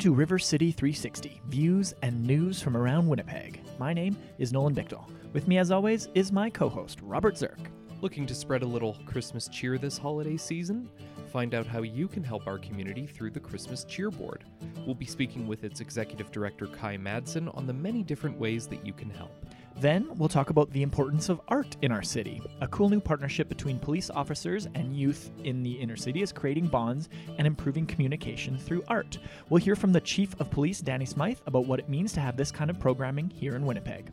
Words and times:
to 0.00 0.14
River 0.14 0.38
City 0.38 0.72
360 0.72 1.42
views 1.48 1.92
and 2.00 2.26
news 2.26 2.62
from 2.62 2.74
around 2.74 3.06
Winnipeg. 3.06 3.60
My 3.78 3.92
name 3.92 4.16
is 4.38 4.50
Nolan 4.50 4.74
Bichtel. 4.74 5.04
With 5.34 5.46
me, 5.46 5.58
as 5.58 5.70
always, 5.70 6.08
is 6.14 6.32
my 6.32 6.48
co 6.48 6.70
host, 6.70 7.00
Robert 7.02 7.34
Zirk. 7.34 7.58
Looking 8.00 8.24
to 8.24 8.34
spread 8.34 8.62
a 8.62 8.66
little 8.66 8.96
Christmas 9.04 9.46
cheer 9.48 9.76
this 9.76 9.98
holiday 9.98 10.38
season? 10.38 10.88
Find 11.30 11.54
out 11.54 11.66
how 11.66 11.82
you 11.82 12.08
can 12.08 12.24
help 12.24 12.46
our 12.46 12.56
community 12.56 13.06
through 13.06 13.32
the 13.32 13.40
Christmas 13.40 13.84
Cheer 13.84 14.10
Board. 14.10 14.44
We'll 14.86 14.94
be 14.94 15.04
speaking 15.04 15.46
with 15.46 15.64
its 15.64 15.80
executive 15.80 16.32
director, 16.32 16.66
Kai 16.66 16.96
Madsen, 16.96 17.54
on 17.54 17.66
the 17.66 17.74
many 17.74 18.02
different 18.02 18.38
ways 18.38 18.66
that 18.68 18.86
you 18.86 18.94
can 18.94 19.10
help. 19.10 19.44
Then 19.80 20.10
we'll 20.18 20.28
talk 20.28 20.50
about 20.50 20.70
the 20.72 20.82
importance 20.82 21.30
of 21.30 21.40
art 21.48 21.74
in 21.80 21.90
our 21.90 22.02
city. 22.02 22.42
A 22.60 22.68
cool 22.68 22.90
new 22.90 23.00
partnership 23.00 23.48
between 23.48 23.78
police 23.78 24.10
officers 24.10 24.68
and 24.74 24.94
youth 24.94 25.30
in 25.42 25.62
the 25.62 25.72
inner 25.72 25.96
city 25.96 26.20
is 26.20 26.32
creating 26.32 26.66
bonds 26.66 27.08
and 27.38 27.46
improving 27.46 27.86
communication 27.86 28.58
through 28.58 28.84
art. 28.88 29.16
We'll 29.48 29.62
hear 29.62 29.74
from 29.74 29.92
the 29.92 30.02
Chief 30.02 30.38
of 30.38 30.50
Police, 30.50 30.80
Danny 30.80 31.06
Smyth, 31.06 31.40
about 31.46 31.64
what 31.64 31.78
it 31.78 31.88
means 31.88 32.12
to 32.12 32.20
have 32.20 32.36
this 32.36 32.52
kind 32.52 32.68
of 32.68 32.78
programming 32.78 33.30
here 33.30 33.56
in 33.56 33.64
Winnipeg. 33.64 34.12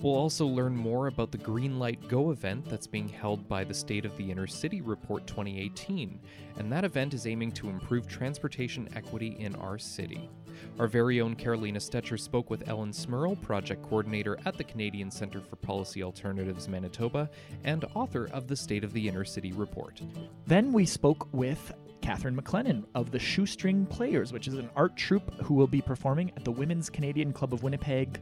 We'll 0.00 0.14
also 0.14 0.46
learn 0.46 0.76
more 0.76 1.08
about 1.08 1.32
the 1.32 1.38
Green 1.38 1.80
Light 1.80 2.06
Go 2.06 2.30
event 2.30 2.68
that's 2.68 2.86
being 2.86 3.08
held 3.08 3.48
by 3.48 3.64
the 3.64 3.74
State 3.74 4.04
of 4.04 4.16
the 4.16 4.30
Inner 4.30 4.46
City 4.46 4.80
Report 4.82 5.26
2018, 5.26 6.20
and 6.58 6.70
that 6.70 6.84
event 6.84 7.12
is 7.12 7.26
aiming 7.26 7.50
to 7.52 7.68
improve 7.68 8.06
transportation 8.06 8.88
equity 8.94 9.34
in 9.40 9.56
our 9.56 9.78
city. 9.78 10.30
Our 10.78 10.86
very 10.86 11.20
own 11.20 11.34
Carolina 11.34 11.78
Stetcher 11.78 12.18
spoke 12.18 12.50
with 12.50 12.68
Ellen 12.68 12.92
Smirl, 12.92 13.36
project 13.36 13.82
coordinator 13.82 14.38
at 14.46 14.56
the 14.56 14.64
Canadian 14.64 15.10
Centre 15.10 15.40
for 15.40 15.56
Policy 15.56 16.02
Alternatives 16.02 16.68
Manitoba 16.68 17.28
and 17.64 17.84
author 17.94 18.28
of 18.32 18.46
the 18.46 18.56
State 18.56 18.84
of 18.84 18.92
the 18.92 19.08
Inner 19.08 19.24
City 19.24 19.52
Report. 19.52 20.00
Then 20.46 20.72
we 20.72 20.86
spoke 20.86 21.28
with 21.32 21.72
Catherine 22.00 22.36
McLennan 22.36 22.84
of 22.94 23.10
the 23.10 23.18
Shoestring 23.18 23.86
Players, 23.86 24.32
which 24.32 24.48
is 24.48 24.54
an 24.54 24.70
art 24.76 24.96
troupe 24.96 25.34
who 25.42 25.54
will 25.54 25.66
be 25.66 25.80
performing 25.80 26.32
at 26.36 26.44
the 26.44 26.52
Women's 26.52 26.88
Canadian 26.88 27.32
Club 27.32 27.52
of 27.52 27.62
Winnipeg. 27.62 28.20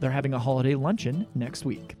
They're 0.00 0.10
having 0.10 0.34
a 0.34 0.38
holiday 0.38 0.74
luncheon 0.74 1.26
next 1.34 1.64
week. 1.64 1.94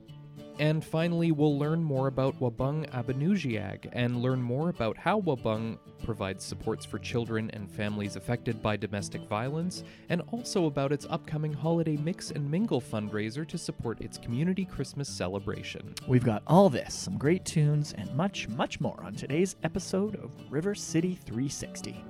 And 0.58 0.82
finally, 0.82 1.32
we'll 1.32 1.58
learn 1.58 1.82
more 1.82 2.06
about 2.06 2.40
Wahbung 2.40 2.88
Abinoonjiiag 2.90 3.90
and 3.92 4.22
learn 4.22 4.40
more 4.40 4.70
about 4.70 4.96
how 4.96 5.20
Wahbung 5.20 5.78
provides 6.02 6.44
supports 6.44 6.86
for 6.86 6.98
children 6.98 7.50
and 7.52 7.70
families 7.70 8.16
affected 8.16 8.62
by 8.62 8.76
domestic 8.76 9.20
violence, 9.28 9.84
and 10.08 10.22
also 10.32 10.64
about 10.64 10.92
its 10.92 11.06
upcoming 11.10 11.52
holiday 11.52 11.96
Mix 11.98 12.30
and 12.30 12.50
Mingle 12.50 12.80
fundraiser 12.80 13.46
to 13.48 13.58
support 13.58 14.00
its 14.00 14.16
community 14.16 14.64
Christmas 14.64 15.08
celebration. 15.10 15.94
We've 16.06 16.24
got 16.24 16.42
all 16.46 16.70
this, 16.70 16.94
some 16.94 17.18
great 17.18 17.44
tunes, 17.44 17.92
and 17.92 18.14
much, 18.14 18.48
much 18.48 18.80
more 18.80 18.98
on 19.02 19.14
today's 19.14 19.56
episode 19.62 20.14
of 20.16 20.30
River 20.50 20.74
City 20.74 21.18
360. 21.26 22.02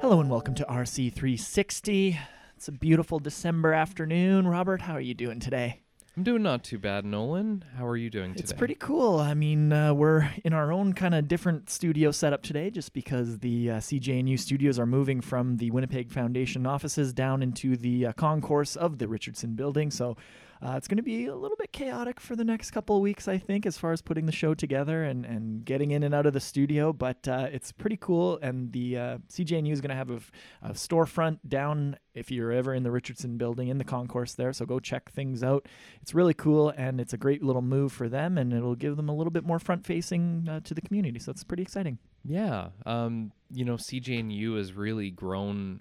Hello 0.00 0.20
and 0.20 0.28
welcome 0.28 0.54
to 0.56 0.64
RC 0.64 1.12
360. 1.12 2.18
It's 2.62 2.68
a 2.68 2.70
beautiful 2.70 3.18
December 3.18 3.72
afternoon. 3.72 4.46
Robert, 4.46 4.82
how 4.82 4.92
are 4.92 5.00
you 5.00 5.14
doing 5.14 5.40
today? 5.40 5.80
I'm 6.16 6.22
doing 6.22 6.44
not 6.44 6.62
too 6.62 6.78
bad, 6.78 7.04
Nolan. 7.04 7.64
How 7.76 7.84
are 7.84 7.96
you 7.96 8.08
doing 8.08 8.34
today? 8.34 8.42
It's 8.44 8.52
pretty 8.52 8.76
cool. 8.76 9.18
I 9.18 9.34
mean, 9.34 9.72
uh, 9.72 9.92
we're 9.94 10.30
in 10.44 10.52
our 10.52 10.70
own 10.70 10.92
kind 10.92 11.12
of 11.12 11.26
different 11.26 11.70
studio 11.70 12.12
setup 12.12 12.44
today 12.44 12.70
just 12.70 12.92
because 12.92 13.40
the 13.40 13.72
uh, 13.72 13.76
CJNU 13.78 14.38
studios 14.38 14.78
are 14.78 14.86
moving 14.86 15.20
from 15.20 15.56
the 15.56 15.72
Winnipeg 15.72 16.12
Foundation 16.12 16.64
offices 16.64 17.12
down 17.12 17.42
into 17.42 17.76
the 17.76 18.06
uh, 18.06 18.12
concourse 18.12 18.76
of 18.76 18.98
the 18.98 19.08
Richardson 19.08 19.56
building. 19.56 19.90
So 19.90 20.16
uh, 20.64 20.76
it's 20.76 20.86
going 20.86 20.96
to 20.96 21.02
be 21.02 21.26
a 21.26 21.34
little 21.34 21.56
bit 21.56 21.72
chaotic 21.72 22.20
for 22.20 22.36
the 22.36 22.44
next 22.44 22.70
couple 22.70 22.94
of 22.94 23.02
weeks, 23.02 23.26
I 23.26 23.36
think, 23.36 23.66
as 23.66 23.76
far 23.76 23.90
as 23.90 24.00
putting 24.00 24.26
the 24.26 24.32
show 24.32 24.54
together 24.54 25.02
and, 25.02 25.26
and 25.26 25.64
getting 25.64 25.90
in 25.90 26.04
and 26.04 26.14
out 26.14 26.24
of 26.24 26.34
the 26.34 26.40
studio. 26.40 26.92
But 26.92 27.26
uh, 27.26 27.48
it's 27.50 27.72
pretty 27.72 27.96
cool. 27.96 28.38
And 28.40 28.70
the 28.70 28.96
uh, 28.96 29.18
CJNU 29.28 29.72
is 29.72 29.80
going 29.80 29.90
to 29.90 29.96
have 29.96 30.10
a, 30.10 30.20
a, 30.62 30.70
storefront 30.70 31.40
down 31.48 31.96
if 32.14 32.30
you're 32.30 32.52
ever 32.52 32.74
in 32.74 32.84
the 32.84 32.92
Richardson 32.92 33.38
building 33.38 33.68
in 33.68 33.78
the 33.78 33.84
concourse 33.84 34.34
there. 34.34 34.52
So 34.52 34.64
go 34.64 34.78
check 34.78 35.10
things 35.10 35.42
out. 35.42 35.66
It's 36.00 36.14
really 36.14 36.34
cool 36.34 36.68
and 36.70 37.00
it's 37.00 37.12
a 37.12 37.18
great 37.18 37.42
little 37.42 37.62
move 37.62 37.92
for 37.92 38.08
them 38.08 38.38
and 38.38 38.52
it'll 38.52 38.76
give 38.76 38.96
them 38.96 39.08
a 39.08 39.14
little 39.14 39.32
bit 39.32 39.44
more 39.44 39.58
front 39.58 39.84
facing 39.84 40.46
uh, 40.48 40.60
to 40.60 40.74
the 40.74 40.80
community. 40.80 41.18
So 41.18 41.32
it's 41.32 41.42
pretty 41.42 41.64
exciting. 41.64 41.98
Yeah. 42.24 42.68
Um, 42.86 43.32
you 43.50 43.64
know, 43.64 43.76
CJNU 43.76 44.56
has 44.58 44.74
really 44.74 45.10
grown 45.10 45.80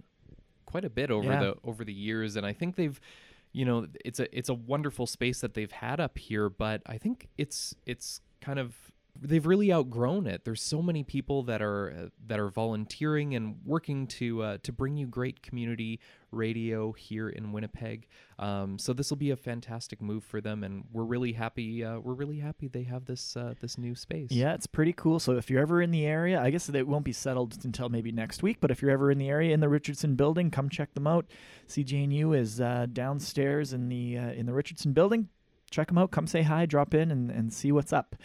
quite 0.66 0.86
a 0.86 0.90
bit 0.90 1.12
over 1.12 1.28
yeah. 1.28 1.40
the 1.40 1.56
over 1.66 1.84
the 1.84 1.94
years 1.94 2.38
and 2.38 2.46
I 2.46 2.53
think 2.53 2.78
they've 2.78 3.00
you 3.54 3.66
know 3.66 3.88
it's 4.06 4.20
a 4.20 4.38
it's 4.38 4.50
a 4.50 4.54
wonderful 4.54 5.06
space 5.06 5.42
that 5.42 5.54
they've 5.54 5.72
had 5.72 6.00
up 6.00 6.18
here 6.18 6.50
but 6.50 6.82
i 6.86 6.98
think 6.98 7.28
it's 7.38 7.76
it's 7.86 8.22
kind 8.40 8.60
of 8.60 8.91
they've 9.20 9.46
really 9.46 9.72
outgrown 9.72 10.28
it 10.28 10.46
there's 10.46 10.62
so 10.62 10.82
many 10.82 11.04
people 11.04 11.44
that 11.44 11.62
are 11.62 11.92
uh, 11.92 12.10
that 12.28 12.40
are 12.40 12.50
volunteering 12.50 13.36
and 13.36 13.58
working 13.66 14.08
to 14.08 14.42
uh, 14.42 14.58
to 14.64 14.72
bring 14.72 14.98
you 14.98 15.08
great 15.08 15.42
community 15.42 16.00
radio 16.32 16.92
here 16.94 17.30
in 17.30 17.52
Winnipeg. 17.52 18.08
Um, 18.40 18.80
so 18.80 18.94
this 18.94 19.10
will 19.10 19.18
be 19.18 19.32
a 19.32 19.36
fantastic 19.36 20.02
move 20.02 20.24
for 20.24 20.42
them, 20.42 20.64
and 20.64 20.86
we're 20.92 21.04
really 21.04 21.34
happy. 21.34 21.84
Uh, 21.84 22.00
we're 22.00 22.14
really 22.14 22.40
happy 22.40 22.68
they 22.68 22.84
have 22.84 23.06
this 23.06 23.36
uh, 23.38 23.54
this 23.60 23.78
new 23.78 23.96
space. 23.96 24.32
Yeah, 24.32 24.54
it's 24.54 24.68
pretty 24.68 24.94
cool. 24.94 25.20
So 25.20 25.34
if 25.38 25.50
you're 25.50 25.62
ever 25.62 25.82
in 25.82 25.92
the 25.92 26.06
area, 26.06 26.42
I 26.42 26.50
guess 26.50 26.70
it 26.70 26.88
won't 26.88 27.06
be 27.06 27.14
settled 27.14 27.58
until 27.64 27.90
maybe 27.90 28.12
next 28.12 28.42
week. 28.42 28.58
But 28.60 28.72
if 28.72 28.82
you're 28.82 28.92
ever 28.92 29.12
in 29.12 29.18
the 29.18 29.30
area 29.30 29.54
in 29.54 29.60
the 29.60 29.70
Richardson 29.70 30.16
Building, 30.16 30.50
come 30.50 30.70
check 30.70 30.94
them 30.94 31.08
out. 31.08 31.26
CJNU 31.68 32.38
is 32.38 32.60
uh, 32.60 32.88
downstairs 32.92 33.74
in 33.74 33.90
the 33.90 34.16
in 34.16 34.46
the 34.46 34.54
Richardson 34.54 34.94
Building. 34.94 35.30
Check 35.70 35.88
them 35.88 35.98
out. 35.98 36.12
Come 36.12 36.28
say 36.28 36.42
hi. 36.42 36.66
Drop 36.66 36.94
in 36.94 37.12
and, 37.12 37.32
and 37.32 37.54
see 37.54 37.72
what's 37.72 37.94
up. 37.94 38.16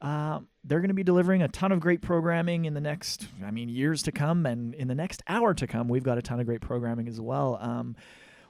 Uh, 0.00 0.40
they're 0.64 0.80
going 0.80 0.88
to 0.88 0.94
be 0.94 1.02
delivering 1.02 1.42
a 1.42 1.48
ton 1.48 1.72
of 1.72 1.80
great 1.80 2.02
programming 2.02 2.66
in 2.66 2.74
the 2.74 2.80
next, 2.80 3.28
I 3.44 3.50
mean, 3.50 3.68
years 3.68 4.02
to 4.04 4.12
come, 4.12 4.44
and 4.44 4.74
in 4.74 4.88
the 4.88 4.94
next 4.94 5.22
hour 5.26 5.54
to 5.54 5.66
come, 5.66 5.88
we've 5.88 6.02
got 6.04 6.18
a 6.18 6.22
ton 6.22 6.38
of 6.38 6.46
great 6.46 6.60
programming 6.60 7.08
as 7.08 7.20
well. 7.20 7.58
Um, 7.60 7.96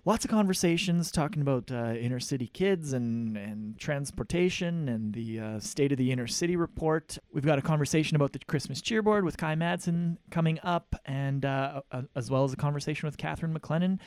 lots 0.05 0.25
of 0.25 0.31
conversations 0.31 1.11
talking 1.13 1.43
about 1.43 1.71
uh, 1.71 1.95
inner 1.95 2.19
city 2.19 2.49
kids 2.49 2.93
and, 2.93 3.37
and 3.37 3.79
transportation 3.79 4.89
and 4.89 5.13
the 5.13 5.39
uh, 5.39 5.61
state 5.61 5.93
of 5.93 5.99
the 5.99 6.11
inner 6.11 6.27
city 6.27 6.57
report. 6.57 7.19
We've 7.33 7.47
got 7.47 7.59
a 7.59 7.63
conversation 7.63 8.17
about 8.17 8.33
the 8.33 8.41
Christmas 8.41 8.81
cheerboard 8.81 9.25
with 9.25 9.37
Kai 9.37 9.55
Madsen 9.55 10.17
coming 10.31 10.59
up, 10.65 10.97
and 11.05 11.45
uh, 11.45 11.83
as 12.17 12.29
well 12.29 12.43
as 12.43 12.53
a 12.53 12.57
conversation 12.57 13.07
with 13.07 13.19
Catherine 13.19 13.57
McLennan. 13.57 13.99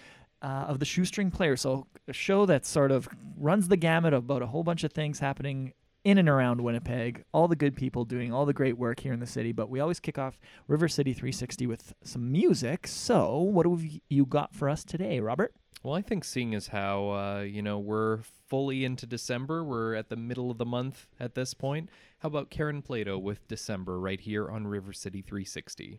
Uh, 0.42 0.68
of 0.70 0.80
the 0.80 0.86
shoestring 0.86 1.32
player. 1.32 1.58
So, 1.58 1.86
a 2.08 2.14
show 2.14 2.46
that 2.46 2.66
sort 2.66 2.94
of 2.94 3.10
runs 3.38 3.68
the 3.68 3.76
gamut 3.76 4.14
about 4.14 4.42
a 4.42 4.48
whole 4.48 4.64
bunch 4.64 4.86
of 4.86 4.94
things 4.94 5.20
happening 5.20 5.74
in 6.04 6.18
and 6.18 6.30
around 6.30 6.62
Winnipeg, 6.62 7.24
all 7.34 7.48
the 7.48 7.56
good 7.56 7.76
people 7.76 8.06
doing 8.06 8.34
all 8.34 8.46
the 8.46 8.54
great 8.54 8.78
work 8.78 9.02
here 9.02 9.14
in 9.14 9.20
the 9.20 9.28
city. 9.28 9.52
But 9.52 9.70
we 9.70 9.80
always 9.80 10.00
kick 10.00 10.18
off 10.18 10.40
River 10.68 10.88
City 10.88 11.14
360 11.14 11.68
with 11.68 11.94
some 12.04 12.32
music. 12.32 12.88
So, 12.88 13.38
what 13.38 13.66
have 13.66 13.84
you 14.10 14.26
got 14.26 14.56
for 14.56 14.70
us 14.70 14.84
today, 14.84 15.20
Robert? 15.20 15.54
Well, 15.84 15.96
I 15.96 16.02
think 16.02 16.26
seeing 16.26 16.54
as 16.56 16.68
how 16.68 17.10
uh, 17.12 17.42
you 17.42 17.62
know 17.62 17.80
we're 17.80 18.20
fully 18.48 18.84
into 18.84 19.06
December, 19.06 19.64
we're 19.64 19.96
at 19.96 20.10
the 20.10 20.18
middle 20.18 20.52
of 20.52 20.58
the 20.58 20.66
month 20.66 21.08
at 21.20 21.36
this 21.36 21.54
point. 21.54 21.90
How 22.20 22.28
about 22.28 22.50
Karen 22.50 22.82
Plato 22.82 23.18
with 23.18 23.48
December 23.48 24.00
right 24.00 24.20
here 24.20 24.50
on 24.50 24.68
River 24.68 24.92
City 24.92 25.22
360? 25.22 25.98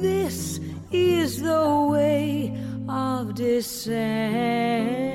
This 0.00 0.58
is 0.90 1.42
the 1.42 1.86
way 1.90 2.56
of 2.88 3.34
December. 3.34 5.09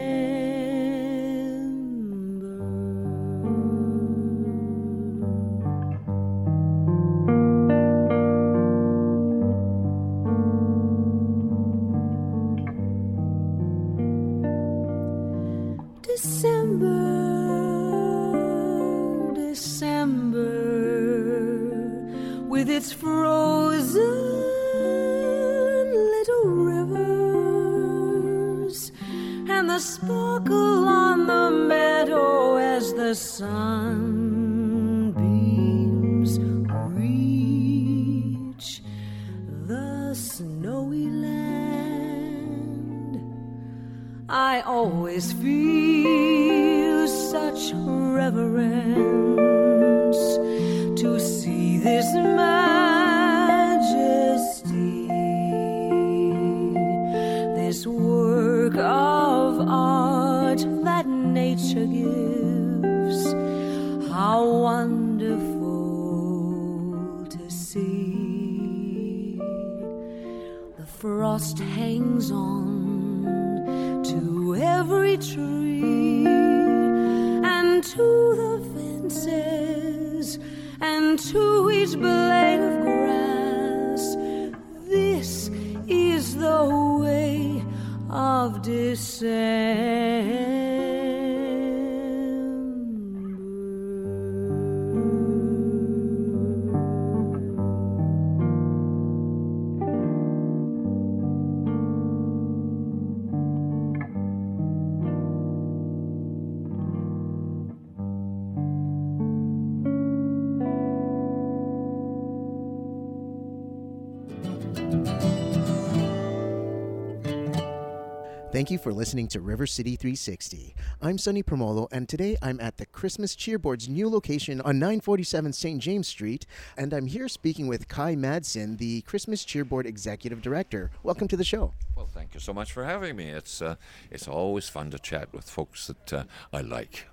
Thank 118.55 118.71
you 118.71 118.77
for 118.77 118.93
listening 118.93 119.27
to 119.27 119.41
River 119.41 119.67
City 119.67 119.97
360. 119.97 120.75
I'm 121.01 121.17
Sonny 121.17 121.43
Promolo, 121.43 121.89
and 121.91 122.07
today 122.07 122.37
I'm 122.41 122.61
at 122.61 122.77
the 122.77 122.85
Christmas 122.85 123.35
Cheerboard's 123.35 123.89
new 123.89 124.07
location 124.07 124.61
on 124.61 124.79
947 124.79 125.51
St. 125.51 125.81
James 125.81 126.07
Street, 126.07 126.45
and 126.77 126.93
I'm 126.93 127.07
here 127.07 127.27
speaking 127.27 127.67
with 127.67 127.89
Kai 127.89 128.15
Madsen, 128.15 128.77
the 128.77 129.01
Christmas 129.01 129.43
Cheerboard 129.43 129.85
Executive 129.85 130.41
Director. 130.41 130.89
Welcome 131.03 131.27
to 131.27 131.35
the 131.35 131.43
show. 131.43 131.73
Well, 131.97 132.05
thank 132.05 132.33
you 132.33 132.39
so 132.39 132.53
much 132.53 132.71
for 132.71 132.85
having 132.85 133.17
me. 133.17 133.27
It's 133.27 133.61
uh, 133.61 133.75
it's 134.09 134.25
always 134.25 134.69
fun 134.69 134.89
to 134.91 134.99
chat 134.99 135.33
with 135.33 135.49
folks 135.49 135.87
that 135.87 136.13
uh, 136.13 136.23
I 136.53 136.61
like. 136.61 137.07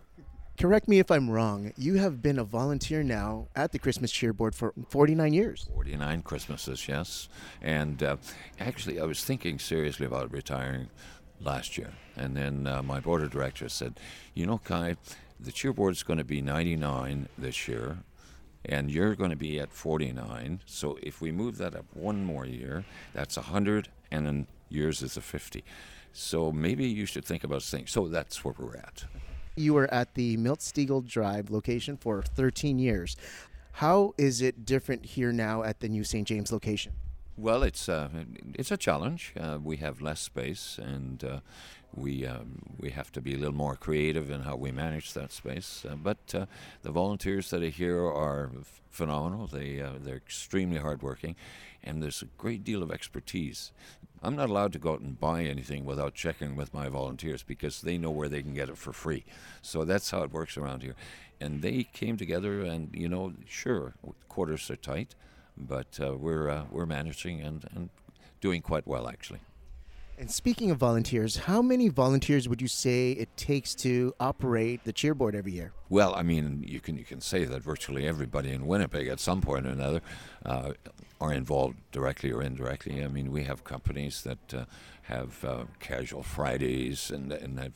Correct 0.58 0.86
me 0.86 1.00
if 1.00 1.10
I'm 1.10 1.28
wrong. 1.28 1.72
You 1.76 1.94
have 1.94 2.22
been 2.22 2.38
a 2.38 2.44
volunteer 2.44 3.02
now 3.02 3.48
at 3.56 3.72
the 3.72 3.80
Christmas 3.80 4.12
Cheerboard 4.12 4.54
for 4.54 4.74
49 4.90 5.32
years. 5.32 5.68
49 5.74 6.22
Christmases, 6.22 6.86
yes. 6.86 7.28
And 7.60 8.00
uh, 8.00 8.18
actually, 8.60 9.00
I 9.00 9.04
was 9.04 9.24
thinking 9.24 9.58
seriously 9.58 10.06
about 10.06 10.30
retiring 10.30 10.88
last 11.44 11.78
year. 11.78 11.92
And 12.16 12.36
then 12.36 12.66
uh, 12.66 12.82
my 12.82 13.00
board 13.00 13.22
of 13.22 13.30
directors 13.30 13.72
said, 13.72 13.98
you 14.34 14.46
know, 14.46 14.58
Kai, 14.58 14.96
the 15.40 15.52
cheerboard 15.52 15.92
is 15.92 16.02
going 16.02 16.18
to 16.18 16.24
be 16.24 16.40
99 16.40 17.28
this 17.36 17.66
year, 17.66 17.98
and 18.64 18.90
you're 18.90 19.14
going 19.14 19.30
to 19.30 19.36
be 19.36 19.58
at 19.58 19.72
49. 19.72 20.60
So 20.66 20.98
if 21.02 21.20
we 21.20 21.32
move 21.32 21.58
that 21.58 21.74
up 21.74 21.86
one 21.94 22.24
more 22.24 22.46
year, 22.46 22.84
that's 23.12 23.36
100, 23.36 23.88
and 24.10 24.26
then 24.26 24.46
yours 24.68 25.02
is 25.02 25.16
a 25.16 25.20
50. 25.20 25.64
So 26.12 26.52
maybe 26.52 26.86
you 26.86 27.06
should 27.06 27.24
think 27.24 27.44
about 27.44 27.62
things. 27.62 27.90
So 27.90 28.08
that's 28.08 28.44
where 28.44 28.54
we're 28.58 28.76
at. 28.76 29.04
You 29.56 29.74
were 29.74 29.92
at 29.92 30.14
the 30.14 30.36
Milt 30.36 30.60
Stegall 30.60 31.06
Drive 31.06 31.50
location 31.50 31.96
for 31.96 32.22
13 32.22 32.78
years. 32.78 33.16
How 33.72 34.14
is 34.18 34.42
it 34.42 34.64
different 34.64 35.04
here 35.04 35.32
now 35.32 35.62
at 35.62 35.80
the 35.80 35.88
new 35.88 36.04
St. 36.04 36.26
James 36.26 36.52
location? 36.52 36.92
Well, 37.36 37.62
it's 37.62 37.88
uh, 37.88 38.10
it's 38.54 38.70
a 38.70 38.76
challenge. 38.76 39.32
Uh, 39.40 39.58
we 39.62 39.78
have 39.78 40.02
less 40.02 40.20
space, 40.20 40.78
and 40.78 41.24
uh, 41.24 41.40
we 41.94 42.26
um, 42.26 42.60
we 42.78 42.90
have 42.90 43.10
to 43.12 43.22
be 43.22 43.34
a 43.34 43.38
little 43.38 43.54
more 43.54 43.74
creative 43.74 44.30
in 44.30 44.42
how 44.42 44.56
we 44.56 44.70
manage 44.70 45.14
that 45.14 45.32
space. 45.32 45.86
Uh, 45.88 45.96
but 45.96 46.34
uh, 46.34 46.46
the 46.82 46.90
volunteers 46.90 47.48
that 47.50 47.62
are 47.62 47.70
here 47.70 48.04
are 48.04 48.50
f- 48.60 48.82
phenomenal. 48.90 49.46
They 49.46 49.80
uh, 49.80 49.92
they're 49.98 50.16
extremely 50.16 50.78
hardworking, 50.78 51.34
and 51.82 52.02
there's 52.02 52.20
a 52.20 52.26
great 52.36 52.64
deal 52.64 52.82
of 52.82 52.92
expertise. 52.92 53.72
I'm 54.22 54.36
not 54.36 54.50
allowed 54.50 54.74
to 54.74 54.78
go 54.78 54.92
out 54.92 55.00
and 55.00 55.18
buy 55.18 55.44
anything 55.44 55.86
without 55.86 56.14
checking 56.14 56.54
with 56.54 56.74
my 56.74 56.90
volunteers 56.90 57.42
because 57.42 57.80
they 57.80 57.96
know 57.96 58.10
where 58.10 58.28
they 58.28 58.42
can 58.42 58.54
get 58.54 58.68
it 58.68 58.76
for 58.76 58.92
free. 58.92 59.24
So 59.62 59.84
that's 59.86 60.10
how 60.10 60.22
it 60.22 60.32
works 60.32 60.58
around 60.58 60.82
here. 60.82 60.94
And 61.40 61.62
they 61.62 61.84
came 61.84 62.18
together, 62.18 62.60
and 62.60 62.94
you 62.94 63.08
know, 63.08 63.32
sure, 63.48 63.94
quarters 64.28 64.70
are 64.70 64.76
tight 64.76 65.14
but 65.56 65.98
uh, 66.00 66.14
we're 66.14 66.48
uh, 66.48 66.64
we're 66.70 66.86
managing 66.86 67.40
and, 67.40 67.64
and 67.74 67.90
doing 68.40 68.62
quite 68.62 68.86
well 68.86 69.08
actually. 69.08 69.40
And 70.22 70.30
speaking 70.30 70.70
of 70.70 70.78
volunteers, 70.78 71.34
how 71.34 71.60
many 71.62 71.88
volunteers 71.88 72.48
would 72.48 72.62
you 72.62 72.68
say 72.68 73.10
it 73.10 73.36
takes 73.36 73.74
to 73.86 74.14
operate 74.20 74.84
the 74.84 74.92
cheerboard 74.92 75.34
every 75.34 75.50
year? 75.50 75.72
Well, 75.88 76.14
I 76.14 76.22
mean, 76.22 76.64
you 76.64 76.78
can 76.78 76.96
you 76.96 77.02
can 77.02 77.20
say 77.20 77.42
that 77.42 77.60
virtually 77.60 78.06
everybody 78.06 78.52
in 78.52 78.68
Winnipeg 78.68 79.08
at 79.08 79.18
some 79.18 79.40
point 79.40 79.66
or 79.66 79.70
another 79.70 80.00
uh, 80.46 80.74
are 81.20 81.32
involved 81.32 81.74
directly 81.90 82.30
or 82.30 82.40
indirectly. 82.40 83.02
I 83.02 83.08
mean, 83.08 83.32
we 83.32 83.42
have 83.42 83.64
companies 83.64 84.22
that 84.22 84.54
uh, 84.54 84.64
have 85.02 85.44
uh, 85.44 85.64
casual 85.80 86.22
Fridays 86.22 87.10
and 87.10 87.32
and 87.32 87.58
have 87.58 87.72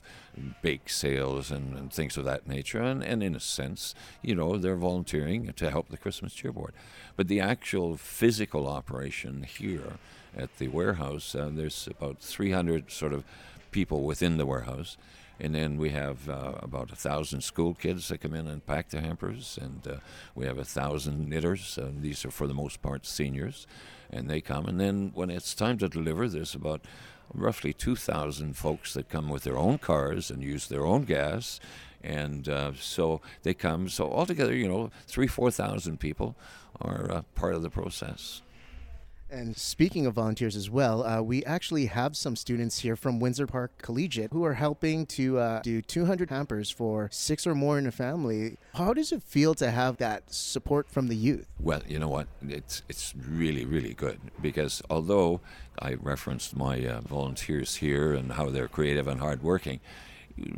bake 0.63 0.89
sales 0.89 1.51
and, 1.51 1.77
and 1.77 1.93
things 1.93 2.17
of 2.17 2.25
that 2.27 2.47
nature, 2.47 2.81
and, 2.81 3.03
and 3.03 3.25
in 3.25 3.35
a 3.35 3.41
sense, 3.41 3.93
you 4.23 4.37
know, 4.37 4.57
they're 4.57 4.77
volunteering 4.77 5.53
to 5.55 5.69
help 5.69 5.89
the 5.89 5.99
Christmas 5.99 6.33
cheerboard. 6.33 6.75
But 7.17 7.27
the 7.27 7.41
actual 7.41 7.97
physical 7.97 8.69
operation 8.69 9.43
here 9.43 9.99
at 10.37 10.57
the 10.59 10.69
warehouse, 10.69 11.35
uh, 11.35 11.51
there's 11.53 11.89
about 11.89 12.19
300 12.21 12.91
sort 12.91 13.13
of 13.13 13.25
people 13.71 14.03
within 14.03 14.37
the 14.37 14.47
warehouse. 14.47 14.97
And 15.39 15.55
then 15.55 15.77
we 15.77 15.91
have 15.91 16.29
uh, 16.31 16.53
about 16.63 16.91
a 16.91 16.97
thousand 16.97 17.43
school 17.43 17.75
kids 17.75 18.09
that 18.09 18.23
come 18.23 18.35
in 18.35 18.47
and 18.47 18.65
pack 18.65 18.89
the 18.89 19.03
hampers, 19.03 19.59
and 19.61 19.87
uh, 19.87 19.97
we 20.35 20.47
have 20.47 20.57
a 20.59 20.65
thousand 20.65 21.29
knitters. 21.29 21.77
Uh, 21.77 21.91
these 21.95 22.25
are 22.25 22.31
for 22.31 22.47
the 22.47 22.55
most 22.55 22.81
part 22.81 23.05
seniors, 23.05 23.67
and 24.11 24.31
they 24.31 24.41
come. 24.41 24.65
And 24.65 24.81
then 24.81 25.11
when 25.15 25.29
it's 25.29 25.55
time 25.55 25.77
to 25.79 25.89
deliver, 25.91 26.27
there's 26.27 26.55
about 26.55 26.81
roughly 27.35 27.75
2,000 27.75 28.57
folks 28.57 28.95
that 28.95 29.11
come 29.11 29.29
with 29.29 29.43
their 29.43 29.59
own 29.59 29.77
cars 29.77 30.31
and 30.31 30.43
use 30.43 30.69
their 30.69 30.87
own 30.87 31.05
gas, 31.05 31.61
and 32.03 32.49
uh, 32.49 32.73
so 32.79 33.21
they 33.43 33.53
come. 33.53 33.91
So 33.91 34.11
altogether, 34.11 34.55
you 34.55 34.69
know, 34.69 34.91
three, 35.07 35.27
four 35.27 35.51
thousand 35.51 35.99
people 35.99 36.35
are 36.81 37.11
uh, 37.11 37.23
part 37.35 37.55
of 37.55 37.63
the 37.63 37.71
process. 37.71 38.43
And 39.37 39.55
speaking 39.55 40.07
of 40.07 40.15
volunteers 40.15 40.57
as 40.57 40.71
well, 40.71 41.05
uh, 41.05 41.21
we 41.21 41.45
actually 41.45 41.87
have 41.87 42.17
some 42.17 42.37
students 42.37 42.79
here 42.79 42.97
from 42.97 43.21
Windsor 43.21 43.47
Park 43.47 43.71
Collegiate 43.77 44.33
who 44.33 44.47
are 44.47 44.55
helping 44.55 45.05
to 45.07 45.39
uh, 45.39 45.61
do 45.61 45.83
200 45.83 46.31
hampers 46.31 46.71
for 46.71 47.11
six 47.13 47.47
or 47.47 47.55
more 47.55 47.79
in 47.79 47.87
a 47.87 47.93
family. 47.93 48.57
How 48.73 48.95
does 48.95 49.13
it 49.13 49.23
feel 49.23 49.55
to 49.57 49.71
have 49.71 49.99
that 49.99 50.33
support 50.33 50.89
from 50.89 51.09
the 51.09 51.17
youth? 51.17 51.49
Well, 51.61 51.83
you 51.87 51.99
know 51.99 52.09
what? 52.09 52.29
It's 52.49 52.83
it's 52.89 53.13
really 53.15 53.67
really 53.67 53.93
good 53.93 54.19
because 54.41 54.81
although 54.89 55.43
I 55.79 55.95
referenced 55.95 56.57
my 56.57 56.87
uh, 56.87 57.03
volunteers 57.03 57.77
here 57.77 58.15
and 58.15 58.33
how 58.33 58.49
they're 58.49 58.69
creative 58.69 59.07
and 59.07 59.21
hardworking, 59.21 59.81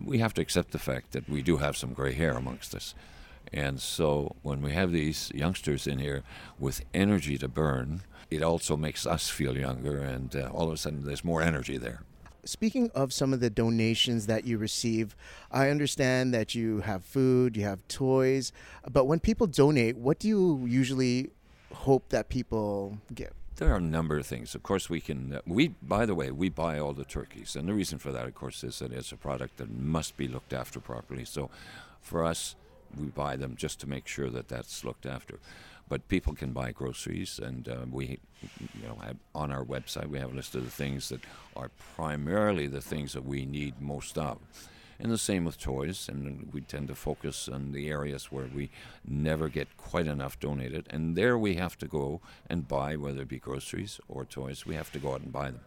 we 0.04 0.18
have 0.18 0.34
to 0.34 0.40
accept 0.40 0.70
the 0.70 0.78
fact 0.78 1.10
that 1.12 1.28
we 1.28 1.42
do 1.42 1.56
have 1.56 1.76
some 1.76 1.94
gray 1.94 2.12
hair 2.12 2.34
amongst 2.34 2.76
us. 2.76 2.94
And 3.52 3.80
so 3.80 4.36
when 4.42 4.62
we 4.62 4.72
have 4.72 4.92
these 4.92 5.32
youngsters 5.34 5.86
in 5.88 5.98
here 5.98 6.22
with 6.60 6.84
energy 6.94 7.38
to 7.38 7.48
burn, 7.48 8.02
it 8.30 8.42
also 8.42 8.76
makes 8.76 9.06
us 9.06 9.28
feel 9.28 9.56
younger, 9.56 9.98
and 9.98 10.34
uh, 10.36 10.50
all 10.52 10.68
of 10.68 10.74
a 10.74 10.76
sudden 10.76 11.04
there's 11.04 11.24
more 11.24 11.42
energy 11.42 11.78
there. 11.78 12.02
Speaking 12.44 12.90
of 12.94 13.12
some 13.12 13.32
of 13.32 13.40
the 13.40 13.50
donations 13.50 14.26
that 14.26 14.44
you 14.44 14.58
receive, 14.58 15.14
I 15.50 15.68
understand 15.68 16.32
that 16.34 16.54
you 16.54 16.80
have 16.80 17.04
food, 17.04 17.56
you 17.56 17.64
have 17.64 17.86
toys, 17.88 18.52
but 18.90 19.04
when 19.04 19.20
people 19.20 19.46
donate, 19.46 19.96
what 19.96 20.18
do 20.18 20.28
you 20.28 20.64
usually 20.66 21.30
hope 21.72 22.08
that 22.08 22.28
people 22.28 22.98
get? 23.14 23.32
There 23.56 23.72
are 23.72 23.78
a 23.78 23.80
number 23.80 24.16
of 24.16 24.26
things. 24.26 24.54
Of 24.54 24.62
course, 24.62 24.88
we 24.88 25.00
can. 25.00 25.34
Uh, 25.34 25.40
we, 25.44 25.68
by 25.82 26.06
the 26.06 26.14
way, 26.14 26.30
we 26.30 26.48
buy 26.48 26.78
all 26.78 26.92
the 26.92 27.04
turkeys, 27.04 27.56
and 27.56 27.68
the 27.68 27.74
reason 27.74 27.98
for 27.98 28.12
that, 28.12 28.26
of 28.26 28.34
course, 28.34 28.62
is 28.62 28.78
that 28.78 28.92
it's 28.92 29.10
a 29.10 29.16
product 29.16 29.56
that 29.56 29.68
must 29.68 30.16
be 30.16 30.28
looked 30.28 30.52
after 30.52 30.78
properly. 30.78 31.24
So, 31.24 31.50
for 32.00 32.24
us, 32.24 32.54
we 32.96 33.06
buy 33.06 33.36
them 33.36 33.54
just 33.56 33.80
to 33.80 33.88
make 33.88 34.06
sure 34.06 34.30
that 34.30 34.48
that's 34.48 34.84
looked 34.84 35.06
after. 35.06 35.38
But 35.88 36.08
people 36.08 36.34
can 36.34 36.52
buy 36.52 36.72
groceries, 36.72 37.38
and 37.38 37.66
uh, 37.66 37.86
we, 37.90 38.18
you 38.58 38.86
know, 38.86 38.96
have, 39.02 39.16
on 39.34 39.50
our 39.50 39.64
website 39.64 40.06
we 40.06 40.18
have 40.18 40.32
a 40.32 40.36
list 40.36 40.54
of 40.54 40.64
the 40.64 40.70
things 40.70 41.08
that 41.08 41.22
are 41.56 41.70
primarily 41.94 42.66
the 42.66 42.82
things 42.82 43.14
that 43.14 43.24
we 43.24 43.46
need 43.46 43.80
most 43.80 44.18
of. 44.18 44.38
And 45.00 45.12
the 45.12 45.18
same 45.18 45.44
with 45.44 45.60
toys, 45.60 46.08
and 46.08 46.52
we 46.52 46.60
tend 46.60 46.88
to 46.88 46.94
focus 46.94 47.48
on 47.48 47.72
the 47.72 47.88
areas 47.88 48.32
where 48.32 48.48
we 48.52 48.68
never 49.06 49.48
get 49.48 49.76
quite 49.76 50.08
enough 50.08 50.38
donated, 50.40 50.86
and 50.90 51.16
there 51.16 51.38
we 51.38 51.54
have 51.54 51.78
to 51.78 51.86
go 51.86 52.20
and 52.50 52.68
buy, 52.68 52.96
whether 52.96 53.22
it 53.22 53.28
be 53.28 53.38
groceries 53.38 54.00
or 54.08 54.24
toys, 54.24 54.66
we 54.66 54.74
have 54.74 54.92
to 54.92 54.98
go 54.98 55.14
out 55.14 55.20
and 55.20 55.32
buy 55.32 55.52
them 55.52 55.60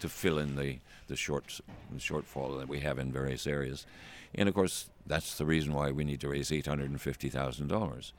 to 0.00 0.08
fill 0.08 0.38
in 0.38 0.56
the 0.56 0.78
the 1.08 1.16
short 1.16 1.60
shortfall 1.96 2.58
that 2.58 2.68
we 2.68 2.80
have 2.80 2.98
in 2.98 3.12
various 3.12 3.46
areas. 3.46 3.86
And 4.34 4.48
of 4.48 4.54
course, 4.54 4.90
that's 5.06 5.38
the 5.38 5.46
reason 5.46 5.72
why 5.72 5.92
we 5.92 6.04
need 6.04 6.20
to 6.20 6.28
raise 6.28 6.50
eight 6.52 6.66
hundred 6.66 6.90
and 6.90 7.00
fifty 7.00 7.28
thousand 7.28 7.68
dollars. 7.68 8.12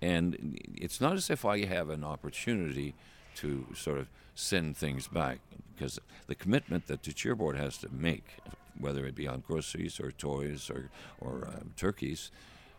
And 0.00 0.58
it's 0.76 1.00
not 1.00 1.14
as 1.14 1.30
if 1.30 1.44
I 1.44 1.64
have 1.64 1.90
an 1.90 2.04
opportunity 2.04 2.94
to 3.36 3.66
sort 3.74 3.98
of 3.98 4.08
send 4.34 4.76
things 4.76 5.08
back 5.08 5.38
because 5.74 5.98
the 6.26 6.34
commitment 6.34 6.86
that 6.86 7.02
the 7.02 7.12
cheer 7.12 7.34
board 7.34 7.56
has 7.56 7.78
to 7.78 7.88
make, 7.90 8.24
whether 8.78 9.04
it 9.06 9.14
be 9.14 9.26
on 9.26 9.40
groceries 9.40 9.98
or 9.98 10.12
toys 10.12 10.70
or 10.70 10.90
or 11.20 11.48
um, 11.48 11.72
turkeys, 11.76 12.30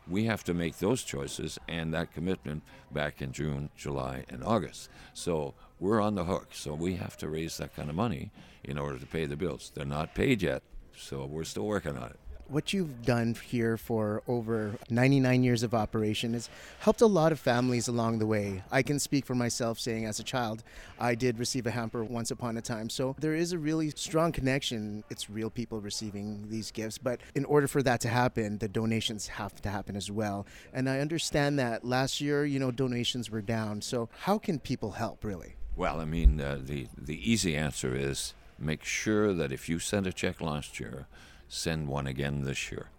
we 0.09 0.25
have 0.25 0.43
to 0.45 0.53
make 0.53 0.77
those 0.77 1.03
choices 1.03 1.59
and 1.67 1.93
that 1.93 2.13
commitment 2.13 2.63
back 2.91 3.21
in 3.21 3.31
June, 3.31 3.69
July, 3.75 4.25
and 4.29 4.43
August. 4.43 4.89
So 5.13 5.53
we're 5.79 6.01
on 6.01 6.15
the 6.15 6.25
hook. 6.25 6.49
So 6.51 6.73
we 6.73 6.95
have 6.95 7.17
to 7.17 7.29
raise 7.29 7.57
that 7.57 7.75
kind 7.75 7.89
of 7.89 7.95
money 7.95 8.31
in 8.63 8.77
order 8.77 8.97
to 8.97 9.05
pay 9.05 9.25
the 9.25 9.37
bills. 9.37 9.71
They're 9.73 9.85
not 9.85 10.15
paid 10.15 10.41
yet, 10.41 10.63
so 10.97 11.25
we're 11.25 11.43
still 11.43 11.65
working 11.65 11.97
on 11.97 12.09
it 12.09 12.19
what 12.49 12.73
you've 12.73 13.05
done 13.05 13.35
here 13.45 13.77
for 13.77 14.23
over 14.27 14.75
99 14.89 15.43
years 15.43 15.63
of 15.63 15.73
operation 15.73 16.33
has 16.33 16.49
helped 16.79 17.01
a 17.01 17.05
lot 17.05 17.31
of 17.31 17.39
families 17.39 17.87
along 17.87 18.19
the 18.19 18.25
way. 18.25 18.63
I 18.71 18.81
can 18.81 18.99
speak 18.99 19.25
for 19.25 19.35
myself 19.35 19.79
saying 19.79 20.05
as 20.05 20.19
a 20.19 20.23
child, 20.23 20.63
I 20.99 21.15
did 21.15 21.39
receive 21.39 21.67
a 21.67 21.71
hamper 21.71 22.03
once 22.03 22.31
upon 22.31 22.57
a 22.57 22.61
time. 22.61 22.89
So 22.89 23.15
there 23.19 23.35
is 23.35 23.53
a 23.53 23.57
really 23.57 23.91
strong 23.91 24.31
connection. 24.31 25.03
It's 25.09 25.29
real 25.29 25.49
people 25.49 25.79
receiving 25.79 26.49
these 26.49 26.71
gifts, 26.71 26.97
but 26.97 27.19
in 27.35 27.45
order 27.45 27.67
for 27.67 27.83
that 27.83 28.01
to 28.01 28.09
happen, 28.09 28.57
the 28.57 28.67
donations 28.67 29.27
have 29.27 29.61
to 29.61 29.69
happen 29.69 29.95
as 29.95 30.09
well. 30.09 30.45
And 30.73 30.89
I 30.89 30.99
understand 30.99 31.59
that 31.59 31.85
last 31.85 32.19
year, 32.19 32.45
you 32.45 32.59
know, 32.59 32.71
donations 32.71 33.29
were 33.29 33.41
down. 33.41 33.81
So 33.81 34.09
how 34.21 34.37
can 34.37 34.59
people 34.59 34.91
help 34.91 35.23
really? 35.23 35.55
Well, 35.75 36.01
I 36.01 36.05
mean, 36.05 36.41
uh, 36.41 36.59
the 36.61 36.87
the 36.97 37.31
easy 37.31 37.55
answer 37.55 37.95
is 37.95 38.33
make 38.57 38.83
sure 38.83 39.33
that 39.33 39.51
if 39.51 39.69
you 39.69 39.79
sent 39.79 40.07
a 40.07 40.11
check 40.11 40.41
last 40.41 40.79
year, 40.79 41.07
send 41.49 41.87
one 41.87 42.07
again 42.07 42.43
this 42.43 42.71
year. 42.71 42.89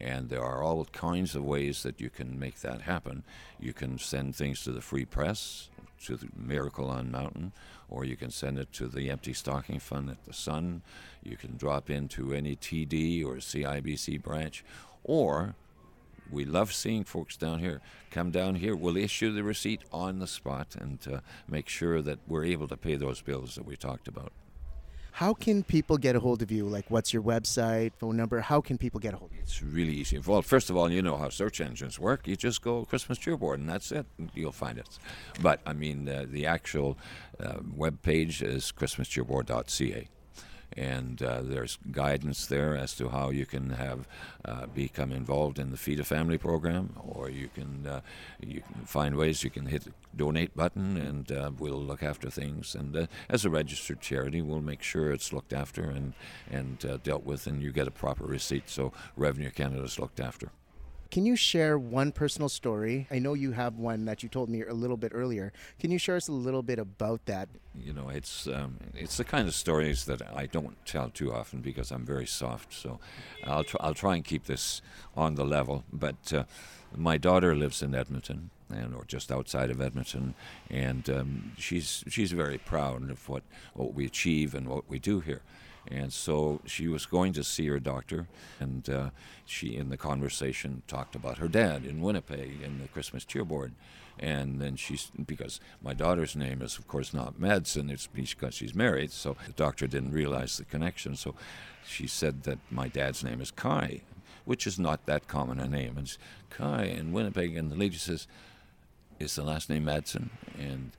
And 0.00 0.28
there 0.28 0.42
are 0.42 0.62
all 0.62 0.84
kinds 0.86 1.34
of 1.34 1.44
ways 1.44 1.82
that 1.82 2.00
you 2.00 2.10
can 2.10 2.38
make 2.38 2.60
that 2.60 2.82
happen. 2.82 3.24
You 3.58 3.72
can 3.72 3.98
send 3.98 4.36
things 4.36 4.62
to 4.64 4.72
the 4.72 4.80
Free 4.80 5.04
Press, 5.04 5.70
to 6.04 6.16
the 6.16 6.28
Miracle 6.36 6.90
on 6.90 7.10
Mountain, 7.10 7.52
or 7.88 8.04
you 8.04 8.16
can 8.16 8.30
send 8.30 8.58
it 8.58 8.72
to 8.74 8.86
the 8.86 9.10
Empty 9.10 9.32
Stocking 9.32 9.78
Fund 9.78 10.10
at 10.10 10.24
the 10.24 10.32
Sun. 10.32 10.82
You 11.22 11.36
can 11.36 11.56
drop 11.56 11.90
into 11.90 12.34
any 12.34 12.56
TD 12.56 13.24
or 13.24 13.36
CIBC 13.36 14.22
branch, 14.22 14.64
or 15.02 15.54
we 16.30 16.44
love 16.44 16.72
seeing 16.72 17.04
folks 17.04 17.36
down 17.36 17.60
here. 17.60 17.80
Come 18.10 18.30
down 18.30 18.56
here. 18.56 18.74
We'll 18.74 18.96
issue 18.96 19.32
the 19.32 19.42
receipt 19.42 19.82
on 19.92 20.18
the 20.18 20.26
spot 20.26 20.74
and 20.78 20.98
uh, 21.10 21.20
make 21.48 21.68
sure 21.68 22.02
that 22.02 22.18
we're 22.26 22.44
able 22.44 22.68
to 22.68 22.76
pay 22.76 22.96
those 22.96 23.20
bills 23.20 23.54
that 23.54 23.66
we 23.66 23.76
talked 23.76 24.08
about. 24.08 24.32
How 25.14 25.32
can 25.32 25.62
people 25.62 25.96
get 25.96 26.16
a 26.16 26.18
hold 26.18 26.42
of 26.42 26.50
you? 26.50 26.66
Like, 26.66 26.90
what's 26.90 27.12
your 27.12 27.22
website, 27.22 27.92
phone 28.00 28.16
number? 28.16 28.40
How 28.40 28.60
can 28.60 28.76
people 28.76 28.98
get 28.98 29.14
a 29.14 29.16
hold 29.16 29.30
of 29.30 29.36
you? 29.36 29.42
It's 29.44 29.62
really 29.62 29.92
easy. 29.92 30.18
Well, 30.18 30.42
first 30.42 30.70
of 30.70 30.76
all, 30.76 30.90
you 30.90 31.02
know 31.02 31.16
how 31.16 31.28
search 31.28 31.60
engines 31.60 32.00
work. 32.00 32.26
You 32.26 32.34
just 32.34 32.62
go 32.62 32.84
Christmas 32.84 33.16
Cheerboard, 33.16 33.60
and 33.60 33.68
that's 33.68 33.92
it. 33.92 34.06
You'll 34.34 34.50
find 34.50 34.76
it. 34.76 34.88
But, 35.40 35.60
I 35.64 35.72
mean, 35.72 36.08
uh, 36.08 36.26
the 36.28 36.46
actual 36.46 36.98
uh, 37.38 37.58
web 37.76 38.02
page 38.02 38.42
is 38.42 38.72
christmascheerboard.ca 38.76 40.08
and 40.76 41.22
uh, 41.22 41.40
there's 41.42 41.78
guidance 41.90 42.46
there 42.46 42.76
as 42.76 42.94
to 42.96 43.08
how 43.08 43.30
you 43.30 43.46
can 43.46 43.70
have 43.70 44.08
uh, 44.44 44.66
become 44.66 45.12
involved 45.12 45.58
in 45.58 45.70
the 45.70 45.76
Feed 45.76 46.00
a 46.00 46.04
Family 46.04 46.38
program, 46.38 46.94
or 46.98 47.30
you 47.30 47.48
can 47.54 47.86
uh, 47.86 48.00
you 48.40 48.60
can 48.60 48.84
find 48.84 49.16
ways 49.16 49.44
you 49.44 49.50
can 49.50 49.66
hit 49.66 49.84
the 49.84 49.92
donate 50.16 50.56
button, 50.56 50.96
and 50.96 51.32
uh, 51.32 51.50
we'll 51.58 51.82
look 51.82 52.02
after 52.02 52.30
things. 52.30 52.74
And 52.74 52.96
uh, 52.96 53.06
as 53.28 53.44
a 53.44 53.50
registered 53.50 54.00
charity, 54.00 54.42
we'll 54.42 54.60
make 54.60 54.82
sure 54.82 55.12
it's 55.12 55.32
looked 55.32 55.52
after 55.52 55.82
and 55.90 56.14
and 56.50 56.84
uh, 56.84 56.98
dealt 57.02 57.24
with, 57.24 57.46
and 57.46 57.62
you 57.62 57.72
get 57.72 57.88
a 57.88 57.92
proper 57.92 58.24
receipt. 58.24 58.68
So 58.68 58.92
Revenue 59.16 59.50
Canada 59.50 59.84
is 59.84 59.98
looked 59.98 60.20
after. 60.20 60.50
Can 61.14 61.24
you 61.24 61.36
share 61.36 61.78
one 61.78 62.10
personal 62.10 62.48
story? 62.48 63.06
I 63.08 63.20
know 63.20 63.34
you 63.34 63.52
have 63.52 63.78
one 63.78 64.04
that 64.06 64.24
you 64.24 64.28
told 64.28 64.48
me 64.48 64.62
a 64.62 64.74
little 64.74 64.96
bit 64.96 65.12
earlier. 65.14 65.52
Can 65.78 65.92
you 65.92 65.98
share 65.98 66.16
us 66.16 66.26
a 66.26 66.32
little 66.32 66.64
bit 66.64 66.80
about 66.80 67.24
that? 67.26 67.48
You 67.80 67.92
know, 67.92 68.08
it's 68.08 68.48
um, 68.48 68.78
it's 68.96 69.16
the 69.16 69.22
kind 69.22 69.46
of 69.46 69.54
stories 69.54 70.06
that 70.06 70.22
I 70.34 70.46
don't 70.46 70.76
tell 70.84 71.10
too 71.10 71.32
often 71.32 71.60
because 71.60 71.92
I'm 71.92 72.04
very 72.04 72.26
soft. 72.26 72.74
So 72.74 72.98
I'll 73.44 73.62
try, 73.62 73.80
I'll 73.80 73.94
try 73.94 74.16
and 74.16 74.24
keep 74.24 74.46
this 74.46 74.82
on 75.16 75.36
the 75.36 75.44
level. 75.44 75.84
But 75.92 76.32
uh, 76.32 76.44
my 76.96 77.16
daughter 77.16 77.54
lives 77.54 77.80
in 77.80 77.94
Edmonton, 77.94 78.50
and 78.68 78.92
or 78.92 79.04
just 79.04 79.30
outside 79.30 79.70
of 79.70 79.80
Edmonton, 79.80 80.34
and 80.68 81.08
um, 81.08 81.52
she's 81.56 82.02
she's 82.08 82.32
very 82.32 82.58
proud 82.58 83.08
of 83.08 83.28
what 83.28 83.44
what 83.74 83.94
we 83.94 84.04
achieve 84.04 84.52
and 84.52 84.66
what 84.66 84.90
we 84.90 84.98
do 84.98 85.20
here. 85.20 85.42
And 85.90 86.12
so 86.12 86.60
she 86.64 86.88
was 86.88 87.06
going 87.06 87.32
to 87.34 87.44
see 87.44 87.66
her 87.66 87.78
doctor, 87.78 88.26
and 88.58 88.88
uh, 88.88 89.10
she, 89.44 89.76
in 89.76 89.90
the 89.90 89.96
conversation, 89.96 90.82
talked 90.86 91.14
about 91.14 91.38
her 91.38 91.48
dad 91.48 91.84
in 91.84 92.00
Winnipeg 92.00 92.62
in 92.62 92.80
the 92.80 92.88
Christmas 92.88 93.24
cheer 93.24 93.44
board. 93.44 93.72
And 94.18 94.60
then 94.60 94.76
she's, 94.76 95.10
because 95.26 95.60
my 95.82 95.92
daughter's 95.92 96.36
name 96.36 96.62
is, 96.62 96.78
of 96.78 96.86
course, 96.86 97.12
not 97.12 97.40
Madsen, 97.40 97.90
it's 97.90 98.06
because 98.06 98.54
she's 98.54 98.74
married, 98.74 99.10
so 99.10 99.36
the 99.46 99.52
doctor 99.52 99.86
didn't 99.86 100.12
realize 100.12 100.56
the 100.56 100.64
connection. 100.64 101.16
So 101.16 101.34
she 101.86 102.06
said 102.06 102.44
that 102.44 102.58
my 102.70 102.88
dad's 102.88 103.24
name 103.24 103.40
is 103.40 103.50
Kai, 103.50 104.02
which 104.44 104.66
is 104.66 104.78
not 104.78 105.06
that 105.06 105.26
common 105.26 105.58
a 105.58 105.66
name. 105.66 105.98
And 105.98 106.16
Kai 106.48 106.84
in 106.84 107.12
Winnipeg, 107.12 107.56
and 107.56 107.70
the 107.70 107.76
lady 107.76 107.96
says, 107.96 108.26
Is 109.18 109.34
the 109.34 109.42
last 109.42 109.68
name 109.68 109.84
Madsen? 109.84 110.30
And 110.58 110.92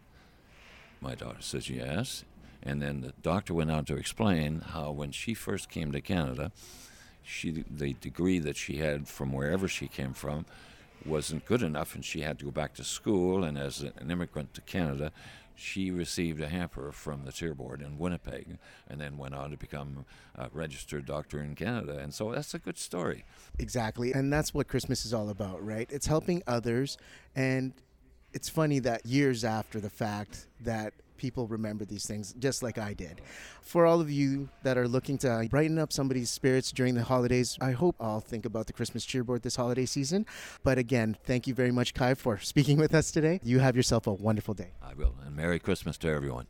my 1.00 1.16
daughter 1.16 1.42
says, 1.42 1.70
Yes. 1.70 2.26
And 2.66 2.82
then 2.82 3.02
the 3.02 3.14
doctor 3.22 3.54
went 3.54 3.72
on 3.72 3.86
to 3.86 3.96
explain 3.96 4.62
how 4.62 4.92
when 4.92 5.12
she 5.12 5.34
first 5.34 5.70
came 5.70 5.92
to 5.92 6.02
Canada, 6.02 6.52
she 7.24 7.64
the 7.70 7.94
degree 7.94 8.40
that 8.40 8.58
she 8.58 8.78
had 8.78 9.08
from 9.08 9.32
wherever 9.32 9.68
she 9.68 9.88
came 9.88 10.14
from 10.14 10.46
wasn't 11.06 11.46
good 11.46 11.62
enough, 11.62 11.94
and 11.94 12.04
she 12.04 12.22
had 12.22 12.40
to 12.40 12.46
go 12.46 12.52
back 12.52 12.74
to 12.76 12.84
school. 12.84 13.44
And 13.44 13.58
as 13.58 13.82
an 13.82 14.10
immigrant 14.10 14.56
to 14.56 14.62
Canada, 14.62 15.12
she 15.56 15.92
received 15.92 16.42
a 16.42 16.50
hamper 16.50 16.92
from 16.92 17.24
the 17.24 17.32
Cheer 17.32 17.54
Board 17.54 17.82
in 17.82 17.98
Winnipeg, 17.98 18.58
and 18.90 19.00
then 19.00 19.18
went 19.18 19.36
on 19.36 19.52
to 19.52 19.58
become 19.58 20.06
a 20.36 20.50
registered 20.52 21.06
doctor 21.06 21.42
in 21.42 21.56
Canada. 21.56 22.00
And 22.00 22.14
so 22.14 22.32
that's 22.32 22.54
a 22.54 22.60
good 22.60 22.78
story. 22.78 23.24
Exactly, 23.60 24.12
and 24.12 24.34
that's 24.34 24.54
what 24.54 24.68
Christmas 24.68 25.06
is 25.06 25.14
all 25.14 25.30
about, 25.30 25.66
right? 25.66 25.90
It's 25.92 26.08
helping 26.08 26.44
others, 26.48 26.98
and 27.36 27.74
it's 28.34 28.50
funny 28.50 28.80
that 28.80 29.06
years 29.06 29.46
after 29.46 29.80
the 29.80 29.90
fact 29.90 30.48
that 30.60 30.94
people 31.18 31.48
remember 31.48 31.86
these 31.86 32.06
things 32.06 32.34
just 32.40 32.64
like 32.64 32.78
I 32.78 32.94
did. 32.94 33.22
For 33.62 33.86
all 33.86 34.02
of 34.02 34.10
you 34.10 34.50
that 34.64 34.78
are 34.78 34.88
looking 34.88 35.18
to 35.20 35.48
brighten 35.50 35.80
up 35.80 35.92
somebody's 35.92 36.30
spirits 36.30 36.72
during 36.72 36.96
the 36.96 37.04
holidays, 37.04 37.58
I 37.62 37.72
hope 37.72 37.96
I'll 38.00 38.20
think 38.20 38.46
about 38.46 38.68
the 38.68 38.74
Christmas 38.74 39.06
cheerboard 39.06 39.42
this 39.44 39.56
holiday 39.56 39.86
season. 39.86 40.26
But 40.64 40.78
again, 40.78 41.18
thank 41.24 41.48
you 41.48 41.54
very 41.54 41.72
much, 41.72 41.94
Kai, 41.94 42.16
for 42.16 42.38
speaking 42.42 42.78
with 42.78 42.94
us 42.94 43.12
today. 43.12 43.40
You 43.44 43.60
have 43.60 43.76
yourself 43.76 44.08
a 44.08 44.14
wonderful 44.14 44.54
day. 44.54 44.72
I 44.82 44.94
will. 44.94 45.16
And 45.26 45.36
Merry 45.36 45.60
Christmas 45.60 45.98
to 46.00 46.10
everyone. 46.10 46.48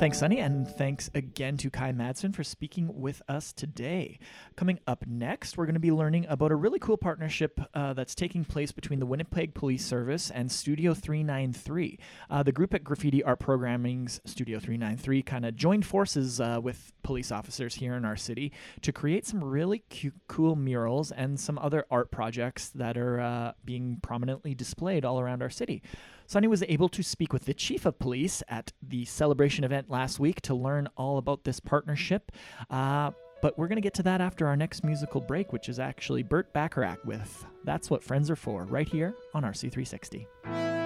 Thanks, 0.00 0.18
Sunny, 0.18 0.38
and 0.38 0.66
thanks 0.66 1.10
again 1.14 1.58
to 1.58 1.68
Kai 1.68 1.92
Madsen 1.92 2.34
for 2.34 2.42
speaking 2.42 3.02
with 3.02 3.20
us 3.28 3.52
today. 3.52 4.18
Coming 4.56 4.80
up 4.86 5.04
next, 5.06 5.58
we're 5.58 5.66
going 5.66 5.74
to 5.74 5.78
be 5.78 5.92
learning 5.92 6.24
about 6.26 6.50
a 6.52 6.56
really 6.56 6.78
cool 6.78 6.96
partnership 6.96 7.60
uh, 7.74 7.92
that's 7.92 8.14
taking 8.14 8.46
place 8.46 8.72
between 8.72 8.98
the 8.98 9.04
Winnipeg 9.04 9.52
Police 9.52 9.84
Service 9.84 10.30
and 10.30 10.50
Studio 10.50 10.94
393. 10.94 11.98
Uh, 12.30 12.42
the 12.42 12.50
group 12.50 12.72
at 12.72 12.82
Graffiti 12.82 13.22
Art 13.22 13.40
Programming's 13.40 14.22
Studio 14.24 14.58
393 14.58 15.22
kind 15.22 15.44
of 15.44 15.54
joined 15.54 15.84
forces 15.84 16.40
uh, 16.40 16.58
with 16.62 16.94
police 17.02 17.30
officers 17.30 17.74
here 17.74 17.92
in 17.92 18.06
our 18.06 18.16
city 18.16 18.52
to 18.80 18.92
create 18.92 19.26
some 19.26 19.44
really 19.44 19.80
cute, 19.90 20.14
cool 20.28 20.56
murals 20.56 21.12
and 21.12 21.38
some 21.38 21.58
other 21.58 21.84
art 21.90 22.10
projects 22.10 22.70
that 22.70 22.96
are 22.96 23.20
uh, 23.20 23.52
being 23.66 23.98
prominently 24.00 24.54
displayed 24.54 25.04
all 25.04 25.20
around 25.20 25.42
our 25.42 25.50
city. 25.50 25.82
Sonny 26.30 26.46
was 26.46 26.62
able 26.68 26.88
to 26.90 27.02
speak 27.02 27.32
with 27.32 27.44
the 27.44 27.52
chief 27.52 27.84
of 27.84 27.98
police 27.98 28.40
at 28.46 28.72
the 28.80 29.04
celebration 29.04 29.64
event 29.64 29.90
last 29.90 30.20
week 30.20 30.40
to 30.42 30.54
learn 30.54 30.88
all 30.96 31.18
about 31.18 31.42
this 31.42 31.58
partnership. 31.58 32.30
Uh, 32.70 33.10
but 33.42 33.58
we're 33.58 33.66
going 33.66 33.78
to 33.78 33.82
get 33.82 33.94
to 33.94 34.04
that 34.04 34.20
after 34.20 34.46
our 34.46 34.54
next 34.54 34.84
musical 34.84 35.20
break, 35.20 35.52
which 35.52 35.68
is 35.68 35.80
actually 35.80 36.22
Burt 36.22 36.52
Bacharach 36.52 37.04
with 37.04 37.44
That's 37.64 37.90
What 37.90 38.04
Friends 38.04 38.30
Are 38.30 38.36
For, 38.36 38.62
right 38.62 38.88
here 38.88 39.12
on 39.34 39.42
RC360. 39.42 40.79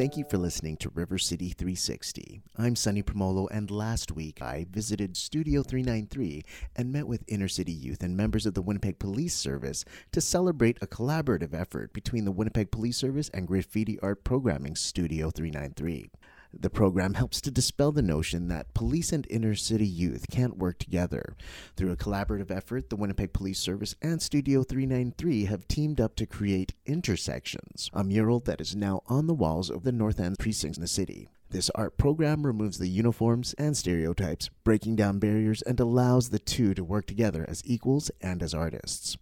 Thank 0.00 0.16
you 0.16 0.24
for 0.24 0.38
listening 0.38 0.78
to 0.78 0.88
River 0.94 1.18
City 1.18 1.50
360. 1.50 2.40
I'm 2.56 2.74
Sunny 2.74 3.02
Promolo, 3.02 3.48
and 3.50 3.70
last 3.70 4.10
week 4.10 4.40
I 4.40 4.64
visited 4.70 5.14
Studio 5.14 5.62
393 5.62 6.42
and 6.74 6.90
met 6.90 7.06
with 7.06 7.22
inner 7.28 7.48
city 7.48 7.72
youth 7.72 8.02
and 8.02 8.16
members 8.16 8.46
of 8.46 8.54
the 8.54 8.62
Winnipeg 8.62 8.98
Police 8.98 9.34
Service 9.34 9.84
to 10.12 10.22
celebrate 10.22 10.78
a 10.80 10.86
collaborative 10.86 11.52
effort 11.52 11.92
between 11.92 12.24
the 12.24 12.32
Winnipeg 12.32 12.70
Police 12.70 12.96
Service 12.96 13.28
and 13.34 13.46
Graffiti 13.46 14.00
Art 14.00 14.24
Programming 14.24 14.74
Studio 14.74 15.28
393. 15.28 16.10
The 16.52 16.70
program 16.70 17.14
helps 17.14 17.40
to 17.42 17.50
dispel 17.50 17.92
the 17.92 18.02
notion 18.02 18.48
that 18.48 18.74
police 18.74 19.12
and 19.12 19.26
inner 19.30 19.54
city 19.54 19.86
youth 19.86 20.26
can't 20.30 20.58
work 20.58 20.78
together. 20.78 21.36
Through 21.76 21.92
a 21.92 21.96
collaborative 21.96 22.50
effort, 22.50 22.90
the 22.90 22.96
Winnipeg 22.96 23.32
Police 23.32 23.58
Service 23.58 23.94
and 24.02 24.20
Studio 24.20 24.62
393 24.64 25.44
have 25.44 25.68
teamed 25.68 26.00
up 26.00 26.16
to 26.16 26.26
create 26.26 26.74
Intersections, 26.86 27.88
a 27.92 28.02
mural 28.02 28.40
that 28.40 28.60
is 28.60 28.74
now 28.74 29.02
on 29.06 29.26
the 29.26 29.34
walls 29.34 29.70
of 29.70 29.84
the 29.84 29.92
North 29.92 30.18
End 30.18 30.38
precincts 30.38 30.76
in 30.76 30.82
the 30.82 30.88
city. 30.88 31.28
This 31.50 31.70
art 31.74 31.96
program 31.96 32.46
removes 32.46 32.78
the 32.78 32.88
uniforms 32.88 33.54
and 33.54 33.76
stereotypes, 33.76 34.50
breaking 34.62 34.96
down 34.96 35.18
barriers, 35.18 35.62
and 35.62 35.78
allows 35.80 36.30
the 36.30 36.38
two 36.38 36.74
to 36.74 36.84
work 36.84 37.06
together 37.06 37.44
as 37.48 37.62
equals 37.64 38.10
and 38.20 38.42
as 38.42 38.54
artists. 38.54 39.16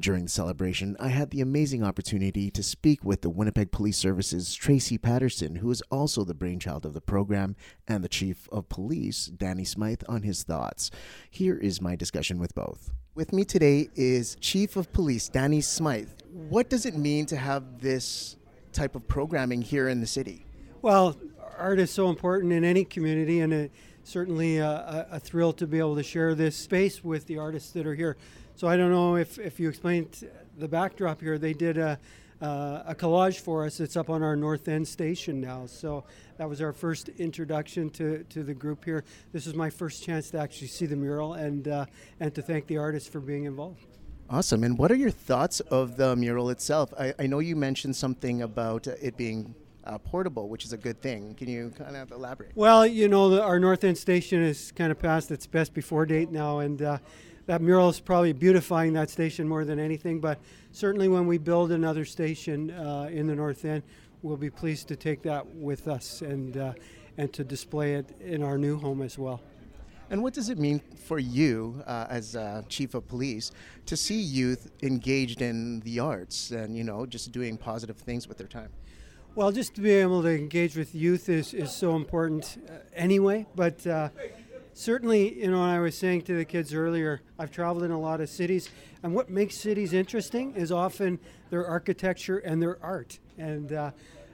During 0.00 0.24
the 0.24 0.30
celebration, 0.30 0.96
I 0.98 1.08
had 1.08 1.28
the 1.28 1.42
amazing 1.42 1.84
opportunity 1.84 2.50
to 2.52 2.62
speak 2.62 3.04
with 3.04 3.20
the 3.20 3.28
Winnipeg 3.28 3.70
Police 3.70 3.98
Service's 3.98 4.54
Tracy 4.54 4.96
Patterson, 4.96 5.56
who 5.56 5.70
is 5.70 5.82
also 5.90 6.24
the 6.24 6.32
brainchild 6.32 6.86
of 6.86 6.94
the 6.94 7.02
program, 7.02 7.54
and 7.86 8.02
the 8.02 8.08
Chief 8.08 8.48
of 8.50 8.70
Police, 8.70 9.26
Danny 9.26 9.64
Smyth, 9.64 10.02
on 10.08 10.22
his 10.22 10.42
thoughts. 10.42 10.90
Here 11.30 11.58
is 11.58 11.82
my 11.82 11.96
discussion 11.96 12.38
with 12.38 12.54
both. 12.54 12.90
With 13.14 13.34
me 13.34 13.44
today 13.44 13.90
is 13.94 14.36
Chief 14.40 14.74
of 14.76 14.90
Police, 14.90 15.28
Danny 15.28 15.60
Smyth. 15.60 16.14
What 16.32 16.70
does 16.70 16.86
it 16.86 16.96
mean 16.96 17.26
to 17.26 17.36
have 17.36 17.82
this 17.82 18.36
type 18.72 18.96
of 18.96 19.06
programming 19.06 19.60
here 19.60 19.90
in 19.90 20.00
the 20.00 20.06
city? 20.06 20.46
Well, 20.80 21.14
art 21.58 21.78
is 21.78 21.90
so 21.90 22.08
important 22.08 22.54
in 22.54 22.64
any 22.64 22.86
community, 22.86 23.40
and 23.40 23.52
it, 23.52 23.72
certainly 24.04 24.62
uh, 24.62 24.70
a, 24.70 25.06
a, 25.12 25.20
thrill 25.20 25.52
to 25.52 25.66
be 25.66 25.78
able 25.78 25.96
to 25.96 26.02
share 26.02 26.34
this 26.34 26.56
space 26.56 27.04
with 27.04 27.26
the 27.26 27.36
artists 27.36 27.72
that 27.72 27.86
are 27.86 27.94
here. 27.94 28.16
So 28.60 28.68
I 28.68 28.76
don't 28.76 28.90
know 28.90 29.16
if, 29.16 29.38
if 29.38 29.58
you 29.58 29.70
explained 29.70 30.28
the 30.58 30.68
backdrop 30.68 31.22
here. 31.22 31.38
They 31.38 31.54
did 31.54 31.78
a, 31.78 31.98
uh, 32.42 32.82
a 32.88 32.94
collage 32.94 33.40
for 33.40 33.64
us. 33.64 33.80
It's 33.80 33.96
up 33.96 34.10
on 34.10 34.22
our 34.22 34.36
North 34.36 34.68
End 34.68 34.86
station 34.86 35.40
now. 35.40 35.64
So 35.64 36.04
that 36.36 36.46
was 36.46 36.60
our 36.60 36.74
first 36.74 37.08
introduction 37.08 37.88
to, 37.92 38.22
to 38.24 38.42
the 38.42 38.52
group 38.52 38.84
here. 38.84 39.02
This 39.32 39.46
is 39.46 39.54
my 39.54 39.70
first 39.70 40.04
chance 40.04 40.28
to 40.32 40.38
actually 40.38 40.66
see 40.66 40.84
the 40.84 40.94
mural 40.94 41.32
and 41.32 41.68
uh, 41.68 41.86
and 42.20 42.34
to 42.34 42.42
thank 42.42 42.66
the 42.66 42.76
artists 42.76 43.08
for 43.08 43.20
being 43.20 43.44
involved. 43.44 43.86
Awesome. 44.28 44.62
And 44.62 44.76
what 44.76 44.92
are 44.92 44.96
your 44.96 45.10
thoughts 45.10 45.60
of 45.60 45.96
the 45.96 46.14
mural 46.14 46.50
itself? 46.50 46.92
I, 46.98 47.14
I 47.18 47.26
know 47.28 47.38
you 47.38 47.56
mentioned 47.56 47.96
something 47.96 48.42
about 48.42 48.86
it 48.86 49.16
being 49.16 49.54
uh, 49.84 49.96
portable, 49.96 50.50
which 50.50 50.66
is 50.66 50.74
a 50.74 50.76
good 50.76 51.00
thing. 51.00 51.34
Can 51.34 51.48
you 51.48 51.72
kind 51.78 51.96
of 51.96 52.12
elaborate? 52.12 52.52
Well, 52.54 52.86
you 52.86 53.08
know, 53.08 53.30
the, 53.30 53.42
our 53.42 53.58
North 53.58 53.84
End 53.84 53.96
station 53.96 54.42
is 54.42 54.70
kind 54.72 54.92
of 54.92 54.98
past 54.98 55.30
its 55.30 55.46
best 55.46 55.72
before 55.72 56.04
date 56.04 56.30
now, 56.30 56.58
and 56.58 56.82
uh, 56.82 56.98
that 57.50 57.60
mural 57.60 57.88
is 57.88 57.98
probably 57.98 58.32
beautifying 58.32 58.92
that 58.92 59.10
station 59.10 59.48
more 59.48 59.64
than 59.64 59.80
anything. 59.80 60.20
But 60.20 60.38
certainly, 60.70 61.08
when 61.08 61.26
we 61.26 61.36
build 61.36 61.72
another 61.72 62.04
station 62.04 62.70
uh, 62.70 63.08
in 63.10 63.26
the 63.26 63.34
North 63.34 63.64
End, 63.64 63.82
we'll 64.22 64.36
be 64.36 64.50
pleased 64.50 64.86
to 64.86 64.94
take 64.94 65.20
that 65.22 65.44
with 65.56 65.88
us 65.88 66.22
and 66.22 66.56
uh, 66.56 66.74
and 67.18 67.32
to 67.32 67.42
display 67.42 67.94
it 67.94 68.08
in 68.20 68.44
our 68.44 68.56
new 68.56 68.78
home 68.78 69.02
as 69.02 69.18
well. 69.18 69.42
And 70.10 70.22
what 70.22 70.32
does 70.32 70.48
it 70.48 70.58
mean 70.58 70.80
for 71.08 71.18
you, 71.18 71.82
uh, 71.88 72.06
as 72.08 72.36
uh, 72.36 72.62
chief 72.68 72.94
of 72.94 73.08
police, 73.08 73.50
to 73.86 73.96
see 73.96 74.20
youth 74.20 74.70
engaged 74.84 75.42
in 75.42 75.80
the 75.80 75.98
arts 75.98 76.52
and 76.52 76.76
you 76.76 76.84
know 76.84 77.04
just 77.04 77.32
doing 77.32 77.56
positive 77.56 77.96
things 77.96 78.28
with 78.28 78.38
their 78.38 78.46
time? 78.46 78.70
Well, 79.34 79.50
just 79.50 79.74
to 79.74 79.80
be 79.80 79.90
able 79.90 80.22
to 80.22 80.28
engage 80.28 80.76
with 80.76 80.94
youth 80.94 81.28
is, 81.28 81.52
is 81.52 81.72
so 81.72 81.96
important 81.96 82.64
uh, 82.68 82.74
anyway. 82.94 83.46
But 83.56 83.84
uh, 83.88 84.10
certainly, 84.80 85.38
you 85.38 85.50
know, 85.50 85.62
I 85.62 85.78
was 85.78 85.96
saying 85.96 86.22
to 86.22 86.34
the 86.34 86.44
kids 86.44 86.72
earlier, 86.72 87.20
I've 87.38 87.50
traveled 87.50 87.84
in 87.84 87.90
a 87.90 88.00
lot 88.00 88.20
of 88.20 88.28
cities, 88.30 88.70
and 89.02 89.14
what 89.14 89.28
makes 89.28 89.54
cities 89.54 89.92
interesting 89.92 90.54
is 90.54 90.72
often 90.72 91.18
their 91.50 91.66
architecture 91.66 92.38
and 92.38 92.62
their 92.62 92.82
art. 92.82 93.18
And 93.36 93.72
uh, 93.72 93.90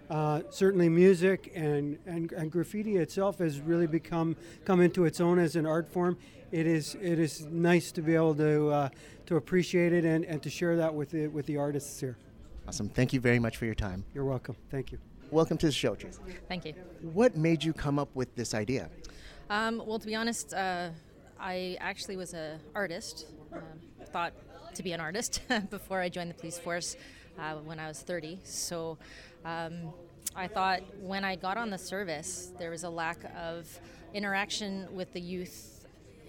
uh, 0.08 0.42
certainly, 0.50 0.88
music 0.88 1.52
and, 1.54 1.98
and, 2.06 2.30
and 2.32 2.50
graffiti 2.50 2.96
itself 2.96 3.38
has 3.38 3.60
really 3.60 3.88
become 3.88 4.36
come 4.64 4.80
into 4.80 5.04
its 5.04 5.20
own 5.20 5.38
as 5.38 5.56
an 5.56 5.66
art 5.66 5.88
form. 5.88 6.16
It 6.52 6.66
is 6.66 6.96
it 7.02 7.18
is 7.18 7.44
nice 7.46 7.90
to 7.92 8.02
be 8.02 8.14
able 8.14 8.36
to 8.36 8.68
uh, 8.68 8.88
to 9.26 9.36
appreciate 9.36 9.92
it 9.92 10.04
and, 10.04 10.24
and 10.24 10.40
to 10.44 10.50
share 10.50 10.76
that 10.76 10.94
with 10.94 11.10
the 11.10 11.26
with 11.26 11.46
the 11.46 11.56
artists 11.56 11.98
here. 11.98 12.16
Awesome. 12.68 12.88
Thank 12.88 13.12
you 13.12 13.20
very 13.20 13.40
much 13.40 13.56
for 13.56 13.64
your 13.64 13.74
time. 13.74 14.04
You're 14.14 14.24
welcome. 14.24 14.56
Thank 14.70 14.92
you. 14.92 14.98
Welcome 15.32 15.58
to 15.58 15.66
the 15.66 15.72
show, 15.72 15.96
Tracy. 15.96 16.20
Thank 16.46 16.66
you. 16.66 16.74
What 17.02 17.36
made 17.36 17.64
you 17.64 17.72
come 17.72 17.98
up 17.98 18.08
with 18.14 18.32
this 18.36 18.54
idea? 18.54 18.88
Um, 19.48 19.80
well, 19.86 20.00
to 20.00 20.06
be 20.06 20.16
honest, 20.16 20.52
uh, 20.54 20.88
I 21.38 21.76
actually 21.80 22.16
was 22.16 22.34
an 22.34 22.58
artist. 22.74 23.26
Um, 23.52 23.62
thought 24.06 24.32
to 24.74 24.82
be 24.82 24.90
an 24.92 25.00
artist 25.00 25.40
before 25.70 26.00
I 26.00 26.08
joined 26.08 26.30
the 26.30 26.34
police 26.34 26.58
force 26.58 26.96
uh, 27.38 27.54
when 27.54 27.78
I 27.78 27.86
was 27.86 28.00
30. 28.00 28.40
So 28.42 28.98
um, 29.44 29.92
I 30.34 30.48
thought 30.48 30.80
when 31.00 31.24
I 31.24 31.36
got 31.36 31.58
on 31.58 31.70
the 31.70 31.78
service, 31.78 32.50
there 32.58 32.70
was 32.70 32.82
a 32.82 32.90
lack 32.90 33.18
of 33.36 33.68
interaction 34.14 34.88
with 34.92 35.12
the 35.12 35.20
youth 35.20 35.75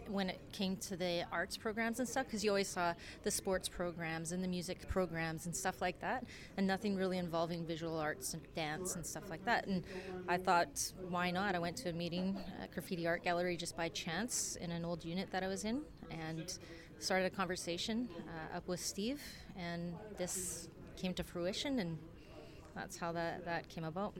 when 0.10 0.30
it 0.30 0.39
came 0.52 0.76
to 0.78 0.96
the 0.96 1.26
arts 1.32 1.58
programs 1.58 2.00
and 2.00 2.08
stuff 2.08 2.26
because 2.26 2.43
you 2.43 2.50
always 2.50 2.67
saw 2.67 2.93
the 3.24 3.32
sports 3.32 3.67
programs 3.70 4.32
and 4.32 4.43
the 4.43 4.48
music 4.48 4.88
programs 4.88 5.46
and 5.46 5.56
stuff 5.56 5.82
like 5.82 6.00
that 6.02 6.24
and 6.58 6.65
nothing 6.65 6.96
really 6.96 7.17
involving 7.17 7.65
visual 7.65 7.98
arts 7.98 8.34
and 8.34 8.41
dance 8.56 8.96
and 8.96 9.06
stuff 9.06 9.30
like 9.30 9.43
that. 9.46 9.67
And 9.67 9.84
i 10.28 10.38
thought 10.38 10.91
why 11.10 11.32
not? 11.32 11.56
I 11.56 11.60
went 11.60 11.78
to 11.78 11.89
a 11.89 11.93
meeting 11.93 12.38
at 12.62 12.72
graffiti 12.72 13.08
art 13.08 13.24
gallery 13.24 13.58
just 13.58 13.76
by 13.76 13.89
chance 13.89 14.58
in 14.62 14.72
an 14.72 14.86
old 14.86 15.04
unit 15.04 15.30
that 15.32 15.43
i 15.43 15.48
was 15.48 15.65
in 15.65 15.82
and 16.12 16.58
started 17.00 17.26
a 17.26 17.30
conversation 17.30 18.10
uh, 18.28 18.58
up 18.58 18.67
with 18.67 18.80
steve 18.80 19.22
and 19.56 19.93
this 20.17 20.67
came 20.96 21.13
to 21.13 21.24
fruition 21.24 21.80
and 21.80 21.98
that's 22.78 22.98
how 22.98 23.12
that, 23.13 23.43
that 23.46 23.67
came 23.70 23.84
about. 23.84 24.13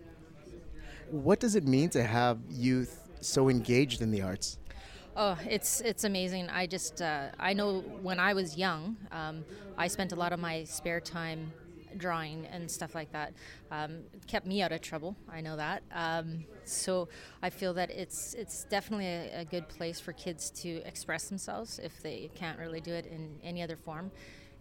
What 1.12 1.40
does 1.40 1.56
it 1.56 1.66
mean 1.66 1.90
to 1.92 2.04
have 2.04 2.40
youth 2.50 3.08
so 3.22 3.50
engaged 3.50 4.02
in 4.02 4.12
the 4.12 4.22
arts 4.22 4.58
Oh, 5.20 5.36
it's 5.50 5.82
it's 5.82 6.04
amazing. 6.04 6.48
I 6.52 6.68
just 6.68 7.02
uh, 7.02 7.30
I 7.40 7.54
know 7.54 7.80
when 8.04 8.20
I 8.20 8.36
was 8.36 8.56
young, 8.56 8.98
um, 9.12 9.44
I 9.76 9.88
spent 9.88 10.12
a 10.12 10.16
lot 10.16 10.32
of 10.32 10.40
my 10.40 10.64
spare 10.66 11.00
time 11.00 11.52
drawing 11.98 12.46
and 12.46 12.70
stuff 12.70 12.94
like 12.94 13.12
that. 13.14 13.34
Um, 13.72 14.02
kept 14.28 14.46
me 14.46 14.62
out 14.62 14.72
of 14.72 14.82
trouble. 14.82 15.16
I 15.28 15.42
know 15.42 15.56
that. 15.56 15.82
Um, 15.92 16.46
so 16.66 17.10
I 17.42 17.50
feel 17.50 17.74
that 17.74 17.90
it's 17.90 18.36
it's 18.36 18.66
definitely 18.66 19.08
a, 19.08 19.40
a, 19.42 19.46
good 19.46 19.68
place 19.68 20.00
for 20.00 20.14
kids 20.14 20.52
to 20.62 20.70
express 20.86 21.30
themselves 21.30 21.80
if 21.82 22.00
they 22.04 22.30
can't 22.36 22.60
really 22.60 22.80
do 22.80 22.94
it 22.94 23.08
in 23.08 23.40
any 23.44 23.64
other 23.64 23.76
form. 23.76 24.12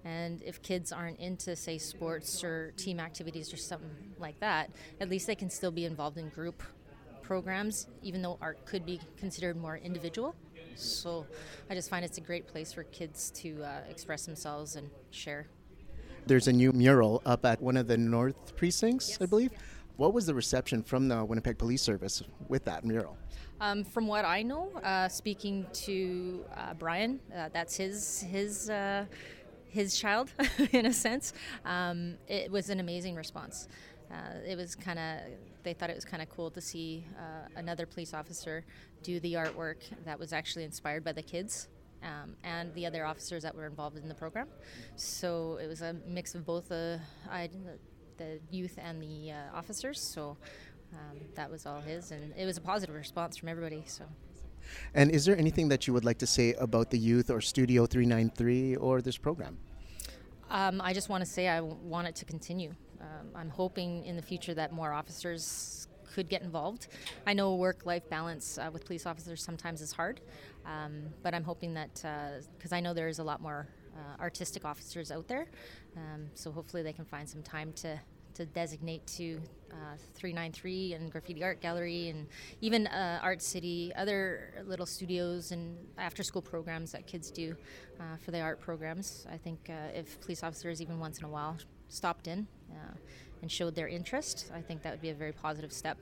And 0.07 0.41
if 0.43 0.63
kids 0.63 0.91
aren't 0.91 1.19
into, 1.19 1.55
say, 1.55 1.77
sports 1.77 2.43
or 2.43 2.73
team 2.79 2.99
activities 2.99 3.53
or 3.53 3.59
something 3.59 3.91
like 4.19 4.41
that, 4.41 4.71
at 5.03 5.11
least 5.11 5.27
they 5.27 5.35
can 5.35 5.51
still 5.51 5.73
be 5.73 5.85
involved 5.85 6.17
in 6.17 6.31
group 6.31 6.63
programs, 7.21 7.89
even 8.03 8.23
though 8.23 8.39
art 8.41 8.65
could 8.65 8.87
be 8.87 9.01
considered 9.19 9.57
more 9.59 9.77
individual. 9.77 10.35
So 10.77 11.27
I 11.71 11.75
just 11.75 11.91
find 11.91 12.05
it's 12.05 12.19
a 12.19 12.23
great 12.23 12.47
place 12.47 12.73
for 12.73 12.85
kids 12.85 13.31
to 13.37 13.63
uh, 13.63 13.81
express 13.91 14.27
themselves 14.27 14.77
and 14.77 14.91
share. 15.11 15.47
There's 16.27 16.49
a 16.49 16.53
new 16.53 16.73
mural 16.73 17.23
up 17.25 17.45
at 17.45 17.61
one 17.61 17.77
of 17.77 17.87
the 17.87 17.97
north 17.97 18.57
precincts, 18.57 19.11
yes. 19.11 19.19
I 19.21 19.27
believe. 19.27 19.53
What 19.97 20.13
was 20.13 20.27
the 20.27 20.35
reception 20.35 20.83
from 20.83 21.09
the 21.09 21.25
Winnipeg 21.25 21.57
Police 21.57 21.81
Service 21.81 22.23
with 22.49 22.65
that 22.65 22.85
mural? 22.85 23.17
Um, 23.61 23.85
from 23.85 24.07
what 24.07 24.27
I 24.27 24.43
know, 24.43 24.71
uh, 24.83 25.09
speaking 25.09 25.67
to 25.73 26.45
uh, 26.55 26.75
Brian, 26.75 27.21
uh, 27.35 27.49
that's 27.53 27.77
his 27.77 28.21
his 28.21 28.69
uh, 28.69 29.07
his 29.69 29.99
child 29.99 30.31
in 30.73 30.87
a 30.87 30.93
sense. 30.93 31.33
Um, 31.65 32.17
it 32.29 32.51
was 32.51 32.69
an 32.69 32.81
amazing 32.81 33.15
response. 33.15 33.69
Uh, 34.11 34.39
it 34.47 34.57
was 34.57 34.75
kind 34.75 34.99
of 34.99 35.21
they 35.63 35.73
thought 35.73 35.91
it 35.91 35.97
was 35.97 36.05
kind 36.05 36.23
of 36.23 36.29
cool 36.29 36.51
to 36.51 36.61
see 36.61 37.05
uh, 37.19 37.49
another 37.57 37.87
police 37.87 38.15
officer 38.15 38.65
do 39.07 39.21
the 39.21 39.35
artwork 39.35 39.77
that 40.05 40.19
was 40.19 40.33
actually 40.33 40.65
inspired 40.65 41.05
by 41.05 41.13
the 41.13 41.23
kids 41.23 41.69
um, 42.03 42.35
and 42.43 42.75
the 42.75 42.85
other 42.85 43.07
officers 43.07 43.45
that 43.45 43.55
were 43.55 43.67
involved 43.67 43.97
in 43.97 44.09
the 44.09 44.15
program. 44.15 44.49
So 44.97 45.59
it 45.63 45.69
was 45.69 45.81
a 45.81 45.95
mix 46.09 46.35
of 46.35 46.45
both 46.45 46.69
the, 46.69 46.99
I, 47.31 47.49
the 48.17 48.41
youth 48.51 48.77
and 48.83 49.01
the 49.01 49.31
uh, 49.31 49.59
officers. 49.61 50.01
So 50.01 50.37
um, 50.93 51.19
that 51.37 51.49
was 51.49 51.67
all 51.67 51.81
his, 51.81 52.11
and 52.11 52.35
it 52.37 52.47
was 52.47 52.57
a 52.57 52.61
positive 52.61 52.97
response 52.97 53.37
from 53.37 53.49
everybody. 53.49 53.85
So. 53.87 54.05
And 54.93 55.13
is 55.13 55.25
there 55.25 55.37
anything 55.39 55.69
that 55.69 55.87
you 55.87 55.93
would 55.93 56.05
like 56.05 56.19
to 56.19 56.27
say 56.27 56.55
about 56.55 56.91
the 56.91 56.99
youth 56.99 57.31
or 57.31 57.41
Studio 57.41 57.87
393 57.87 58.75
or 58.77 59.01
this 59.01 59.17
program? 59.17 59.57
Um, 60.51 60.81
I 60.81 60.93
just 60.93 61.09
want 61.09 61.25
to 61.25 61.31
say 61.31 61.47
I 61.47 61.61
want 61.61 62.09
it 62.09 62.17
to 62.17 62.25
continue. 62.25 62.75
Um, 63.01 63.29
I'm 63.37 63.51
hoping 63.51 64.05
in 64.05 64.17
the 64.17 64.23
future 64.23 64.55
that 64.55 64.73
more 64.73 64.93
officers 64.93 65.87
could 66.17 66.29
get 66.31 66.41
involved. 66.41 66.89
I 67.27 67.35
know 67.35 67.55
work-life 67.57 68.09
balance 68.09 68.57
uh, 68.57 68.71
with 68.73 68.87
police 68.87 69.05
officers 69.05 69.43
sometimes 69.43 69.83
is 69.83 69.93
hard, 69.93 70.23
um, 70.65 71.03
but 71.23 71.35
I'm 71.35 71.45
hoping 71.45 71.75
that 71.75 71.95
because 72.57 72.73
uh, 72.73 72.77
I 72.77 72.81
know 72.81 72.95
there's 72.95 73.19
a 73.19 73.25
lot 73.25 73.43
more 73.43 73.69
uh, 73.95 74.23
artistic 74.23 74.65
officers 74.65 75.11
out 75.11 75.29
there, 75.29 75.47
um, 75.95 76.31
so 76.33 76.51
hopefully 76.51 76.83
they 76.83 76.95
can 76.95 77.05
find 77.05 77.29
some 77.29 77.43
time 77.43 77.71
to 77.83 78.01
to 78.33 78.45
designate 78.45 79.07
to 79.07 79.41
uh, 79.73 79.97
393 80.15 80.93
and 80.93 81.11
Graffiti 81.11 81.43
Art 81.43 81.63
Gallery 81.63 82.11
and 82.11 82.27
even 82.61 82.87
uh, 82.87 83.19
Art 83.23 83.41
City, 83.41 83.93
other 83.97 84.63
little 84.67 84.85
studios 84.85 85.53
and 85.53 85.75
after 85.97 86.23
school 86.23 86.43
programs 86.43 86.93
that 86.93 87.07
kids 87.07 87.31
do 87.31 87.57
uh, 87.99 88.17
for 88.23 88.33
the 88.33 88.41
art 88.41 88.61
programs. 88.61 89.27
I 89.33 89.39
think 89.39 89.71
uh, 89.71 89.99
if 90.01 90.21
police 90.21 90.43
officers, 90.43 90.83
even 90.83 90.99
once 90.99 91.19
in 91.19 91.25
a 91.25 91.31
while, 91.31 91.57
stopped 91.89 92.27
in 92.27 92.47
uh, 92.73 92.95
and 93.47 93.53
showed 93.53 93.77
their 93.77 93.87
interest, 93.87 94.51
I 94.53 94.61
think 94.61 94.83
that 94.83 94.91
would 94.91 95.01
be 95.01 95.11
a 95.11 95.15
very 95.15 95.31
positive 95.31 95.73
step. 95.73 95.97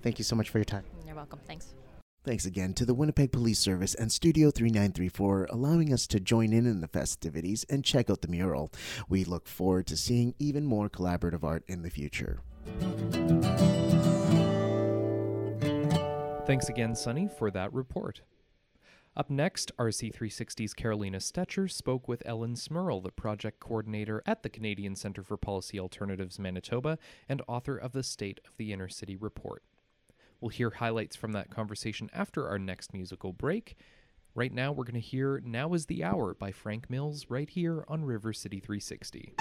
Thank 0.00 0.20
you 0.20 0.24
so 0.24 0.36
much 0.36 0.48
for 0.48 0.58
your 0.58 0.64
time. 0.64 0.84
You're 1.04 1.16
welcome. 1.16 1.40
Thanks. 1.44 1.74
Thanks 2.22 2.46
again 2.46 2.72
to 2.74 2.84
the 2.84 2.94
Winnipeg 2.94 3.32
Police 3.32 3.58
Service 3.58 3.96
and 3.96 4.12
Studio 4.12 4.52
3934 4.52 5.10
for 5.10 5.44
allowing 5.52 5.92
us 5.92 6.06
to 6.06 6.20
join 6.20 6.52
in 6.52 6.66
in 6.66 6.80
the 6.80 6.86
festivities 6.86 7.66
and 7.68 7.84
check 7.84 8.08
out 8.08 8.22
the 8.22 8.28
mural. 8.28 8.70
We 9.08 9.24
look 9.24 9.48
forward 9.48 9.88
to 9.88 9.96
seeing 9.96 10.36
even 10.38 10.64
more 10.64 10.88
collaborative 10.88 11.42
art 11.42 11.64
in 11.66 11.82
the 11.82 11.90
future. 11.90 12.42
Thanks 16.46 16.68
again, 16.68 16.94
Sunny, 16.94 17.28
for 17.36 17.50
that 17.50 17.72
report. 17.72 18.20
Up 19.14 19.28
next, 19.28 19.76
RC360's 19.76 20.72
Carolina 20.72 21.18
Stetcher 21.18 21.70
spoke 21.70 22.08
with 22.08 22.22
Ellen 22.24 22.56
Smirl, 22.56 23.02
the 23.02 23.10
project 23.10 23.60
coordinator 23.60 24.22
at 24.24 24.42
the 24.42 24.48
Canadian 24.48 24.96
Centre 24.96 25.22
for 25.22 25.36
Policy 25.36 25.78
Alternatives 25.78 26.38
Manitoba 26.38 26.98
and 27.28 27.42
author 27.46 27.76
of 27.76 27.92
the 27.92 28.02
State 28.02 28.40
of 28.46 28.56
the 28.56 28.72
Inner 28.72 28.88
City 28.88 29.14
Report. 29.16 29.62
We'll 30.40 30.48
hear 30.48 30.70
highlights 30.70 31.14
from 31.14 31.32
that 31.32 31.50
conversation 31.50 32.08
after 32.14 32.48
our 32.48 32.58
next 32.58 32.94
musical 32.94 33.34
break. 33.34 33.76
Right 34.34 34.52
now, 34.52 34.72
we're 34.72 34.84
going 34.84 34.94
to 34.94 35.00
hear 35.00 35.42
Now 35.44 35.74
is 35.74 35.84
the 35.86 36.02
Hour 36.02 36.32
by 36.32 36.50
Frank 36.50 36.88
Mills 36.88 37.26
right 37.28 37.50
here 37.50 37.84
on 37.88 38.06
River 38.06 38.32
City 38.32 38.60
360. 38.60 39.34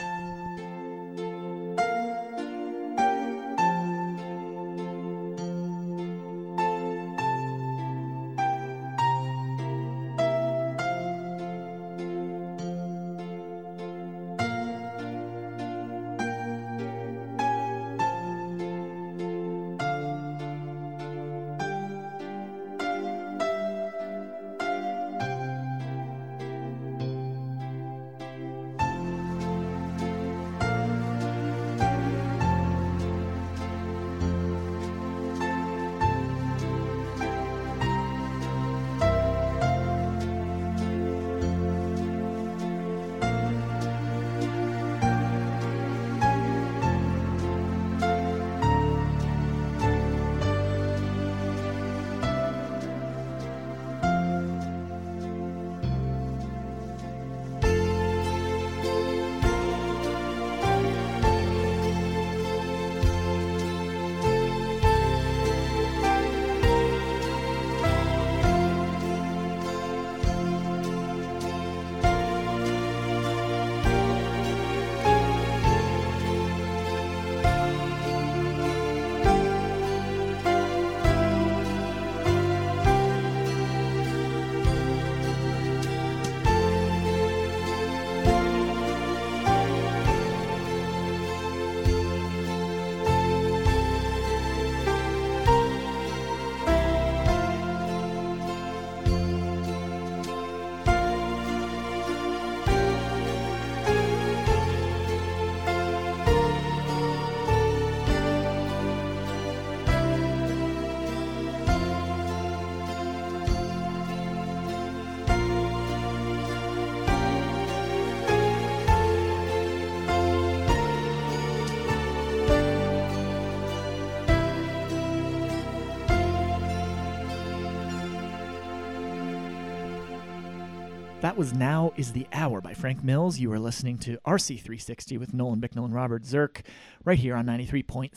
That 131.32 131.38
was 131.38 131.54
Now 131.54 131.94
is 131.96 132.12
the 132.12 132.28
Hour 132.34 132.60
by 132.60 132.74
Frank 132.74 133.06
Mills. 133.06 133.40
You 133.40 133.54
are 133.54 133.58
listening 133.58 133.98
to 134.00 134.18
RC360 134.28 135.18
with 135.18 135.34
Nolan 135.34 135.62
Bicknell 135.62 135.86
and 135.86 135.94
Robert 135.94 136.26
Zirk 136.26 136.64
right 137.06 137.18
here 137.18 137.38
on 137.38 137.46
93.7 137.46 138.12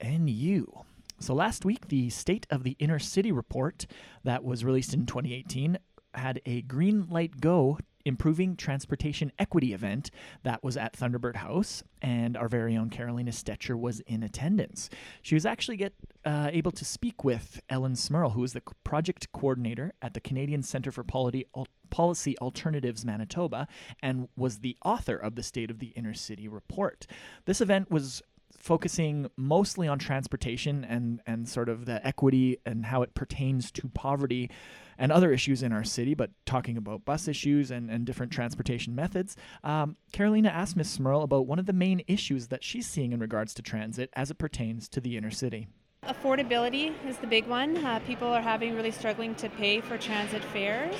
CJNU. 0.00 0.84
So 1.20 1.34
last 1.34 1.66
week, 1.66 1.88
the 1.88 2.08
State 2.08 2.46
of 2.48 2.62
the 2.62 2.76
Inner 2.78 2.98
City 2.98 3.30
report 3.30 3.84
that 4.24 4.42
was 4.42 4.64
released 4.64 4.94
in 4.94 5.04
2018 5.04 5.76
had 6.14 6.40
a 6.46 6.62
green 6.62 7.08
light 7.10 7.42
go 7.42 7.78
improving 8.06 8.56
transportation 8.56 9.32
equity 9.38 9.74
event 9.74 10.10
that 10.44 10.62
was 10.62 10.76
at 10.76 10.96
Thunderbird 10.96 11.36
House, 11.36 11.82
and 12.00 12.36
our 12.36 12.48
very 12.48 12.76
own 12.76 12.88
Carolina 12.88 13.32
Stetcher 13.32 13.76
was 13.78 14.00
in 14.00 14.22
attendance. 14.22 14.88
She 15.22 15.34
was 15.34 15.44
actually 15.44 15.76
get 15.76 15.92
uh, 16.24 16.48
able 16.52 16.70
to 16.70 16.84
speak 16.84 17.24
with 17.24 17.60
Ellen 17.68 17.96
Smirl, 17.96 18.30
who 18.30 18.44
is 18.44 18.52
the 18.52 18.62
project 18.84 19.30
coordinator 19.32 19.92
at 20.00 20.14
the 20.14 20.20
Canadian 20.20 20.62
Centre 20.62 20.92
for 20.92 21.02
Policy, 21.02 21.46
Policy 21.90 22.38
Alternatives 22.38 23.04
Manitoba, 23.04 23.66
and 24.00 24.28
was 24.36 24.60
the 24.60 24.76
author 24.84 25.16
of 25.16 25.34
the 25.34 25.42
State 25.42 25.70
of 25.70 25.80
the 25.80 25.88
Inner 25.88 26.14
City 26.14 26.46
report. 26.46 27.06
This 27.44 27.60
event 27.60 27.90
was 27.90 28.22
focusing 28.56 29.28
mostly 29.36 29.86
on 29.86 29.98
transportation 29.98 30.84
and 30.84 31.20
and 31.26 31.48
sort 31.48 31.68
of 31.68 31.84
the 31.84 32.04
equity 32.06 32.58
and 32.64 32.86
how 32.86 33.02
it 33.02 33.14
pertains 33.14 33.70
to 33.70 33.88
poverty 33.88 34.50
and 34.98 35.12
other 35.12 35.32
issues 35.32 35.62
in 35.62 35.72
our 35.72 35.84
city, 35.84 36.14
but 36.14 36.30
talking 36.44 36.76
about 36.76 37.04
bus 37.04 37.28
issues 37.28 37.70
and, 37.70 37.90
and 37.90 38.04
different 38.04 38.32
transportation 38.32 38.94
methods. 38.94 39.36
Um, 39.64 39.96
Carolina 40.12 40.48
asked 40.48 40.76
Ms. 40.76 40.90
Smirl 40.90 41.22
about 41.22 41.46
one 41.46 41.58
of 41.58 41.66
the 41.66 41.72
main 41.72 42.02
issues 42.06 42.48
that 42.48 42.64
she's 42.64 42.86
seeing 42.86 43.12
in 43.12 43.20
regards 43.20 43.54
to 43.54 43.62
transit 43.62 44.10
as 44.14 44.30
it 44.30 44.38
pertains 44.38 44.88
to 44.90 45.00
the 45.00 45.16
inner 45.16 45.30
city. 45.30 45.68
Affordability 46.04 46.94
is 47.06 47.16
the 47.16 47.26
big 47.26 47.46
one. 47.46 47.84
Uh, 47.84 47.98
people 48.06 48.28
are 48.28 48.42
having 48.42 48.76
really 48.76 48.92
struggling 48.92 49.34
to 49.36 49.48
pay 49.50 49.80
for 49.80 49.98
transit 49.98 50.44
fares, 50.44 50.94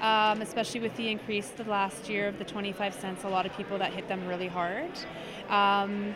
um, 0.00 0.42
especially 0.42 0.80
with 0.80 0.94
the 0.96 1.08
increase 1.08 1.48
the 1.50 1.64
last 1.64 2.08
year 2.08 2.28
of 2.28 2.38
the 2.38 2.44
25 2.44 2.94
cents. 2.94 3.24
A 3.24 3.28
lot 3.28 3.46
of 3.46 3.56
people 3.56 3.78
that 3.78 3.92
hit 3.92 4.06
them 4.06 4.24
really 4.28 4.46
hard. 4.46 4.92
Um, 5.48 6.14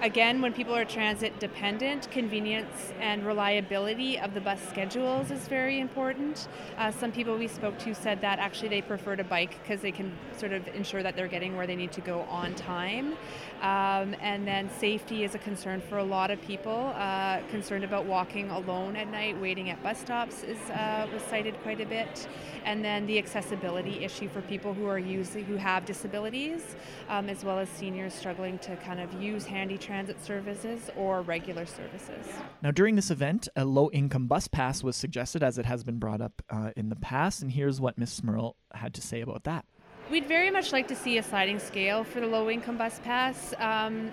Again, 0.00 0.40
when 0.40 0.52
people 0.52 0.76
are 0.76 0.84
transit 0.84 1.40
dependent, 1.40 2.08
convenience 2.12 2.92
and 3.00 3.26
reliability 3.26 4.16
of 4.16 4.32
the 4.32 4.40
bus 4.40 4.60
schedules 4.68 5.32
is 5.32 5.48
very 5.48 5.80
important. 5.80 6.46
Uh, 6.76 6.92
some 6.92 7.10
people 7.10 7.36
we 7.36 7.48
spoke 7.48 7.76
to 7.80 7.92
said 7.96 8.20
that 8.20 8.38
actually 8.38 8.68
they 8.68 8.80
prefer 8.80 9.16
to 9.16 9.24
bike 9.24 9.60
because 9.60 9.80
they 9.80 9.90
can 9.90 10.16
sort 10.36 10.52
of 10.52 10.68
ensure 10.68 11.02
that 11.02 11.16
they're 11.16 11.26
getting 11.26 11.56
where 11.56 11.66
they 11.66 11.74
need 11.74 11.90
to 11.90 12.00
go 12.00 12.20
on 12.30 12.54
time. 12.54 13.14
Um, 13.60 14.14
and 14.20 14.46
then 14.46 14.70
safety 14.70 15.24
is 15.24 15.34
a 15.34 15.38
concern 15.38 15.80
for 15.80 15.98
a 15.98 16.04
lot 16.04 16.30
of 16.30 16.40
people. 16.42 16.92
Uh, 16.94 17.40
concerned 17.50 17.82
about 17.82 18.06
walking 18.06 18.50
alone 18.50 18.94
at 18.94 19.08
night, 19.08 19.40
waiting 19.40 19.68
at 19.70 19.82
bus 19.82 19.98
stops 19.98 20.44
is 20.44 20.58
uh, 20.70 21.08
was 21.12 21.22
cited 21.24 21.60
quite 21.64 21.80
a 21.80 21.86
bit. 21.86 22.28
And 22.64 22.84
then 22.84 23.04
the 23.08 23.18
accessibility 23.18 24.04
issue 24.04 24.28
for 24.28 24.42
people 24.42 24.74
who 24.74 24.86
are 24.86 24.98
using 24.98 25.44
who 25.44 25.56
have 25.56 25.84
disabilities, 25.86 26.76
um, 27.08 27.28
as 27.28 27.44
well 27.44 27.58
as 27.58 27.68
seniors 27.68 28.14
struggling 28.14 28.58
to 28.60 28.76
kind 28.76 29.00
of 29.00 29.12
use 29.20 29.44
handy 29.44 29.76
transit 29.88 30.22
services 30.22 30.90
or 30.98 31.22
regular 31.22 31.64
services. 31.64 32.26
Now, 32.62 32.70
during 32.70 32.94
this 32.94 33.10
event, 33.10 33.48
a 33.56 33.64
low-income 33.64 34.26
bus 34.26 34.46
pass 34.46 34.82
was 34.82 34.96
suggested, 34.96 35.42
as 35.42 35.56
it 35.56 35.64
has 35.64 35.82
been 35.82 35.98
brought 35.98 36.20
up 36.20 36.42
uh, 36.50 36.72
in 36.76 36.90
the 36.90 36.96
past. 36.96 37.40
And 37.40 37.50
here's 37.50 37.80
what 37.80 37.96
Ms. 37.96 38.12
Smirl 38.12 38.56
had 38.74 38.92
to 38.94 39.00
say 39.00 39.22
about 39.22 39.44
that. 39.44 39.64
We'd 40.10 40.26
very 40.26 40.50
much 40.50 40.72
like 40.72 40.88
to 40.88 40.94
see 40.96 41.16
a 41.16 41.22
sliding 41.22 41.58
scale 41.58 42.04
for 42.04 42.20
the 42.20 42.26
low 42.26 42.50
income 42.50 42.76
bus 42.76 43.00
pass. 43.02 43.54
Um, 43.58 44.12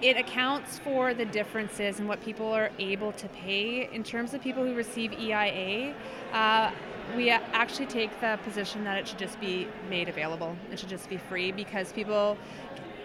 it 0.00 0.16
accounts 0.16 0.78
for 0.78 1.14
the 1.14 1.24
differences 1.24 1.98
in 1.98 2.06
what 2.06 2.22
people 2.22 2.46
are 2.52 2.70
able 2.78 3.10
to 3.12 3.28
pay. 3.30 3.92
In 3.92 4.04
terms 4.04 4.34
of 4.34 4.40
people 4.40 4.64
who 4.64 4.74
receive 4.74 5.12
EIA, 5.14 5.94
uh, 6.32 6.70
we 7.14 7.30
actually 7.30 7.86
take 7.86 8.20
the 8.20 8.38
position 8.44 8.84
that 8.84 8.98
it 8.98 9.08
should 9.08 9.18
just 9.18 9.40
be 9.40 9.68
made 9.88 10.08
available. 10.08 10.56
It 10.72 10.78
should 10.78 10.88
just 10.88 11.08
be 11.08 11.16
free 11.16 11.52
because 11.52 11.92
people, 11.92 12.36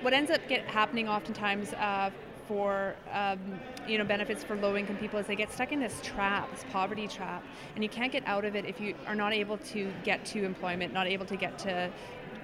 what 0.01 0.13
ends 0.13 0.31
up 0.31 0.41
get 0.47 0.65
happening 0.65 1.07
oftentimes 1.07 1.73
uh, 1.73 2.09
for 2.47 2.95
um, 3.13 3.39
you 3.87 3.97
know 3.97 4.03
benefits 4.03 4.43
for 4.43 4.55
low-income 4.57 4.97
people 4.97 5.19
is 5.19 5.27
they 5.27 5.35
get 5.35 5.51
stuck 5.51 5.71
in 5.71 5.79
this 5.79 5.99
trap, 6.03 6.51
this 6.51 6.65
poverty 6.71 7.07
trap, 7.07 7.43
and 7.75 7.83
you 7.83 7.89
can't 7.89 8.11
get 8.11 8.23
out 8.25 8.45
of 8.45 8.55
it 8.55 8.65
if 8.65 8.81
you 8.81 8.93
are 9.07 9.15
not 9.15 9.33
able 9.33 9.57
to 9.57 9.91
get 10.03 10.25
to 10.25 10.43
employment, 10.43 10.93
not 10.93 11.07
able 11.07 11.25
to 11.25 11.37
get 11.37 11.57
to 11.59 11.89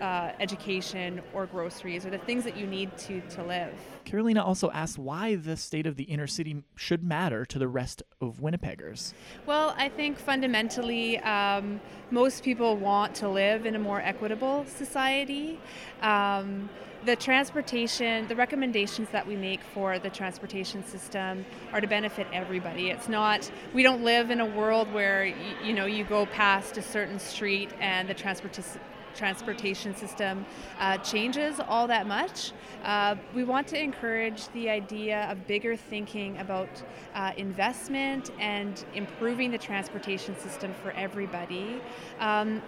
uh, 0.02 0.32
education 0.40 1.22
or 1.34 1.46
groceries 1.48 2.06
or 2.06 2.10
the 2.10 2.18
things 2.20 2.44
that 2.44 2.56
you 2.56 2.68
need 2.68 2.96
to 2.98 3.20
to 3.22 3.44
live. 3.44 3.74
Carolina 4.06 4.44
also 4.44 4.70
asked 4.72 4.98
why 4.98 5.36
the 5.36 5.58
state 5.58 5.86
of 5.86 5.96
the 5.96 6.04
inner 6.06 6.28
city 6.28 6.64
should 6.76 7.04
matter 7.04 7.46
to 7.46 7.60
the 7.60 7.68
rest 7.68 8.04
of 8.22 8.40
Winnipeggers. 8.40 9.14
Well, 9.46 9.76
I 9.78 9.90
think 9.90 10.18
fundamentally, 10.18 11.18
um, 11.20 11.82
most 12.12 12.44
people 12.44 12.78
want 12.78 13.16
to 13.16 13.28
live 13.28 13.66
in 13.66 13.76
a 13.76 13.80
more 13.80 14.00
equitable 14.00 14.66
society. 14.66 15.60
Um, 16.02 16.70
the 17.08 17.16
transportation, 17.16 18.28
the 18.28 18.36
recommendations 18.36 19.08
that 19.12 19.26
we 19.26 19.38
make 19.38 19.62
for 19.74 19.98
the 19.98 20.10
transportation 20.10 20.86
system 20.86 21.46
are 21.72 21.80
to 21.80 21.88
benefit 21.88 22.28
everybody. 22.34 22.90
It's 22.90 23.08
not, 23.08 23.50
we 23.74 23.82
don't 23.82 24.04
live 24.04 24.30
in 24.30 24.42
a 24.42 24.46
world 24.46 24.92
where, 24.92 25.24
you, 25.64 25.72
know, 25.72 25.86
you 25.86 26.04
go 26.04 26.26
past 26.26 26.78
a 26.78 26.82
certain 26.82 27.18
street 27.18 27.72
and 27.80 28.10
the 28.10 28.14
transportation 28.14 28.82
transportation 29.16 29.96
system 29.96 30.46
uh, 30.80 30.96
changes 31.00 31.60
all 31.68 31.88
that 31.88 32.06
much. 32.06 32.52
Uh, 32.84 33.16
we 33.34 33.44
want 33.44 33.68
to 33.68 33.82
encourage 33.82 34.48
the 34.50 34.70
idea 34.70 35.28
of 35.32 35.48
bigger 35.48 35.76
thinking 35.76 36.38
about 36.38 36.70
uh, 37.16 37.32
investment 37.36 38.30
and 38.40 38.86
improving 38.94 39.50
the 39.50 39.58
transportation 39.58 40.38
system 40.38 40.72
for 40.84 40.92
everybody. 40.92 41.82
Um, 42.20 42.62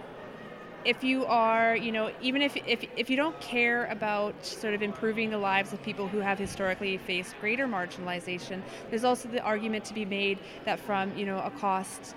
if 0.84 1.04
you 1.04 1.26
are, 1.26 1.76
you 1.76 1.92
know, 1.92 2.10
even 2.22 2.42
if, 2.42 2.56
if, 2.66 2.84
if 2.96 3.10
you 3.10 3.16
don't 3.16 3.38
care 3.40 3.86
about 3.86 4.44
sort 4.44 4.74
of 4.74 4.82
improving 4.82 5.30
the 5.30 5.38
lives 5.38 5.72
of 5.72 5.82
people 5.82 6.08
who 6.08 6.18
have 6.18 6.38
historically 6.38 6.96
faced 6.96 7.34
greater 7.40 7.66
marginalization, 7.66 8.62
there's 8.88 9.04
also 9.04 9.28
the 9.28 9.42
argument 9.42 9.84
to 9.86 9.94
be 9.94 10.04
made 10.04 10.38
that 10.64 10.80
from, 10.80 11.16
you 11.16 11.26
know, 11.26 11.38
a 11.40 11.50
cost 11.50 12.14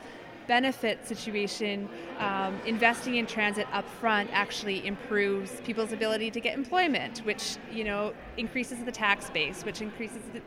benefit 0.47 1.06
situation, 1.08 1.89
um, 2.19 2.60
investing 2.65 3.15
in 3.15 3.25
transit 3.25 3.67
up 3.71 3.88
front 3.88 4.29
actually 4.34 4.86
improves 4.86 5.62
people's 5.62 5.91
ability 5.91 6.32
to 6.32 6.39
get 6.39 6.58
employment, 6.58 7.19
which 7.19 7.58
you 7.71 7.84
know 7.84 8.13
increases 8.38 8.84
the 8.84 8.91
tax 8.91 9.29
base, 9.29 9.63
which 9.63 9.82
increases. 9.82 10.21
The, 10.34 10.41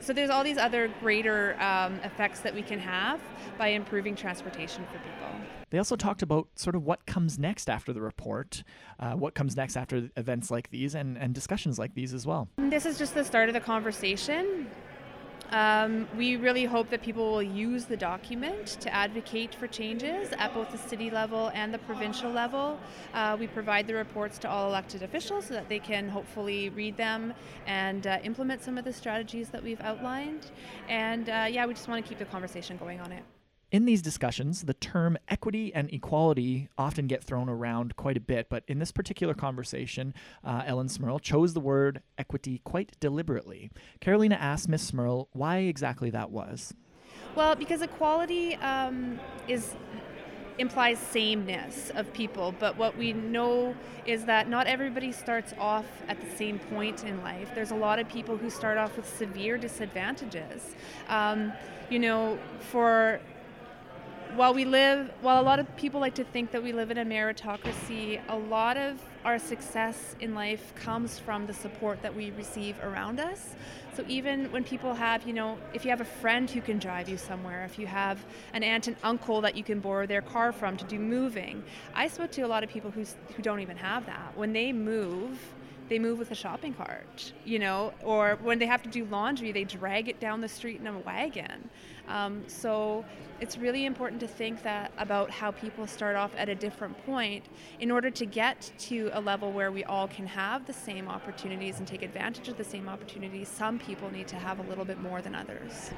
so 0.00 0.12
there's 0.12 0.30
all 0.30 0.42
these 0.44 0.58
other 0.58 0.88
greater 1.00 1.60
um, 1.60 2.00
effects 2.04 2.40
that 2.40 2.54
we 2.54 2.62
can 2.62 2.78
have 2.78 3.20
by 3.58 3.68
improving 3.68 4.16
transportation 4.16 4.84
for 4.86 4.98
people. 4.98 5.40
They 5.70 5.78
also 5.78 5.94
talked 5.94 6.22
about 6.22 6.48
sort 6.56 6.74
of 6.74 6.84
what 6.84 7.06
comes 7.06 7.38
next 7.38 7.70
after 7.70 7.92
the 7.92 8.00
report, 8.00 8.64
uh, 8.98 9.12
what 9.12 9.34
comes 9.34 9.56
next 9.56 9.76
after 9.76 10.10
events 10.16 10.50
like 10.50 10.70
these, 10.70 10.96
and, 10.96 11.16
and 11.16 11.32
discussions 11.32 11.78
like 11.78 11.94
these 11.94 12.12
as 12.12 12.26
well. 12.26 12.48
This 12.56 12.86
is 12.86 12.98
just 12.98 13.14
the 13.14 13.24
start 13.24 13.48
of 13.48 13.54
the 13.54 13.60
conversation. 13.60 14.68
Um, 15.50 16.08
we 16.16 16.36
really 16.36 16.64
hope 16.64 16.90
that 16.90 17.02
people 17.02 17.32
will 17.32 17.42
use 17.42 17.84
the 17.84 17.96
document 17.96 18.66
to 18.80 18.94
advocate 18.94 19.54
for 19.54 19.66
changes 19.66 20.32
at 20.38 20.54
both 20.54 20.70
the 20.70 20.78
city 20.78 21.10
level 21.10 21.50
and 21.54 21.74
the 21.74 21.78
provincial 21.78 22.30
level. 22.30 22.78
Uh, 23.14 23.36
we 23.38 23.48
provide 23.48 23.86
the 23.86 23.94
reports 23.94 24.38
to 24.38 24.48
all 24.48 24.68
elected 24.68 25.02
officials 25.02 25.46
so 25.46 25.54
that 25.54 25.68
they 25.68 25.80
can 25.80 26.08
hopefully 26.08 26.68
read 26.70 26.96
them 26.96 27.34
and 27.66 28.06
uh, 28.06 28.18
implement 28.22 28.62
some 28.62 28.78
of 28.78 28.84
the 28.84 28.92
strategies 28.92 29.48
that 29.48 29.62
we've 29.62 29.80
outlined. 29.80 30.52
And 30.88 31.28
uh, 31.28 31.46
yeah, 31.50 31.66
we 31.66 31.74
just 31.74 31.88
want 31.88 32.04
to 32.04 32.08
keep 32.08 32.18
the 32.18 32.26
conversation 32.26 32.76
going 32.76 33.00
on 33.00 33.10
it. 33.10 33.24
In 33.72 33.84
these 33.84 34.02
discussions, 34.02 34.62
the 34.62 34.74
term 34.74 35.16
equity 35.28 35.72
and 35.72 35.92
equality 35.92 36.68
often 36.76 37.06
get 37.06 37.22
thrown 37.22 37.48
around 37.48 37.94
quite 37.94 38.16
a 38.16 38.20
bit, 38.20 38.48
but 38.48 38.64
in 38.66 38.80
this 38.80 38.90
particular 38.90 39.32
conversation, 39.32 40.12
uh, 40.42 40.62
Ellen 40.66 40.88
Smirl 40.88 41.20
chose 41.20 41.54
the 41.54 41.60
word 41.60 42.02
equity 42.18 42.60
quite 42.64 42.98
deliberately. 42.98 43.70
Carolina 44.00 44.34
asked 44.34 44.68
Miss 44.68 44.82
Smirl 44.82 45.28
why 45.32 45.58
exactly 45.58 46.10
that 46.10 46.32
was. 46.32 46.74
Well, 47.36 47.54
because 47.54 47.80
equality 47.80 48.56
um, 48.56 49.20
is 49.46 49.76
implies 50.58 50.98
sameness 50.98 51.90
of 51.94 52.12
people, 52.12 52.54
but 52.58 52.76
what 52.76 52.96
we 52.98 53.14
know 53.14 53.74
is 54.04 54.26
that 54.26 54.48
not 54.48 54.66
everybody 54.66 55.10
starts 55.10 55.54
off 55.58 55.86
at 56.06 56.20
the 56.20 56.36
same 56.36 56.58
point 56.58 57.02
in 57.04 57.22
life. 57.22 57.50
There's 57.54 57.70
a 57.70 57.76
lot 57.76 57.98
of 57.98 58.08
people 58.08 58.36
who 58.36 58.50
start 58.50 58.76
off 58.76 58.94
with 58.96 59.08
severe 59.08 59.56
disadvantages. 59.56 60.74
Um, 61.08 61.52
you 61.88 61.98
know, 61.98 62.38
for 62.70 63.20
while 64.36 64.54
we 64.54 64.64
live, 64.64 65.10
while 65.22 65.40
a 65.40 65.42
lot 65.42 65.58
of 65.58 65.76
people 65.76 66.00
like 66.00 66.14
to 66.14 66.24
think 66.24 66.50
that 66.52 66.62
we 66.62 66.72
live 66.72 66.90
in 66.90 66.98
a 66.98 67.04
meritocracy, 67.04 68.20
a 68.28 68.36
lot 68.36 68.76
of 68.76 69.00
our 69.24 69.38
success 69.38 70.14
in 70.20 70.34
life 70.34 70.72
comes 70.76 71.18
from 71.18 71.46
the 71.46 71.52
support 71.52 72.00
that 72.02 72.14
we 72.14 72.30
receive 72.32 72.76
around 72.82 73.20
us. 73.20 73.54
So 73.94 74.04
even 74.08 74.50
when 74.52 74.64
people 74.64 74.94
have, 74.94 75.26
you 75.26 75.32
know, 75.32 75.58
if 75.74 75.84
you 75.84 75.90
have 75.90 76.00
a 76.00 76.04
friend 76.04 76.48
who 76.48 76.60
can 76.60 76.78
drive 76.78 77.08
you 77.08 77.16
somewhere, 77.16 77.64
if 77.64 77.78
you 77.78 77.86
have 77.86 78.24
an 78.52 78.62
aunt 78.62 78.86
and 78.86 78.96
uncle 79.02 79.40
that 79.40 79.56
you 79.56 79.64
can 79.64 79.80
borrow 79.80 80.06
their 80.06 80.22
car 80.22 80.52
from 80.52 80.76
to 80.76 80.84
do 80.84 80.98
moving, 80.98 81.62
I 81.94 82.08
spoke 82.08 82.30
to 82.32 82.42
a 82.42 82.48
lot 82.48 82.62
of 82.62 82.70
people 82.70 82.90
who 82.90 83.04
who 83.36 83.42
don't 83.42 83.60
even 83.60 83.76
have 83.76 84.06
that. 84.06 84.36
When 84.36 84.52
they 84.52 84.72
move, 84.72 85.38
they 85.90 85.98
move 85.98 86.18
with 86.18 86.30
a 86.30 86.34
shopping 86.36 86.72
cart, 86.72 87.32
you 87.44 87.58
know, 87.58 87.92
or 88.02 88.38
when 88.42 88.60
they 88.60 88.66
have 88.66 88.82
to 88.84 88.88
do 88.88 89.04
laundry, 89.06 89.50
they 89.50 89.64
drag 89.64 90.08
it 90.08 90.20
down 90.20 90.40
the 90.40 90.48
street 90.48 90.80
in 90.80 90.86
a 90.86 90.98
wagon. 91.00 91.68
Um, 92.10 92.42
so 92.48 93.04
it's 93.40 93.56
really 93.56 93.86
important 93.86 94.20
to 94.20 94.28
think 94.28 94.62
that 94.64 94.92
about 94.98 95.30
how 95.30 95.52
people 95.52 95.86
start 95.86 96.16
off 96.16 96.32
at 96.36 96.48
a 96.48 96.54
different 96.54 96.96
point 97.06 97.46
in 97.78 97.90
order 97.90 98.10
to 98.10 98.26
get 98.26 98.70
to 98.78 99.10
a 99.12 99.20
level 99.20 99.52
where 99.52 99.70
we 99.70 99.84
all 99.84 100.08
can 100.08 100.26
have 100.26 100.66
the 100.66 100.72
same 100.72 101.08
opportunities 101.08 101.78
and 101.78 101.86
take 101.86 102.02
advantage 102.02 102.48
of 102.48 102.58
the 102.58 102.64
same 102.64 102.88
opportunities. 102.88 103.48
Some 103.48 103.78
people 103.78 104.10
need 104.10 104.28
to 104.28 104.36
have 104.36 104.58
a 104.58 104.62
little 104.64 104.84
bit 104.84 105.00
more 105.00 105.22
than 105.22 105.34
others. 105.34 105.92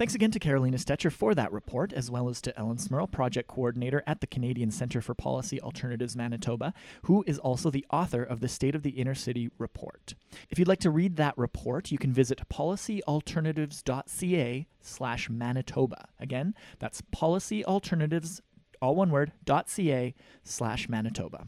Thanks 0.00 0.14
again 0.14 0.30
to 0.30 0.38
Carolina 0.38 0.78
Stetcher 0.78 1.12
for 1.12 1.34
that 1.34 1.52
report, 1.52 1.92
as 1.92 2.10
well 2.10 2.30
as 2.30 2.40
to 2.40 2.58
Ellen 2.58 2.78
Smirl, 2.78 3.06
project 3.06 3.48
coordinator 3.48 4.02
at 4.06 4.22
the 4.22 4.26
Canadian 4.26 4.70
Centre 4.70 5.02
for 5.02 5.12
Policy 5.12 5.60
Alternatives 5.60 6.16
Manitoba, 6.16 6.72
who 7.02 7.22
is 7.26 7.38
also 7.38 7.70
the 7.70 7.84
author 7.92 8.22
of 8.22 8.40
the 8.40 8.48
State 8.48 8.74
of 8.74 8.82
the 8.82 8.92
Inner 8.92 9.14
City 9.14 9.50
report. 9.58 10.14
If 10.48 10.58
you'd 10.58 10.68
like 10.68 10.80
to 10.80 10.90
read 10.90 11.16
that 11.16 11.36
report, 11.36 11.92
you 11.92 11.98
can 11.98 12.14
visit 12.14 12.48
policyalternatives.ca 12.48 14.66
slash 14.80 15.28
Manitoba. 15.28 16.08
Again, 16.18 16.54
that's 16.78 17.02
policyalternatives, 17.14 18.40
all 18.80 18.96
one 18.96 19.10
word, 19.10 19.32
.ca 19.46 20.14
slash 20.42 20.88
Manitoba. 20.88 21.46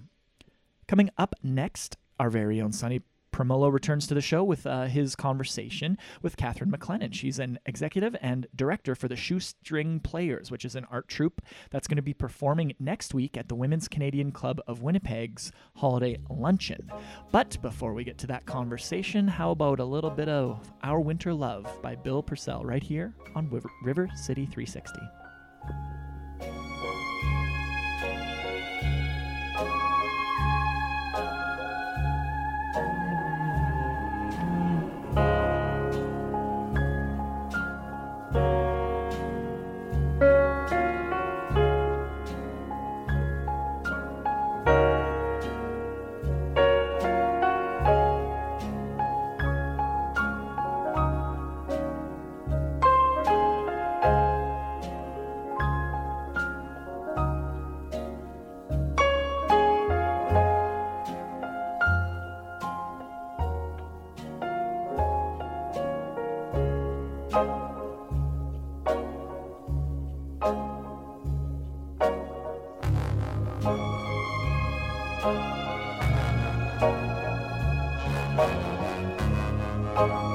Coming 0.87 1.09
up 1.17 1.35
next, 1.43 1.97
our 2.21 2.29
very 2.29 2.61
own 2.61 2.73
Sonny 2.73 3.01
Promolo 3.33 3.73
returns 3.73 4.07
to 4.07 4.15
the 4.15 4.21
show 4.21 4.45
with 4.45 4.67
uh, 4.67 4.85
his 4.85 5.17
conversation 5.17 5.97
with 6.21 6.37
Catherine 6.37 6.71
McLennan. 6.71 7.15
She's 7.15 7.39
an 7.39 7.59
executive 7.67 8.15
and 8.21 8.47
director 8.55 8.95
for 8.95 9.09
the 9.09 9.17
Shoestring 9.17 10.01
Players, 10.01 10.51
which 10.51 10.65
is 10.65 10.77
an 10.77 10.87
art 10.91 11.09
troupe 11.09 11.41
that's 11.71 11.89
going 11.89 11.97
to 11.97 12.03
be 12.03 12.15
performing 12.15 12.75
next 12.79 13.15
week 13.15 13.37
at 13.37 13.49
the 13.49 13.55
Women's 13.55 13.89
Canadian 13.89 14.33
Club 14.33 14.61
of 14.67 14.83
Winnipeg's 14.83 15.51
holiday 15.77 16.19
luncheon. 16.29 16.91
But 17.31 17.61
before 17.63 17.95
we 17.95 18.05
get 18.05 18.19
to 18.19 18.27
that 18.29 18.47
conversation, 18.47 19.27
how 19.27 19.51
about 19.51 19.81
a 19.81 19.85
little 19.85 20.11
bit 20.11 20.29
of 20.29 20.71
Our 20.83 21.01
Winter 21.01 21.33
Love 21.33 21.67
by 21.83 21.97
Bill 21.97 22.23
Purcell 22.23 22.65
right 22.65 22.83
here 22.83 23.15
on 23.35 23.51
River 23.83 24.09
City 24.15 24.47
360. 24.47 25.01
Thank 75.23 75.37
you. 79.97 80.32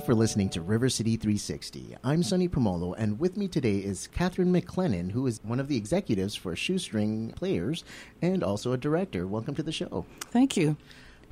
You 0.00 0.06
for 0.06 0.14
listening 0.14 0.48
to 0.48 0.62
River 0.62 0.88
City 0.88 1.16
360. 1.16 1.96
I'm 2.02 2.22
Sonny 2.22 2.48
Promolo, 2.48 2.94
and 2.96 3.18
with 3.18 3.36
me 3.36 3.48
today 3.48 3.78
is 3.78 4.06
Catherine 4.06 4.52
McLennan, 4.52 5.10
who 5.10 5.26
is 5.26 5.40
one 5.42 5.60
of 5.60 5.68
the 5.68 5.76
executives 5.76 6.34
for 6.34 6.56
Shoestring 6.56 7.32
Players 7.32 7.84
and 8.22 8.42
also 8.42 8.72
a 8.72 8.78
director. 8.78 9.26
Welcome 9.26 9.54
to 9.56 9.62
the 9.62 9.72
show. 9.72 10.06
Thank 10.30 10.56
you. 10.56 10.76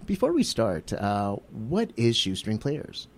Before 0.07 0.33
we 0.33 0.43
start, 0.43 0.93
uh, 0.93 1.37
what 1.51 1.93
is 1.97 2.17
Shoestring 2.17 2.59
Players? 2.59 3.09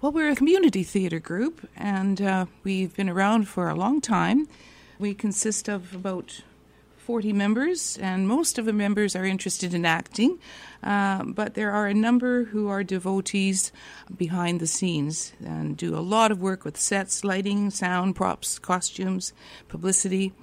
Well, 0.00 0.10
we're 0.10 0.30
a 0.30 0.36
community 0.36 0.82
theater 0.82 1.20
group, 1.20 1.68
and 1.76 2.20
uh, 2.20 2.46
we've 2.64 2.96
been 2.96 3.08
around 3.08 3.46
for 3.46 3.68
a 3.68 3.74
long 3.74 4.00
time. 4.00 4.48
We 4.98 5.14
consist 5.14 5.68
of 5.68 5.94
about 5.94 6.42
40 7.08 7.32
members, 7.32 7.96
and 8.02 8.28
most 8.28 8.58
of 8.58 8.66
the 8.66 8.72
members 8.74 9.16
are 9.16 9.24
interested 9.24 9.72
in 9.72 9.86
acting, 9.86 10.38
uh, 10.82 11.24
but 11.24 11.54
there 11.54 11.70
are 11.70 11.86
a 11.86 11.94
number 11.94 12.44
who 12.44 12.68
are 12.68 12.84
devotees 12.84 13.72
behind 14.14 14.60
the 14.60 14.66
scenes 14.66 15.32
and 15.42 15.74
do 15.74 15.96
a 15.96 16.04
lot 16.04 16.30
of 16.30 16.42
work 16.42 16.66
with 16.66 16.76
sets, 16.76 17.24
lighting, 17.24 17.70
sound, 17.70 18.14
props, 18.14 18.58
costumes, 18.58 19.32
publicity. 19.68 20.34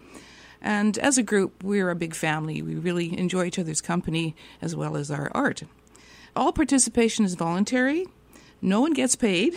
And 0.60 0.98
as 0.98 1.20
a 1.20 1.24
group, 1.24 1.64
we're 1.64 1.92
a 1.92 1.96
big 1.96 2.16
family. 2.16 2.64
We 2.64 2.74
really 2.74 3.16
enjoy 3.16 3.46
each 3.46 3.60
other's 3.60 3.80
company 3.80 4.36
as 4.60 4.76
well 4.76 4.98
as 4.98 5.12
our 5.12 5.32
art. 5.36 5.62
All 6.36 6.52
participation 6.52 7.26
is 7.26 7.36
voluntary, 7.36 8.08
no 8.60 8.82
one 8.82 8.94
gets 8.94 9.16
paid. 9.16 9.56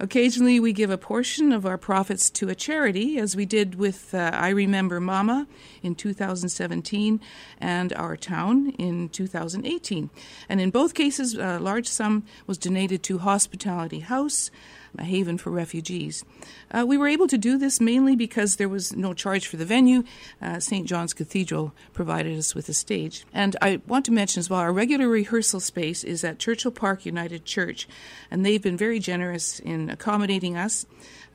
Occasionally, 0.00 0.60
we 0.60 0.72
give 0.72 0.90
a 0.90 0.96
portion 0.96 1.50
of 1.50 1.66
our 1.66 1.76
profits 1.76 2.30
to 2.30 2.48
a 2.48 2.54
charity, 2.54 3.18
as 3.18 3.34
we 3.34 3.44
did 3.44 3.74
with 3.74 4.14
uh, 4.14 4.30
I 4.32 4.50
Remember 4.50 5.00
Mama 5.00 5.48
in 5.82 5.96
2017 5.96 7.20
and 7.60 7.92
Our 7.94 8.16
Town 8.16 8.70
in 8.78 9.08
2018. 9.08 10.08
And 10.48 10.60
in 10.60 10.70
both 10.70 10.94
cases, 10.94 11.34
a 11.34 11.58
large 11.58 11.88
sum 11.88 12.22
was 12.46 12.58
donated 12.58 13.02
to 13.04 13.18
Hospitality 13.18 13.98
House, 13.98 14.52
a 14.96 15.04
haven 15.04 15.38
for 15.38 15.50
refugees. 15.50 16.24
Uh, 16.70 16.84
we 16.86 16.96
were 16.96 17.08
able 17.08 17.26
to 17.26 17.38
do 17.38 17.58
this 17.58 17.80
mainly 17.80 18.16
because 18.16 18.56
there 18.56 18.68
was 18.68 18.94
no 18.96 19.12
charge 19.12 19.46
for 19.46 19.56
the 19.56 19.64
venue. 19.64 20.04
Uh, 20.40 20.60
St. 20.60 20.86
John's 20.86 21.14
Cathedral 21.14 21.74
provided 21.92 22.38
us 22.38 22.54
with 22.54 22.68
a 22.68 22.74
stage. 22.74 23.26
And 23.32 23.56
I 23.60 23.80
want 23.86 24.04
to 24.06 24.12
mention 24.12 24.40
as 24.40 24.50
well, 24.50 24.60
our 24.60 24.72
regular 24.72 25.08
rehearsal 25.08 25.60
space 25.60 26.04
is 26.04 26.24
at 26.24 26.38
Churchill 26.38 26.70
Park 26.70 27.04
United 27.04 27.44
Church, 27.44 27.88
and 28.30 28.44
they've 28.44 28.62
been 28.62 28.76
very 28.76 28.98
generous 28.98 29.58
in 29.60 29.90
accommodating 29.90 30.56
us. 30.56 30.86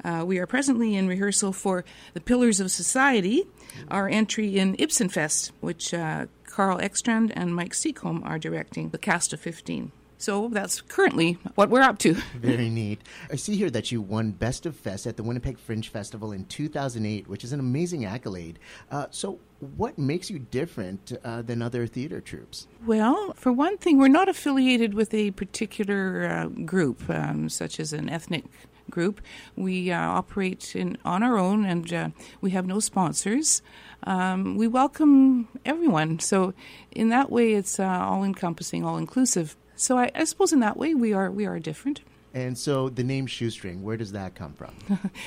Uh, 0.04 0.24
we 0.26 0.38
are 0.38 0.48
presently 0.48 0.96
in 0.96 1.08
rehearsal 1.08 1.54
for 1.54 1.86
The 2.14 2.22
Pillars 2.22 2.60
of 2.60 2.72
Society, 2.72 3.44
our 3.90 4.10
entry 4.10 4.58
in 4.58 4.76
Ibsenfest, 4.78 5.52
which 5.62 5.94
uh, 5.94 6.26
Carl 6.46 6.80
Ekstrand 6.80 7.32
and 7.36 7.56
Mike 7.56 7.74
Seacombe 7.74 8.24
are 8.24 8.38
directing, 8.38 8.90
the 8.90 8.98
cast 8.98 9.34
of 9.34 9.40
15. 9.40 9.92
So 10.24 10.48
that's 10.48 10.80
currently 10.80 11.38
what 11.56 11.70
we're 11.70 11.82
up 11.82 11.98
to. 12.00 12.14
Very 12.40 12.70
neat. 12.70 13.02
I 13.30 13.36
see 13.36 13.58
here 13.58 13.70
that 13.72 13.92
you 13.92 14.02
won 14.02 14.32
Best 14.32 14.66
of 14.66 14.74
Fest 14.74 15.06
at 15.06 15.18
the 15.18 15.24
Winnipeg 15.24 15.60
Fringe 15.60 15.90
Festival 15.90 16.32
in 16.32 16.46
2008, 16.46 17.28
which 17.28 17.44
is 17.44 17.52
an 17.52 17.60
amazing 17.60 18.06
accolade. 18.06 18.58
Uh, 18.90 19.08
so, 19.12 19.42
what 19.76 19.98
makes 19.98 20.30
you 20.30 20.40
different 20.40 21.12
uh, 21.26 21.42
than 21.42 21.62
other 21.62 21.86
theater 21.88 22.22
troupes? 22.22 22.68
Well, 22.86 23.34
for 23.36 23.52
one 23.52 23.78
thing, 23.78 23.98
we're 23.98 24.08
not 24.08 24.30
affiliated 24.30 24.94
with 24.94 25.14
a 25.14 25.32
particular 25.32 26.26
uh, 26.26 26.48
group, 26.64 27.10
um, 27.10 27.50
such 27.50 27.78
as 27.78 27.92
an 27.92 28.08
ethnic 28.08 28.46
group. 28.90 29.20
We 29.58 29.92
uh, 29.92 30.00
operate 30.00 30.74
in, 30.74 30.98
on 31.04 31.22
our 31.22 31.38
own 31.38 31.66
and 31.66 31.94
uh, 31.94 32.10
we 32.40 32.52
have 32.52 32.66
no 32.66 32.80
sponsors. 32.80 33.62
Um, 34.04 34.56
we 34.56 34.68
welcome 34.68 35.50
everyone. 35.66 36.20
So, 36.20 36.54
in 36.92 37.10
that 37.10 37.30
way, 37.30 37.56
it's 37.56 37.78
uh, 37.78 37.84
all 37.84 38.24
encompassing, 38.24 38.86
all 38.86 38.96
inclusive. 38.96 39.58
So 39.84 39.98
I, 39.98 40.12
I 40.16 40.24
suppose 40.24 40.54
in 40.54 40.62
that 40.62 40.78
way 40.78 40.94
we 40.94 41.12
are 41.12 41.30
we 41.30 41.46
are 41.46 41.60
different. 41.60 42.02
And 42.34 42.58
so 42.58 42.90
the 42.90 43.04
name 43.04 43.28
Shoestring, 43.28 43.84
where 43.84 43.98
does 43.98 44.14
that 44.14 44.34
come 44.34 44.54
from? 44.54 44.74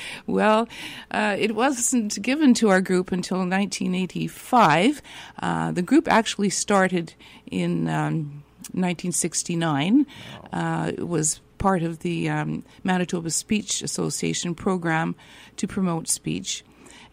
well, 0.26 0.66
uh, 1.12 1.36
it 1.38 1.54
wasn't 1.54 2.20
given 2.20 2.52
to 2.54 2.70
our 2.70 2.80
group 2.80 3.12
until 3.12 3.38
1985. 3.38 5.02
Uh, 5.40 5.70
the 5.70 5.82
group 5.82 6.08
actually 6.08 6.50
started 6.50 7.14
in 7.46 7.86
um, 7.88 8.42
1969. 8.72 10.06
Wow. 10.06 10.48
Uh, 10.52 10.88
it 10.88 11.06
was 11.06 11.40
part 11.58 11.82
of 11.84 12.00
the 12.00 12.28
um, 12.28 12.64
Manitoba 12.82 13.30
Speech 13.30 13.82
Association 13.82 14.54
program 14.54 15.14
to 15.58 15.68
promote 15.68 16.08
speech 16.08 16.64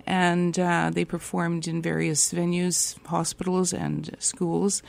and 0.06 0.60
uh, 0.60 0.92
they 0.94 1.06
performed 1.06 1.68
in 1.68 1.82
various 1.82 2.34
venues, 2.34 2.98
hospitals, 3.06 3.74
and 3.74 4.16
schools. 4.20 4.84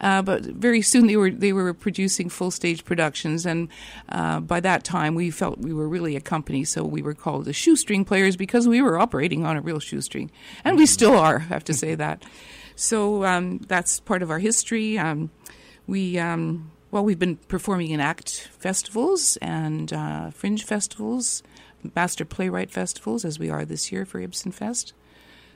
Uh, 0.00 0.22
but 0.22 0.42
very 0.42 0.82
soon 0.82 1.06
they 1.06 1.16
were 1.16 1.30
they 1.30 1.52
were 1.52 1.72
producing 1.72 2.28
full 2.28 2.50
stage 2.50 2.84
productions, 2.84 3.46
and 3.46 3.68
uh, 4.08 4.40
by 4.40 4.60
that 4.60 4.84
time 4.84 5.14
we 5.14 5.30
felt 5.30 5.58
we 5.58 5.72
were 5.72 5.88
really 5.88 6.16
a 6.16 6.20
company, 6.20 6.64
so 6.64 6.84
we 6.84 7.02
were 7.02 7.14
called 7.14 7.44
the 7.44 7.52
Shoestring 7.52 8.04
Players 8.04 8.36
because 8.36 8.66
we 8.66 8.82
were 8.82 8.98
operating 8.98 9.44
on 9.44 9.56
a 9.56 9.60
real 9.60 9.78
shoestring, 9.78 10.30
and 10.64 10.76
we 10.76 10.86
still 10.86 11.16
are. 11.16 11.36
I 11.36 11.54
have 11.54 11.64
to 11.64 11.74
say 11.74 11.94
that. 11.94 12.24
So 12.74 13.24
um, 13.24 13.58
that's 13.58 14.00
part 14.00 14.22
of 14.22 14.30
our 14.30 14.38
history. 14.38 14.98
Um, 14.98 15.30
we 15.86 16.18
um, 16.18 16.70
well, 16.90 17.04
we've 17.04 17.18
been 17.18 17.36
performing 17.36 17.90
in 17.90 18.00
ACT 18.00 18.50
festivals 18.58 19.38
and 19.38 19.92
uh, 19.92 20.30
fringe 20.30 20.64
festivals 20.64 21.42
master 21.94 22.24
playwright 22.24 22.70
festivals, 22.70 23.24
as 23.24 23.38
we 23.38 23.50
are 23.50 23.64
this 23.64 23.92
year 23.92 24.04
for 24.04 24.20
Ibsen 24.20 24.52
Fest. 24.52 24.92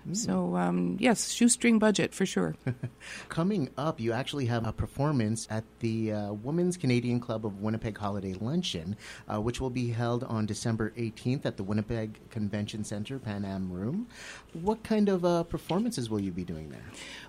Mm. 0.08 0.16
So, 0.16 0.56
um, 0.56 0.96
yes, 1.00 1.30
shoestring 1.30 1.78
budget 1.78 2.14
for 2.14 2.26
sure. 2.26 2.54
Coming 3.28 3.70
up, 3.76 3.98
you 3.98 4.12
actually 4.12 4.46
have 4.46 4.66
a 4.66 4.72
performance 4.72 5.46
at 5.50 5.64
the 5.80 6.12
uh, 6.12 6.32
Women's 6.32 6.76
Canadian 6.76 7.20
Club 7.20 7.44
of 7.44 7.60
Winnipeg 7.60 7.98
Holiday 7.98 8.34
Luncheon, 8.34 8.96
uh, 9.28 9.40
which 9.40 9.60
will 9.60 9.70
be 9.70 9.88
held 9.88 10.24
on 10.24 10.46
December 10.46 10.92
18th 10.96 11.44
at 11.44 11.56
the 11.56 11.64
Winnipeg 11.64 12.18
Convention 12.30 12.84
Center, 12.84 13.18
Pan 13.18 13.44
Am 13.44 13.72
Room. 13.72 14.06
What 14.52 14.82
kind 14.82 15.08
of 15.08 15.24
uh, 15.24 15.42
performances 15.44 16.08
will 16.08 16.20
you 16.20 16.30
be 16.30 16.44
doing 16.44 16.70
there? 16.70 16.84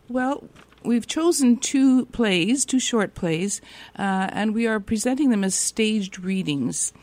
Well, 0.07 0.43
we've 0.83 1.07
chosen 1.07 1.57
two 1.57 2.05
plays, 2.07 2.65
two 2.65 2.79
short 2.79 3.15
plays, 3.15 3.59
uh, 3.97 4.29
and 4.31 4.53
we 4.53 4.67
are 4.67 4.79
presenting 4.79 5.29
them 5.29 5.43
as 5.43 5.55
staged 5.55 6.19
readings. 6.19 6.93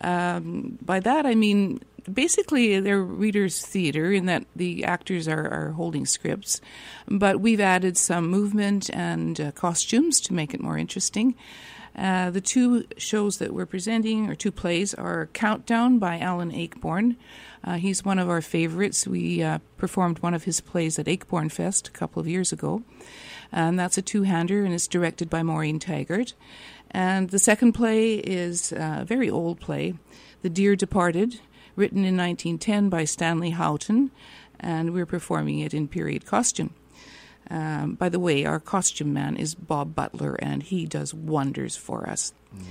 Um, 0.00 0.78
by 0.80 1.00
that 1.00 1.26
I 1.26 1.34
mean 1.34 1.80
basically 2.12 2.80
they're 2.80 3.02
readers' 3.02 3.64
theater 3.64 4.12
in 4.12 4.26
that 4.26 4.44
the 4.56 4.84
actors 4.84 5.28
are, 5.28 5.48
are 5.48 5.72
holding 5.72 6.06
scripts, 6.06 6.60
but 7.06 7.40
we've 7.40 7.60
added 7.60 7.96
some 7.96 8.28
movement 8.28 8.90
and 8.90 9.40
uh, 9.40 9.52
costumes 9.52 10.20
to 10.22 10.34
make 10.34 10.54
it 10.54 10.60
more 10.60 10.78
interesting. 10.78 11.34
Uh, 11.96 12.30
the 12.30 12.40
two 12.40 12.86
shows 12.96 13.38
that 13.38 13.52
we're 13.52 13.66
presenting, 13.66 14.28
or 14.30 14.34
two 14.36 14.52
plays, 14.52 14.94
are 14.94 15.28
Countdown 15.32 15.98
by 15.98 16.18
Alan 16.18 16.52
Ayckbourn. 16.52 17.16
Uh, 17.64 17.74
he's 17.74 18.04
one 18.04 18.20
of 18.20 18.28
our 18.28 18.40
favorites. 18.40 19.06
We 19.06 19.42
uh, 19.42 19.58
performed 19.76 20.20
one 20.20 20.32
of 20.32 20.44
his 20.44 20.60
plays 20.60 20.98
at 21.00 21.06
Ayckbourn 21.06 21.50
Fest 21.50 21.88
a 21.88 21.90
couple 21.90 22.20
of 22.20 22.28
years 22.28 22.52
ago. 22.52 22.82
And 23.50 23.78
that's 23.78 23.98
a 23.98 24.02
two 24.02 24.22
hander, 24.22 24.64
and 24.64 24.72
it's 24.72 24.86
directed 24.86 25.28
by 25.28 25.42
Maureen 25.42 25.80
Taggart. 25.80 26.34
And 26.90 27.30
the 27.30 27.38
second 27.38 27.72
play 27.72 28.14
is 28.14 28.72
a 28.72 29.04
very 29.06 29.28
old 29.28 29.60
play, 29.60 29.94
The 30.42 30.50
Dear 30.50 30.76
Departed, 30.76 31.40
written 31.76 31.98
in 31.98 32.16
1910 32.16 32.88
by 32.88 33.04
Stanley 33.04 33.50
Houghton, 33.50 34.10
and 34.58 34.92
we're 34.92 35.06
performing 35.06 35.60
it 35.60 35.74
in 35.74 35.86
period 35.88 36.26
costume. 36.26 36.74
Um, 37.50 37.94
by 37.94 38.08
the 38.08 38.18
way, 38.18 38.44
our 38.44 38.60
costume 38.60 39.12
man 39.12 39.36
is 39.36 39.54
Bob 39.54 39.94
Butler, 39.94 40.34
and 40.34 40.62
he 40.62 40.86
does 40.86 41.14
wonders 41.14 41.76
for 41.76 42.08
us. 42.08 42.32
Mm. 42.54 42.64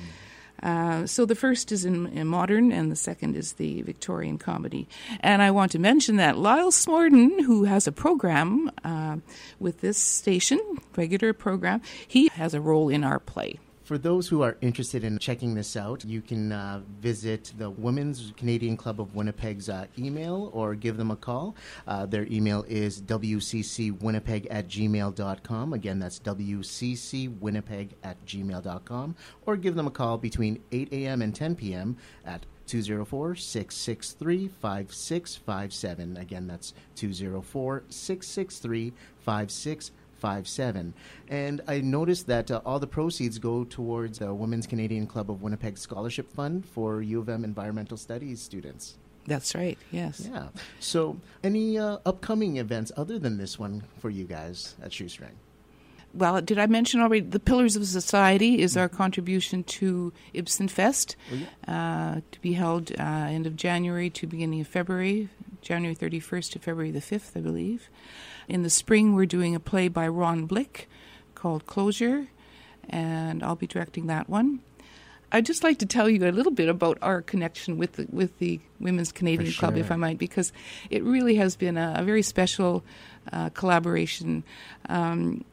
Uh, 0.61 1.05
so 1.05 1.25
the 1.25 1.35
first 1.35 1.71
is 1.71 1.85
in, 1.85 2.07
in, 2.07 2.27
modern, 2.27 2.71
and 2.71 2.91
the 2.91 2.95
second 2.95 3.35
is 3.35 3.53
the 3.53 3.81
Victorian 3.83 4.37
comedy. 4.37 4.87
And 5.19 5.41
I 5.41 5.51
want 5.51 5.71
to 5.73 5.79
mention 5.79 6.15
that 6.17 6.37
Lyle 6.37 6.71
Smorden, 6.71 7.41
who 7.41 7.65
has 7.65 7.87
a 7.87 7.91
program 7.91 8.71
uh, 8.83 9.17
with 9.59 9.81
this 9.81 9.97
station, 9.97 10.59
regular 10.95 11.33
program, 11.33 11.81
he 12.07 12.29
has 12.33 12.53
a 12.53 12.61
role 12.61 12.89
in 12.89 13.03
our 13.03 13.19
play. 13.19 13.59
For 13.87 13.97
those 13.97 14.27
who 14.27 14.41
are 14.41 14.57
interested 14.59 15.05
in 15.05 15.17
checking 15.17 15.55
this 15.55 15.77
out, 15.77 16.03
you 16.03 16.21
can 16.21 16.51
uh, 16.51 16.81
visit 16.99 17.53
the 17.57 17.69
Women's 17.69 18.33
Canadian 18.35 18.75
Club 18.75 18.99
of 18.99 19.15
Winnipeg's 19.15 19.69
uh, 19.69 19.85
email 19.97 20.51
or 20.53 20.75
give 20.75 20.97
them 20.97 21.09
a 21.09 21.15
call. 21.15 21.55
Uh, 21.87 22.05
their 22.05 22.27
email 22.29 22.65
is 22.67 23.01
wccwinnipeg 23.01 24.47
at 24.51 24.67
gmail.com. 24.67 25.71
Again, 25.71 25.99
that's 25.99 26.19
wccwinnipeg 26.19 27.91
at 28.03 28.25
gmail.com. 28.25 29.15
Or 29.45 29.55
give 29.55 29.75
them 29.75 29.87
a 29.87 29.91
call 29.91 30.17
between 30.17 30.61
8 30.73 30.91
a.m. 30.91 31.21
and 31.21 31.33
10 31.33 31.55
p.m. 31.55 31.95
at 32.25 32.45
204 32.65 33.35
663 33.35 34.49
5657. 34.49 36.17
Again, 36.17 36.45
that's 36.45 36.73
204 36.95 37.83
663 37.87 38.91
5657 39.21 39.96
five 40.17 40.47
seven. 40.47 40.93
And 41.27 41.61
I 41.67 41.81
noticed 41.81 42.27
that 42.27 42.51
uh, 42.51 42.61
all 42.65 42.79
the 42.79 42.87
proceeds 42.87 43.39
go 43.39 43.63
towards 43.63 44.19
the 44.19 44.33
Women's 44.33 44.67
Canadian 44.67 45.07
Club 45.07 45.29
of 45.29 45.41
Winnipeg 45.41 45.77
Scholarship 45.77 46.31
Fund 46.31 46.65
for 46.65 47.01
U 47.01 47.19
of 47.19 47.29
M 47.29 47.43
Environmental 47.43 47.97
Studies 47.97 48.41
students. 48.41 48.97
That's 49.25 49.53
right. 49.55 49.77
Yes. 49.91 50.27
Yeah. 50.31 50.47
So, 50.79 51.17
any 51.43 51.77
uh, 51.77 51.97
upcoming 52.05 52.57
events 52.57 52.93
other 52.95 53.19
than 53.19 53.37
this 53.37 53.59
one 53.59 53.83
for 53.99 54.09
you 54.09 54.23
guys 54.23 54.75
at 54.81 54.93
Shoestring? 54.93 55.35
well, 56.13 56.41
did 56.41 56.57
I 56.57 56.65
mention 56.65 57.01
already? 57.01 57.21
The 57.21 57.39
Pillars 57.39 57.75
of 57.75 57.85
Society 57.85 58.61
is 58.61 58.75
our 58.75 58.89
contribution 58.89 59.63
to 59.63 60.11
Ibsen 60.33 60.67
Fest, 60.67 61.15
oh, 61.31 61.71
uh, 61.71 62.21
to 62.31 62.41
be 62.41 62.53
held 62.53 62.91
uh, 62.91 63.03
end 63.03 63.45
of 63.45 63.55
January 63.55 64.09
to 64.11 64.27
beginning 64.27 64.61
of 64.61 64.67
February, 64.67 65.29
January 65.61 65.95
31st 65.95 66.51
to 66.53 66.59
February 66.59 66.91
the 66.91 66.99
5th, 67.01 67.35
I 67.35 67.41
believe. 67.41 67.89
In 68.47 68.63
the 68.63 68.69
spring, 68.69 69.13
we're 69.13 69.25
doing 69.25 69.55
a 69.55 69.59
play 69.59 69.89
by 69.89 70.07
Ron 70.07 70.45
Blick 70.45 70.87
called 71.35 71.65
Closure, 71.65 72.27
and 72.89 73.43
I'll 73.43 73.55
be 73.55 73.67
directing 73.67 74.07
that 74.07 74.29
one. 74.29 74.59
I'd 75.31 75.45
just 75.45 75.63
like 75.63 75.79
to 75.79 75.85
tell 75.85 76.09
you 76.09 76.25
a 76.25 76.31
little 76.31 76.53
bit 76.53 76.69
about 76.69 76.97
our 77.01 77.21
connection 77.21 77.77
with 77.77 77.93
the, 77.93 78.07
with 78.09 78.39
the 78.39 78.61
Women's 78.79 79.11
Canadian 79.11 79.51
sure. 79.51 79.59
Club, 79.59 79.77
if 79.77 79.91
I 79.91 79.97
might, 79.97 80.17
because 80.17 80.53
it 80.89 81.03
really 81.03 81.35
has 81.35 81.57
been 81.57 81.77
a, 81.77 81.95
a 81.97 82.03
very 82.03 82.21
special 82.21 82.85
uh, 83.33 83.49
collaboration. 83.49 84.45
Um, 84.87 85.43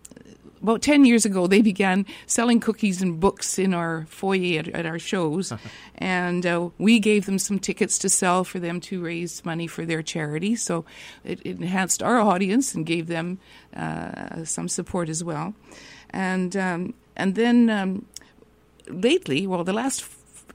about 0.65 0.81
10 0.81 1.05
years 1.05 1.27
ago, 1.27 1.47
they 1.47 1.61
began 1.61 2.07
selling 2.27 2.59
cookies 2.59 3.03
and 3.03 3.21
books 3.21 3.59
in 3.59 3.75
our 3.75 4.07
foyer 4.09 4.61
at, 4.61 4.69
at 4.69 4.87
our 4.87 4.99
shows. 4.99 5.53
and 5.99 6.47
uh, 6.47 6.71
we 6.79 6.99
gave 6.99 7.27
them 7.27 7.39
some 7.39 7.59
tickets 7.59 7.99
to 7.99 8.09
sell 8.09 8.45
for 8.45 8.59
them 8.59 8.81
to 8.81 9.03
raise 9.03 9.45
money 9.45 9.67
for 9.67 9.85
their 9.85 10.03
charity. 10.03 10.57
So 10.57 10.87
it, 11.23 11.39
it 11.45 11.59
enhanced 11.59 12.03
our 12.03 12.19
audience 12.19 12.75
and 12.75 12.87
gave 12.87 13.09
them 13.09 13.39
uh, 13.77 14.45
some 14.45 14.69
support 14.69 15.11
as 15.11 15.23
well. 15.23 15.55
And, 16.11 16.57
um, 16.57 16.95
and 17.15 17.35
then 17.35 17.69
um, 17.69 18.07
lately, 18.89 19.47
well, 19.47 19.65
the 19.65 19.75
last 19.75 20.03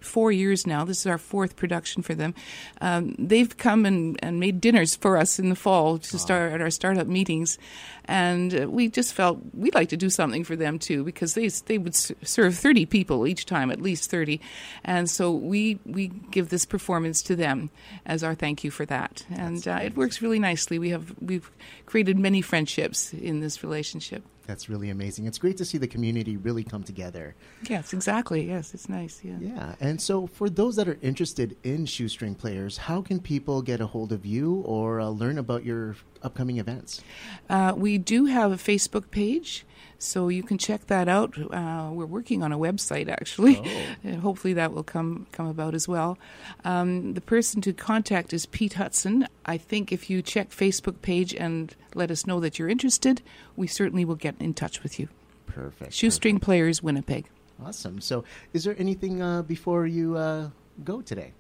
four 0.02 0.32
years 0.32 0.66
now. 0.66 0.86
This 0.86 1.00
is 1.00 1.08
our 1.08 1.18
fourth 1.18 1.56
production 1.56 2.02
for 2.02 2.16
them. 2.16 2.34
Um, 2.82 3.16
they've 3.18 3.56
come 3.58 3.86
and, 3.86 4.20
and 4.24 4.40
made 4.40 4.62
dinners 4.62 4.96
for 4.96 5.18
us 5.18 5.40
in 5.40 5.50
the 5.50 5.56
fall 5.56 5.98
to 5.98 6.20
start 6.20 6.52
at 6.54 6.62
our 6.62 6.70
startup 6.70 7.08
meetings, 7.08 7.58
and 8.06 8.64
uh, 8.64 8.70
we 8.70 8.90
just 8.90 9.14
felt 9.14 9.40
we'd 9.54 9.76
like 9.76 9.90
to 9.90 9.98
do 9.98 10.10
something 10.10 10.44
for 10.44 10.56
them 10.56 10.80
too 10.80 11.04
because 11.04 11.34
they 11.34 11.48
they 11.48 11.78
would 11.78 11.96
serve 11.96 12.56
thirty 12.56 12.86
people 12.86 13.28
each 13.28 13.46
time, 13.46 13.72
at 13.72 13.82
least 13.82 14.10
thirty, 14.10 14.42
and 14.84 15.10
so 15.10 15.32
we 15.32 15.80
we 15.86 16.08
give 16.08 16.50
this 16.50 16.66
performance 16.66 17.22
to 17.24 17.36
them 17.36 17.70
as 18.06 18.24
our 18.24 18.36
thank 18.36 18.64
you 18.64 18.72
for 18.72 18.86
that, 18.86 19.26
and 19.30 19.68
uh, 19.68 19.80
it 19.82 19.96
works 19.96 20.22
really 20.22 20.40
nicely. 20.40 20.80
We 20.80 20.90
have 20.90 21.14
we've 21.22 21.50
created 21.86 22.18
many 22.18 22.42
friendships 22.42 23.14
in 23.14 23.40
this 23.42 23.64
relationship. 23.64 24.24
That's 24.50 24.68
really 24.68 24.90
amazing. 24.90 25.28
It's 25.28 25.38
great 25.38 25.58
to 25.58 25.64
see 25.64 25.78
the 25.78 25.86
community 25.86 26.36
really 26.36 26.64
come 26.64 26.82
together. 26.82 27.36
Yes, 27.70 27.94
exactly. 27.94 28.48
Yes, 28.48 28.74
it's 28.74 28.90
nice. 28.90 29.22
Yeah. 29.24 29.38
Yeah. 29.40 29.76
And 29.80 30.02
so, 30.02 30.26
for 30.26 30.50
those 30.50 30.76
that 30.78 30.88
are 30.88 30.98
interested 31.04 31.56
in 31.64 31.86
shoestring 31.86 32.34
players, 32.34 32.76
how 32.76 33.04
can 33.04 33.20
people 33.20 33.62
get 33.62 33.80
a 33.80 33.86
hold 33.86 34.12
of 34.12 34.26
you 34.26 34.62
or 34.66 35.02
uh, 35.02 35.10
learn 35.10 35.38
about 35.38 35.64
your 35.66 35.98
upcoming 36.24 36.58
events? 36.58 37.04
Uh, 37.48 37.74
we 37.78 38.00
do 38.00 38.26
have 38.26 38.52
a 38.52 38.56
Facebook 38.56 39.12
page. 39.12 39.68
So 40.00 40.30
you 40.30 40.44
can 40.44 40.58
check 40.58 40.88
that 40.88 41.08
out. 41.08 41.38
Uh, 41.38 41.90
we're 41.92 42.06
working 42.06 42.42
on 42.42 42.52
a 42.52 42.58
website 42.58 43.10
actually. 43.10 43.62
Oh. 44.06 44.16
hopefully 44.22 44.54
that 44.54 44.74
will 44.74 44.84
come 44.84 45.28
come 45.32 45.48
about 45.48 45.76
as 45.76 45.88
well. 45.88 46.18
Um, 46.64 47.14
the 47.14 47.22
person 47.22 47.62
to 47.62 47.74
contact 47.74 48.34
is 48.34 48.46
Pete 48.46 48.74
Hudson. 48.74 49.28
I 49.46 49.58
think 49.58 49.92
if 49.92 50.10
you 50.10 50.22
check 50.22 50.50
Facebook 50.52 51.02
page 51.02 51.36
and 51.36 51.76
let 51.94 52.12
us 52.12 52.26
know 52.26 52.40
that 52.40 52.58
you're 52.58 52.70
interested, 52.70 53.22
we 53.56 53.68
certainly 53.68 54.06
will 54.06 54.16
get 54.16 54.36
in 54.40 54.54
touch 54.54 54.82
with 54.84 55.00
you. 55.00 55.10
Perfect. 55.46 55.94
Shoestring 55.94 56.36
perfect. 56.36 56.46
Players 56.46 56.82
Winnipeg. 56.82 57.26
Awesome. 57.64 58.00
So, 58.00 58.24
is 58.54 58.64
there 58.64 58.76
anything 58.80 59.22
uh, 59.22 59.42
before 59.42 59.86
you 59.86 60.16
uh, 60.16 60.50
go 60.84 61.02
today? 61.02 61.34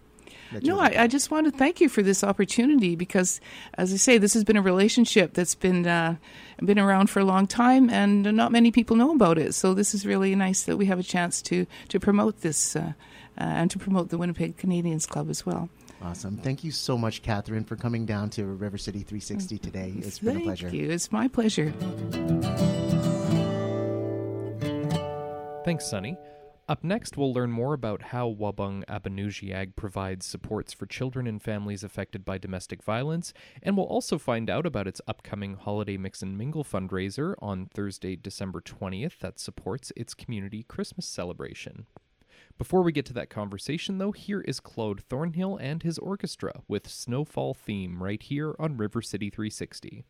No, 0.61 0.79
I, 0.79 1.03
I, 1.03 1.07
just 1.07 1.31
want 1.31 1.45
to 1.45 1.51
thank 1.51 1.79
you 1.79 1.89
for 1.89 2.01
this 2.01 2.23
opportunity 2.23 2.95
because, 2.95 3.39
as 3.75 3.93
I 3.93 3.97
say, 3.97 4.17
this 4.17 4.33
has 4.33 4.43
been 4.43 4.57
a 4.57 4.61
relationship 4.61 5.33
that's 5.33 5.55
been 5.55 5.85
uh, 5.85 6.15
been 6.63 6.79
around 6.79 7.09
for 7.09 7.19
a 7.19 7.25
long 7.25 7.47
time, 7.47 7.89
and 7.89 8.23
not 8.35 8.51
many 8.51 8.71
people 8.71 8.95
know 8.95 9.11
about 9.11 9.37
it. 9.37 9.53
So 9.53 9.73
this 9.73 9.93
is 9.93 10.05
really 10.05 10.35
nice 10.35 10.63
that 10.63 10.77
we 10.77 10.85
have 10.87 10.99
a 10.99 11.03
chance 11.03 11.41
to 11.43 11.65
to 11.89 11.99
promote 11.99 12.41
this 12.41 12.75
uh, 12.75 12.79
uh, 12.79 13.43
and 13.43 13.71
to 13.71 13.79
promote 13.79 14.09
the 14.09 14.17
Winnipeg 14.17 14.57
Canadians 14.57 15.05
Club 15.05 15.29
as 15.29 15.45
well. 15.45 15.69
Awesome. 16.01 16.37
Thank 16.37 16.63
you 16.63 16.71
so 16.71 16.97
much, 16.97 17.21
Catherine, 17.21 17.65
for 17.65 17.75
coming 17.75 18.05
down 18.05 18.29
to 18.31 18.45
River 18.45 18.77
City 18.77 18.99
360 18.99 19.57
today. 19.57 19.93
It's 19.97 20.19
been 20.19 20.37
a 20.37 20.41
pleasure. 20.41 20.69
Thank 20.69 20.81
you. 20.81 20.91
It's 20.91 21.11
my 21.11 21.27
pleasure. 21.27 21.73
Thanks, 25.65 25.89
Sonny. 25.89 26.17
Up 26.69 26.83
next, 26.83 27.17
we'll 27.17 27.33
learn 27.33 27.49
more 27.49 27.73
about 27.73 28.03
how 28.03 28.31
Wahbung 28.31 28.85
Abinoonjiiag 28.85 29.75
provides 29.75 30.23
supports 30.23 30.71
for 30.71 30.85
children 30.85 31.25
and 31.25 31.41
families 31.41 31.83
affected 31.83 32.23
by 32.23 32.37
domestic 32.37 32.83
violence, 32.83 33.33
and 33.63 33.75
we'll 33.75 33.87
also 33.87 34.19
find 34.19 34.51
out 34.51 34.67
about 34.67 34.85
its 34.85 35.01
upcoming 35.07 35.55
Holiday 35.55 35.97
Mix 35.97 36.21
and 36.21 36.37
Mingle 36.37 36.63
fundraiser 36.63 37.33
on 37.39 37.65
Thursday, 37.73 38.15
December 38.15 38.61
20th 38.61 39.17
that 39.17 39.39
supports 39.39 39.91
its 39.95 40.13
community 40.13 40.61
Christmas 40.61 41.07
celebration. 41.07 41.87
Before 42.59 42.83
we 42.83 42.91
get 42.91 43.07
to 43.07 43.13
that 43.13 43.31
conversation, 43.31 43.97
though, 43.97 44.11
here 44.11 44.41
is 44.41 44.59
Claude 44.59 45.01
Thornhill 45.01 45.57
and 45.57 45.81
his 45.81 45.97
orchestra 45.97 46.61
with 46.67 46.87
Snowfall 46.87 47.55
Theme 47.55 48.03
right 48.03 48.21
here 48.21 48.53
on 48.59 48.77
River 48.77 49.01
City 49.01 49.31
360. 49.31 50.05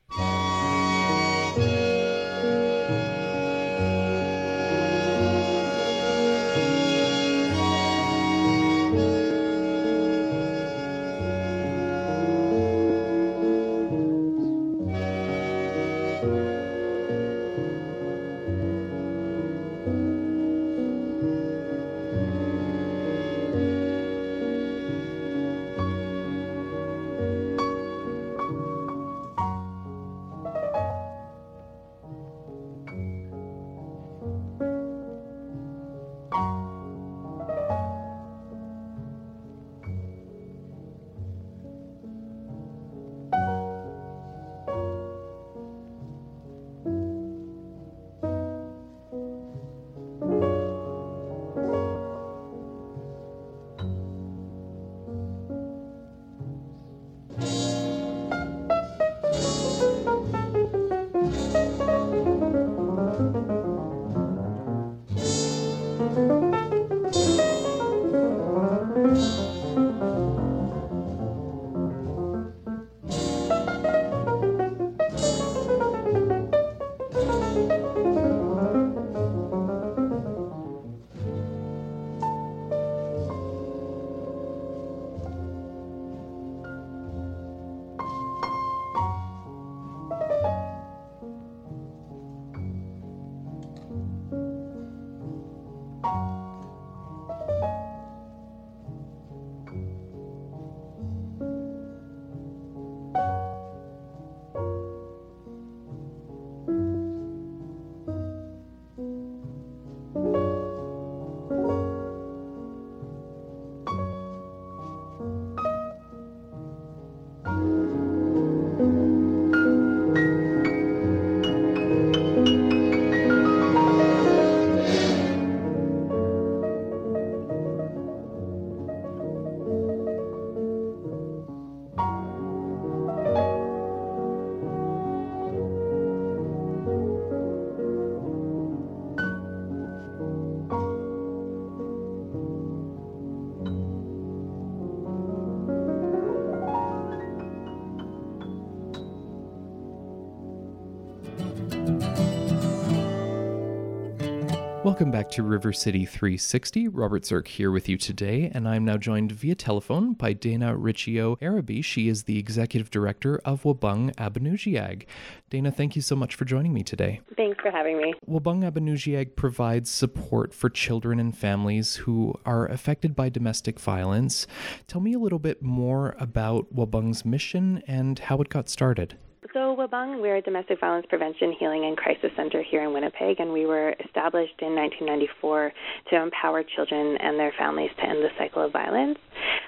Welcome 155.00 155.12
back 155.12 155.30
to 155.30 155.44
River 155.44 155.72
City 155.72 156.06
360. 156.06 156.90
Robert 156.90 157.24
Zirk 157.24 157.48
here 157.48 157.72
with 157.72 157.88
you 157.88 157.96
today, 157.96 158.52
and 158.54 158.68
I'm 158.68 158.84
now 158.84 158.98
joined 158.98 159.32
via 159.32 159.56
telephone 159.56 160.12
by 160.12 160.34
Dana 160.34 160.76
Riccio 160.76 161.38
Arabi. 161.42 161.82
She 161.82 162.10
is 162.10 162.24
the 162.24 162.38
executive 162.38 162.92
director 162.92 163.40
of 163.46 163.64
Wahbung 163.64 164.14
Abinoonjiiag. 164.16 165.06
Dana, 165.50 165.72
thank 165.72 165.96
you 165.96 166.02
so 166.02 166.18
much 166.18 166.36
for 166.36 166.44
joining 166.44 166.74
me 166.74 166.84
today. 166.84 167.22
Thanks 167.38 167.62
for 167.62 167.72
having 167.72 168.02
me. 168.02 168.14
Wahbung 168.28 168.70
Abinoonjiiag 168.70 169.38
provides 169.38 169.90
support 169.90 170.54
for 170.54 170.70
children 170.70 171.18
and 171.18 171.38
families 171.38 171.96
who 171.96 172.38
are 172.46 172.66
affected 172.66 173.16
by 173.16 173.30
domestic 173.30 173.80
violence. 173.80 174.48
Tell 174.88 175.00
me 175.00 175.14
a 175.14 175.20
little 175.20 175.40
bit 175.40 175.62
more 175.62 176.14
about 176.20 176.76
Wahbung's 176.76 177.24
mission 177.24 177.82
and 177.88 178.20
how 178.20 178.42
it 178.42 178.50
got 178.50 178.68
started. 178.68 179.18
So, 179.54 179.74
Wahbung, 179.74 180.22
we're 180.22 180.36
a 180.36 180.42
domestic 180.42 180.82
violence 180.82 181.06
prevention, 181.08 181.56
healing, 181.58 181.86
and 181.86 181.96
crisis 181.96 182.30
center 182.36 182.62
here 182.62 182.84
in 182.84 182.92
Winnipeg, 182.92 183.40
and 183.40 183.54
we 183.54 183.66
were 183.66 183.96
established 184.06 184.60
in 184.60 184.76
1994 184.76 185.72
to 186.10 186.22
empower 186.22 186.62
children 186.76 187.16
and 187.22 187.40
their 187.40 187.54
families 187.58 187.90
to 187.98 188.04
end 188.04 188.18
the 188.20 188.28
cycle 188.38 188.66
of 188.66 188.74
violence. 188.74 189.18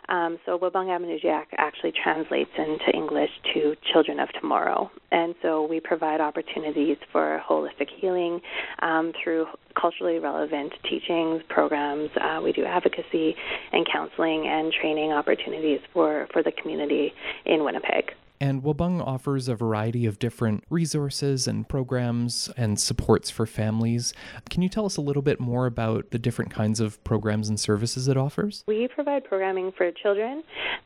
Um, 0.09 0.37
so, 0.45 0.59
Wahbung 0.59 0.87
Abinoonjiiag 0.87 1.45
actually 1.57 1.93
translates 2.03 2.51
into 2.57 2.91
English 2.93 3.29
to 3.53 3.73
Children 3.93 4.19
of 4.19 4.27
Tomorrow. 4.41 4.91
And 5.13 5.35
so, 5.41 5.65
we 5.65 5.79
provide 5.79 6.19
opportunities 6.19 6.97
for 7.13 7.41
holistic 7.49 7.87
healing 7.97 8.41
um, 8.79 9.13
through 9.23 9.45
culturally 9.79 10.19
relevant 10.19 10.73
teachings, 10.89 11.43
programs. 11.47 12.09
Uh, 12.19 12.41
we 12.43 12.51
do 12.51 12.65
advocacy 12.65 13.35
and 13.71 13.87
counseling 13.89 14.47
and 14.47 14.73
training 14.81 15.13
opportunities 15.13 15.79
for, 15.93 16.27
for 16.33 16.43
the 16.43 16.51
community 16.61 17.13
in 17.45 17.63
Winnipeg. 17.63 18.11
And 18.41 18.63
Wahbung 18.63 19.05
offers 19.05 19.47
a 19.47 19.53
variety 19.53 20.07
of 20.07 20.17
different 20.17 20.63
resources 20.71 21.47
and 21.47 21.69
programs 21.69 22.49
and 22.57 22.79
supports 22.79 23.29
for 23.29 23.45
families. 23.45 24.15
Can 24.49 24.63
you 24.63 24.67
tell 24.67 24.87
us 24.87 24.97
a 24.97 25.01
little 25.01 25.21
bit 25.21 25.39
more 25.39 25.67
about 25.67 26.09
the 26.09 26.17
different 26.17 26.49
kinds 26.49 26.79
of 26.79 27.01
programs 27.03 27.49
and 27.49 27.59
services 27.59 28.07
it 28.07 28.17
offers? 28.17 28.63
We 28.67 28.87
provide 28.87 29.25
programming 29.25 29.73
for 29.77 29.91
children, 29.91 30.41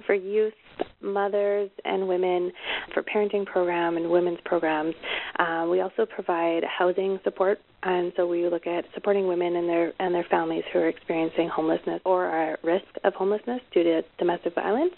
for 0.06 0.14
youth, 0.14 0.54
mothers 1.02 1.70
and 1.86 2.10
women, 2.10 2.52
for 2.94 3.02
parenting 3.04 3.46
program 3.46 3.96
and 3.96 4.10
women's 4.10 4.40
programs. 4.44 4.94
Uh, 5.40 5.66
we 5.72 5.80
also 5.80 6.06
provide 6.06 6.66
housing 6.66 7.22
support 7.24 7.62
and 7.86 8.12
so 8.18 8.26
we 8.26 8.48
look 8.50 8.66
at 8.66 8.84
supporting 8.96 9.28
women 9.28 9.56
and 9.56 9.70
their 9.70 9.94
and 10.00 10.14
their 10.14 10.26
families 10.30 10.64
who 10.74 10.80
are 10.80 10.90
experiencing 10.90 11.48
homelessness 11.48 12.02
or 12.04 12.26
are 12.26 12.54
at 12.54 12.64
risk 12.64 12.86
of 13.04 13.14
homelessness 13.14 13.62
due 13.74 13.84
to 13.84 14.02
domestic 14.18 14.56
violence. 14.56 14.94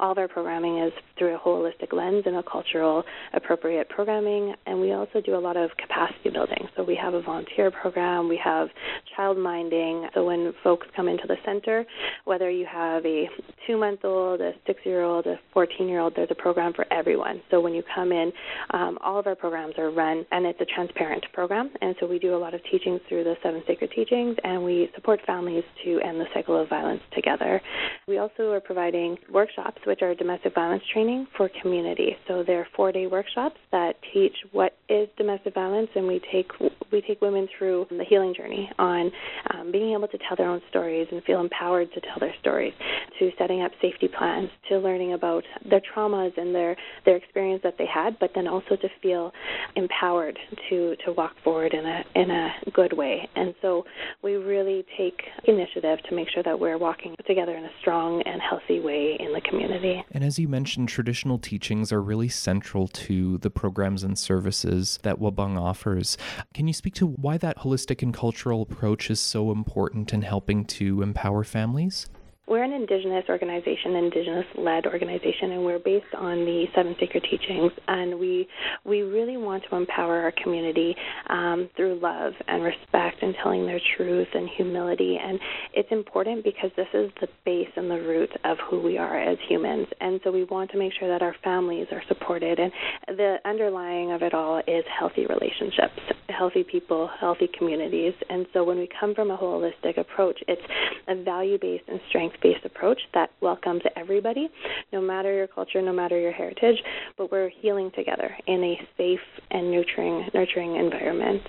All 0.00 0.12
of 0.12 0.18
our 0.18 0.28
programming 0.28 0.78
is 0.78 0.92
through 1.18 1.34
a 1.34 1.38
holistic 1.38 1.92
lens 1.92 2.22
and 2.24 2.36
a 2.36 2.42
cultural 2.42 3.04
appropriate 3.34 3.90
programming, 3.90 4.54
and 4.66 4.80
we 4.80 4.92
also 4.92 5.20
do 5.20 5.36
a 5.36 5.38
lot 5.38 5.58
of 5.58 5.68
capacity 5.76 6.30
building. 6.30 6.66
So 6.74 6.82
we 6.82 6.96
have 6.96 7.12
a 7.12 7.20
volunteer 7.20 7.70
program, 7.70 8.26
we 8.26 8.40
have 8.42 8.68
child 9.14 9.36
minding. 9.36 10.08
So 10.14 10.24
when 10.24 10.54
folks 10.64 10.86
come 10.96 11.08
into 11.08 11.26
the 11.26 11.36
center, 11.44 11.84
whether 12.24 12.50
you 12.50 12.64
have 12.64 13.04
a 13.04 13.28
two 13.66 13.76
month 13.76 14.00
old, 14.04 14.40
a 14.40 14.52
six 14.66 14.80
year 14.84 15.02
old, 15.02 15.26
a 15.26 15.38
14 15.52 15.86
year 15.86 16.00
old, 16.00 16.14
there's 16.16 16.30
a 16.30 16.34
program 16.34 16.72
for 16.72 16.90
everyone. 16.90 17.42
So 17.50 17.60
when 17.60 17.74
you 17.74 17.82
come 17.94 18.12
in, 18.12 18.32
um, 18.70 18.96
all 19.02 19.18
of 19.18 19.26
our 19.26 19.36
programs 19.36 19.74
are 19.76 19.90
run, 19.90 20.24
and 20.32 20.46
it's 20.46 20.60
a 20.62 20.66
transparent 20.74 21.26
program, 21.34 21.70
and 21.82 21.94
so 22.00 22.06
we 22.06 22.18
do 22.18 22.29
a 22.34 22.38
lot 22.38 22.54
of 22.54 22.60
teachings 22.70 23.00
through 23.08 23.24
the 23.24 23.34
seven 23.42 23.62
sacred 23.66 23.90
teachings, 23.94 24.36
and 24.44 24.64
we 24.64 24.90
support 24.94 25.20
families 25.26 25.64
to 25.84 26.00
end 26.00 26.20
the 26.20 26.26
cycle 26.34 26.60
of 26.60 26.68
violence 26.68 27.02
together. 27.14 27.60
We 28.08 28.18
also 28.18 28.50
are 28.52 28.60
providing 28.60 29.16
workshops, 29.32 29.80
which 29.86 30.02
are 30.02 30.14
domestic 30.14 30.54
violence 30.54 30.82
training 30.92 31.26
for 31.36 31.50
community. 31.62 32.16
So 32.28 32.42
they're 32.46 32.66
four-day 32.76 33.06
workshops 33.06 33.56
that 33.72 33.94
teach 34.12 34.34
what 34.52 34.76
is 34.88 35.08
domestic 35.16 35.54
violence, 35.54 35.88
and 35.94 36.06
we 36.06 36.20
take 36.32 36.50
we 36.92 37.00
take 37.02 37.20
women 37.20 37.48
through 37.56 37.86
the 37.90 38.04
healing 38.08 38.34
journey 38.36 38.70
on 38.78 39.10
um, 39.54 39.70
being 39.70 39.92
able 39.92 40.08
to 40.08 40.18
tell 40.18 40.36
their 40.36 40.48
own 40.48 40.60
stories 40.70 41.06
and 41.12 41.22
feel 41.24 41.40
empowered 41.40 41.88
to 41.94 42.00
tell 42.00 42.18
their 42.18 42.34
stories, 42.40 42.72
to 43.18 43.30
setting 43.38 43.62
up 43.62 43.70
safety 43.80 44.08
plans, 44.08 44.50
to 44.68 44.78
learning 44.78 45.12
about 45.12 45.44
their 45.68 45.80
traumas 45.94 46.36
and 46.36 46.54
their 46.54 46.76
their 47.04 47.16
experience 47.16 47.60
that 47.62 47.74
they 47.78 47.86
had, 47.86 48.18
but 48.18 48.30
then 48.34 48.46
also 48.48 48.76
to 48.76 48.88
feel 49.02 49.32
empowered 49.76 50.38
to 50.68 50.96
to 51.04 51.12
walk 51.12 51.32
forward 51.44 51.72
in 51.74 51.84
a 51.86 52.04
in 52.20 52.30
a 52.30 52.52
good 52.72 52.92
way. 52.92 53.28
And 53.34 53.54
so 53.62 53.84
we 54.22 54.34
really 54.34 54.84
take 54.96 55.22
initiative 55.44 55.98
to 56.08 56.14
make 56.14 56.28
sure 56.28 56.42
that 56.42 56.58
we're 56.58 56.78
walking 56.78 57.16
together 57.26 57.56
in 57.56 57.64
a 57.64 57.70
strong 57.80 58.22
and 58.22 58.40
healthy 58.42 58.80
way 58.80 59.16
in 59.18 59.32
the 59.32 59.40
community. 59.40 60.04
And 60.12 60.22
as 60.22 60.38
you 60.38 60.48
mentioned, 60.48 60.88
traditional 60.88 61.38
teachings 61.38 61.92
are 61.92 62.02
really 62.02 62.28
central 62.28 62.88
to 62.88 63.38
the 63.38 63.50
programs 63.50 64.02
and 64.02 64.18
services 64.18 64.98
that 65.02 65.18
Wahbung 65.18 65.58
offers. 65.58 66.18
Can 66.52 66.66
you 66.66 66.74
speak 66.74 66.94
to 66.94 67.06
why 67.06 67.38
that 67.38 67.58
holistic 67.58 68.02
and 68.02 68.12
cultural 68.12 68.62
approach 68.62 69.10
is 69.10 69.20
so 69.20 69.50
important 69.50 70.12
in 70.12 70.22
helping 70.22 70.64
to 70.66 71.02
empower 71.02 71.44
families? 71.44 72.08
We're 72.50 72.64
an 72.64 72.72
Indigenous 72.72 73.26
organization, 73.28 73.94
Indigenous 73.94 74.44
led 74.58 74.84
organization, 74.84 75.52
and 75.52 75.64
we're 75.64 75.78
based 75.78 76.12
on 76.18 76.44
the 76.44 76.64
Seven 76.74 76.96
Sacred 76.98 77.24
Teachings. 77.30 77.70
And 77.86 78.18
we 78.18 78.48
we 78.84 79.02
really 79.02 79.36
want 79.36 79.62
to 79.70 79.76
empower 79.76 80.18
our 80.18 80.32
community 80.42 80.96
um, 81.28 81.70
through 81.76 82.00
love 82.02 82.32
and 82.48 82.64
respect 82.64 83.22
and 83.22 83.36
telling 83.40 83.66
their 83.66 83.78
truth 83.96 84.26
and 84.34 84.48
humility. 84.56 85.16
And 85.22 85.38
it's 85.74 85.92
important 85.92 86.42
because 86.42 86.72
this 86.76 86.88
is 86.92 87.12
the 87.20 87.28
base 87.44 87.68
and 87.76 87.88
the 87.88 88.00
root 88.00 88.30
of 88.42 88.58
who 88.68 88.80
we 88.80 88.98
are 88.98 89.16
as 89.16 89.38
humans. 89.48 89.86
And 90.00 90.18
so 90.24 90.32
we 90.32 90.42
want 90.42 90.72
to 90.72 90.76
make 90.76 90.92
sure 90.98 91.06
that 91.06 91.22
our 91.22 91.36
families 91.44 91.86
are 91.92 92.02
supported. 92.08 92.58
And 92.58 92.72
the 93.16 93.36
underlying 93.44 94.10
of 94.10 94.22
it 94.22 94.34
all 94.34 94.58
is 94.58 94.82
healthy 94.98 95.24
relationships, 95.24 96.00
healthy 96.28 96.64
people, 96.64 97.08
healthy 97.20 97.48
communities. 97.56 98.14
And 98.28 98.46
so 98.52 98.64
when 98.64 98.78
we 98.78 98.88
come 98.98 99.14
from 99.14 99.30
a 99.30 99.38
holistic 99.38 99.98
approach, 99.98 100.40
it's 100.48 100.62
a 101.06 101.22
value 101.22 101.56
based 101.56 101.84
and 101.86 102.00
strength 102.08 102.39
based 102.42 102.64
approach 102.64 103.00
that 103.14 103.30
welcomes 103.40 103.82
everybody, 103.96 104.48
no 104.92 105.00
matter 105.00 105.32
your 105.34 105.46
culture, 105.46 105.82
no 105.82 105.92
matter 105.92 106.18
your 106.18 106.32
heritage, 106.32 106.76
but 107.16 107.30
we're 107.30 107.50
healing 107.60 107.90
together 107.94 108.30
in 108.46 108.62
a 108.64 108.88
safe 108.96 109.20
and 109.50 109.70
nurturing 109.70 110.28
nurturing 110.34 110.76
environment. 110.76 111.42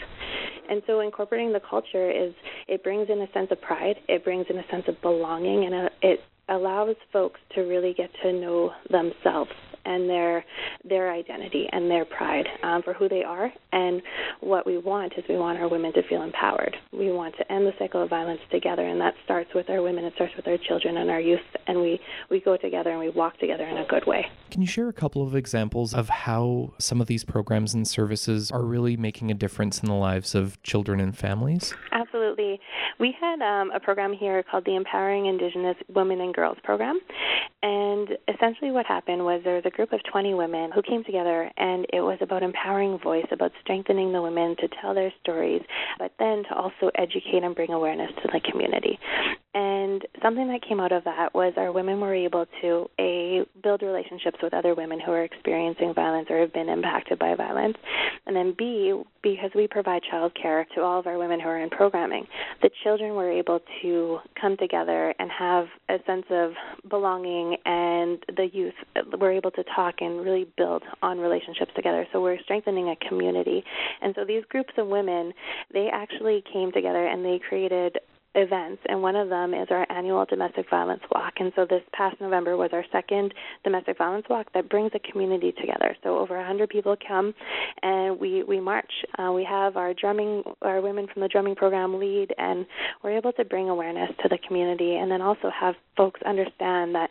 And 0.70 0.82
so 0.88 1.02
incorporating 1.02 1.52
the 1.52 1.62
culture 1.70 2.10
is 2.10 2.34
it 2.68 2.84
brings 2.84 3.10
in 3.10 3.22
a 3.22 3.32
sense 3.34 3.50
of 3.52 3.62
pride, 3.62 3.96
it 4.08 4.24
brings 4.24 4.46
in 4.50 4.58
a 4.58 4.68
sense 4.70 4.86
of 4.88 5.02
belonging 5.02 5.66
and 5.66 5.74
a, 5.74 5.90
it 6.02 6.20
allows 6.50 6.96
folks 7.12 7.40
to 7.56 7.62
really 7.62 7.94
get 7.94 8.10
to 8.24 8.34
know 8.34 8.72
themselves 8.90 9.52
and 9.86 10.10
their 10.10 10.46
their 10.88 11.12
identity 11.12 11.68
and 11.72 11.90
their 11.90 12.06
pride 12.06 12.48
um, 12.64 12.82
for 12.84 12.94
who 12.94 13.08
they 13.10 13.24
are. 13.24 13.52
And 13.72 14.02
what 14.40 14.66
we 14.66 14.78
want 14.78 15.14
is 15.18 15.24
we 15.30 15.38
want 15.38 15.60
our 15.60 15.68
women 15.68 15.94
to 15.94 16.04
feel 16.08 16.24
empowered. 16.24 16.76
We 16.92 17.12
want 17.12 17.36
to 17.38 17.52
end 17.52 17.66
the 17.66 17.74
cycle 17.80 18.04
of 18.04 18.10
violence 18.10 18.42
together, 18.52 18.86
and 18.86 19.00
that 19.02 19.14
starts 19.24 19.50
with 19.54 19.70
our 19.70 19.82
women. 19.82 20.06
It 20.06 20.14
starts 20.16 20.36
with 20.36 20.48
our 20.48 20.58
children 20.58 20.98
and 20.98 21.10
our 21.10 21.20
youth, 21.20 21.40
and 21.68 21.80
we 21.80 22.00
we 22.30 22.40
go 22.40 22.58
together 22.58 22.92
and 22.92 23.00
we 23.00 23.10
walk 23.10 23.38
together 23.40 23.66
in 23.66 23.78
a 23.78 23.86
good 23.88 24.06
way. 24.06 24.26
Can 24.50 24.62
you 24.62 24.68
share 24.68 24.90
a 24.90 24.94
couple 24.94 25.26
of 25.26 25.36
examples 25.36 25.94
of 25.94 26.10
how 26.10 26.74
some 26.78 27.00
of 27.02 27.08
these 27.08 27.24
programs 27.24 27.74
and 27.74 27.88
services 27.88 28.52
are 28.52 28.64
really 28.64 28.98
making 28.98 29.32
a 29.32 29.34
difference 29.34 29.82
in 29.82 29.88
the 29.88 29.96
lives 29.96 30.36
of 30.36 30.62
children 30.64 31.00
and 31.00 31.18
families? 31.18 31.74
Absolutely. 31.92 32.60
We 33.00 33.16
had 33.20 33.42
um, 33.42 33.72
a 33.72 33.80
program 33.80 34.14
here 34.14 34.44
called 34.44 34.66
the 34.66 34.76
Empowering 34.76 35.28
Indigenous 35.28 35.78
Women 35.88 36.22
and 36.22 36.34
Girls 36.34 36.58
Program, 36.64 37.00
and 37.64 38.10
essentially 38.28 38.72
what 38.72 38.86
happened 38.86 39.24
was 39.24 39.42
there 39.44 39.56
was 39.56 39.66
a 39.66 39.71
group 39.72 39.94
of 39.94 40.00
20 40.12 40.34
women 40.34 40.72
who 40.74 40.82
came 40.82 41.04
together, 41.04 41.50
and 41.58 41.86
it 41.92 42.02
was 42.02 42.18
about 42.22 42.44
empowering 42.44 43.00
voice, 43.00 43.26
about 43.32 43.52
strengthening 43.62 44.12
the 44.12 44.22
women 44.22 44.56
to 44.60 44.68
tell 44.82 44.94
their 44.94 45.12
stories, 45.22 45.62
but 45.98 46.12
then 46.20 46.44
to 46.50 46.56
also 46.56 46.92
educate 46.96 47.44
and 47.44 47.56
bring 47.56 47.72
awareness 47.72 48.12
to 48.22 48.30
the 48.32 48.42
community. 48.52 49.00
And 49.54 50.06
something 50.24 50.48
that 50.48 50.62
came 50.68 50.80
out 50.80 50.92
of 50.92 51.04
that 51.04 51.34
was 51.34 51.54
our 51.58 51.72
women 51.72 52.00
were 52.00 52.16
able 52.16 52.46
to 52.62 52.90
a 53.00 53.42
build 53.62 53.82
relationships 53.82 54.38
with 54.42 54.54
other 54.54 54.76
women 54.76 55.00
who 55.00 55.12
are 55.12 55.24
experiencing 55.24 55.94
violence 55.94 56.28
or 56.30 56.40
have 56.40 56.54
been 56.54 56.70
impacted 56.70 57.20
by 57.20 57.36
violence, 57.36 57.76
and 58.26 58.36
then 58.36 58.56
B 58.58 58.94
because 59.24 59.52
we 59.56 59.68
provide 59.68 60.02
child 60.10 60.32
care 60.42 60.66
to 60.76 60.82
all 60.82 61.00
of 61.00 61.08
our 61.08 61.18
women 61.18 61.40
who 61.40 61.48
are 61.48 61.60
in 61.60 61.70
programming, 61.70 62.26
the 62.62 62.70
children 62.84 63.14
were 63.14 63.32
able 63.32 63.60
to 63.82 64.18
come 64.40 64.58
together 64.58 65.14
and 65.20 65.30
have 65.30 65.68
a 65.90 65.98
sense 66.06 66.26
of 66.32 66.52
belonging, 66.90 67.58
and 67.66 68.24
the 68.36 68.48
youth 68.52 68.74
were 69.20 69.32
able 69.32 69.52
to 69.52 69.61
talk 69.64 69.96
and 70.02 70.24
really 70.24 70.48
build 70.58 70.84
on 71.02 71.20
relationships 71.20 71.72
together. 71.76 72.08
So 72.12 72.22
we're 72.22 72.40
strengthening 72.44 72.90
a 72.90 72.96
community. 73.08 73.64
And 74.02 74.14
so 74.16 74.26
these 74.26 74.44
groups 74.50 74.74
of 74.78 74.88
women, 74.88 75.34
they 75.74 75.90
actually 75.92 76.44
came 76.52 76.72
together 76.72 77.08
and 77.08 77.24
they 77.24 77.40
created 77.48 77.98
events, 78.36 78.82
and 78.88 79.02
one 79.02 79.16
of 79.16 79.30
them 79.30 79.54
is 79.54 79.68
our 79.70 79.86
annual 79.92 80.26
domestic 80.26 80.70
violence 80.70 81.02
walk. 81.14 81.34
And 81.38 81.52
so 81.56 81.66
this 81.70 81.82
past 81.94 82.20
November 82.22 82.56
was 82.56 82.70
our 82.74 82.86
second 82.92 83.34
domestic 83.64 83.98
violence 83.98 84.26
walk 84.30 84.48
that 84.54 84.70
brings 84.70 84.92
a 84.96 85.12
community 85.12 85.52
together. 85.52 85.96
So 86.04 86.18
over 86.18 86.38
100 86.38 86.70
people 86.70 86.96
come, 87.06 87.34
and 87.82 88.20
we 88.20 88.44
we 88.44 88.60
march. 88.60 88.92
Uh, 89.18 89.32
we 89.34 89.44
have 89.44 89.76
our 89.78 89.94
drumming, 89.94 90.44
our 90.62 90.82
women 90.82 91.08
from 91.12 91.22
the 91.22 91.28
drumming 91.28 91.56
program 91.56 92.00
lead, 92.00 92.34
and 92.38 92.66
we're 93.04 93.18
able 93.18 93.34
to 93.34 93.46
bring 93.46 93.70
awareness 93.70 94.10
to 94.24 94.30
the 94.30 94.38
community, 94.48 94.96
and 94.96 95.12
then 95.12 95.22
also 95.22 95.50
have 95.50 95.76
folks 95.98 96.22
understand 96.26 96.96
that 96.96 97.10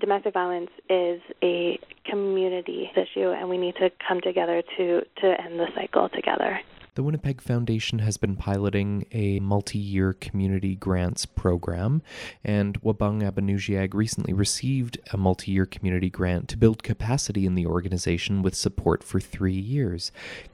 domestic 0.00 0.34
violence 0.34 0.70
is 0.88 1.20
a 1.42 1.78
community 2.04 2.90
issue, 2.96 3.30
and 3.30 3.48
we 3.48 3.56
need 3.56 3.74
to 3.76 3.90
come 4.06 4.20
together 4.20 4.62
to 4.76 5.00
to 5.20 5.26
end 5.40 5.58
the 5.58 5.66
cycle 5.74 6.08
together. 6.10 6.60
The 6.94 7.04
Winnipeg 7.04 7.40
Foundation 7.40 8.00
has 8.00 8.16
been 8.16 8.34
piloting 8.34 9.06
a 9.12 9.38
multi 9.38 9.78
year 9.78 10.12
community 10.12 10.74
grants 10.74 11.24
program, 11.24 12.02
and 12.42 12.80
Wahbung 12.82 13.22
Abinoonjiiag 13.22 13.94
recently 13.94 14.32
received 14.32 14.98
a 15.12 15.16
multi 15.16 15.52
year 15.52 15.66
community 15.66 16.10
grant 16.10 16.48
to 16.48 16.56
build 16.56 16.82
capacity 16.82 17.46
in 17.46 17.54
the 17.54 17.66
organization 17.66 18.42
with 18.42 18.56
support 18.56 19.04
for 19.04 19.20
three 19.20 19.52
years. 19.52 20.10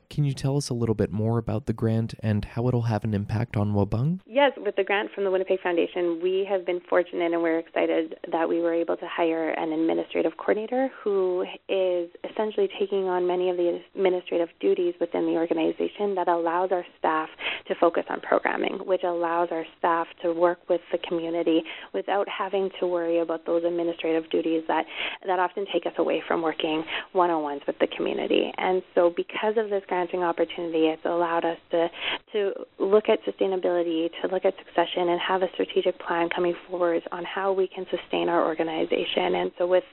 Can 0.08 0.24
you 0.24 0.32
tell 0.32 0.56
us 0.56 0.68
a 0.68 0.74
little 0.74 0.94
bit 0.94 1.12
more 1.12 1.38
about 1.38 1.66
the 1.66 1.72
grant 1.72 2.14
and 2.20 2.44
how 2.44 2.68
it'll 2.68 2.82
have 2.82 3.04
an 3.04 3.14
impact 3.14 3.56
on 3.56 3.72
Wahbung? 3.72 4.20
Yes, 4.26 4.52
with 4.56 4.76
the 4.76 4.84
grant 4.84 5.10
from 5.12 5.24
the 5.24 5.30
Winnipeg 5.30 5.60
Foundation, 5.60 6.20
we 6.22 6.46
have 6.48 6.64
been 6.64 6.80
fortunate 6.88 7.32
and 7.32 7.42
we're 7.42 7.58
excited 7.58 8.16
that 8.30 8.48
we 8.48 8.60
were 8.60 8.72
able 8.72 8.96
to 8.96 9.06
hire 9.06 9.50
an 9.50 9.72
administrative 9.72 10.36
coordinator 10.36 10.90
who 11.02 11.44
is 11.68 12.08
essentially 12.30 12.68
taking 12.78 13.08
on 13.08 13.26
many 13.26 13.50
of 13.50 13.56
the 13.56 13.80
administrative 13.94 14.48
duties 14.60 14.94
within 15.00 15.26
the 15.26 15.32
organization 15.32 16.14
that 16.14 16.28
allows 16.28 16.70
our 16.72 16.84
staff 16.98 17.28
to 17.68 17.74
focus 17.74 18.04
on 18.08 18.20
programming, 18.20 18.78
which 18.86 19.02
allows 19.02 19.48
our 19.50 19.64
staff 19.78 20.06
to 20.22 20.32
work 20.32 20.58
with 20.68 20.80
the 20.92 20.98
community 20.98 21.62
without 21.92 22.28
having 22.28 22.70
to 22.80 22.86
worry 22.86 23.18
about 23.18 23.44
those 23.46 23.64
administrative 23.64 24.28
duties 24.30 24.62
that, 24.68 24.84
that 25.26 25.38
often 25.38 25.66
take 25.72 25.86
us 25.86 25.92
away 25.98 26.22
from 26.26 26.42
working 26.42 26.84
one 27.12 27.30
on 27.30 27.42
ones 27.42 27.62
with 27.66 27.78
the 27.80 27.86
community. 27.96 28.52
And 28.58 28.82
so, 28.94 29.12
because 29.14 29.56
of 29.56 29.70
this 29.70 29.82
granting 29.96 30.22
opportunity, 30.22 30.88
it's 30.88 31.06
allowed 31.06 31.42
us 31.46 31.56
to, 31.70 31.88
to 32.32 32.52
look 32.78 33.04
at 33.08 33.18
sustainability, 33.24 34.10
to 34.20 34.28
look 34.30 34.44
at 34.44 34.52
succession, 34.58 35.08
and 35.08 35.18
have 35.26 35.40
a 35.40 35.46
strategic 35.54 35.98
plan 36.00 36.28
coming 36.28 36.54
forward 36.68 37.02
on 37.12 37.24
how 37.24 37.50
we 37.50 37.66
can 37.66 37.86
sustain 37.90 38.28
our 38.28 38.44
organization. 38.44 39.36
And 39.36 39.50
so, 39.56 39.66
with 39.66 39.84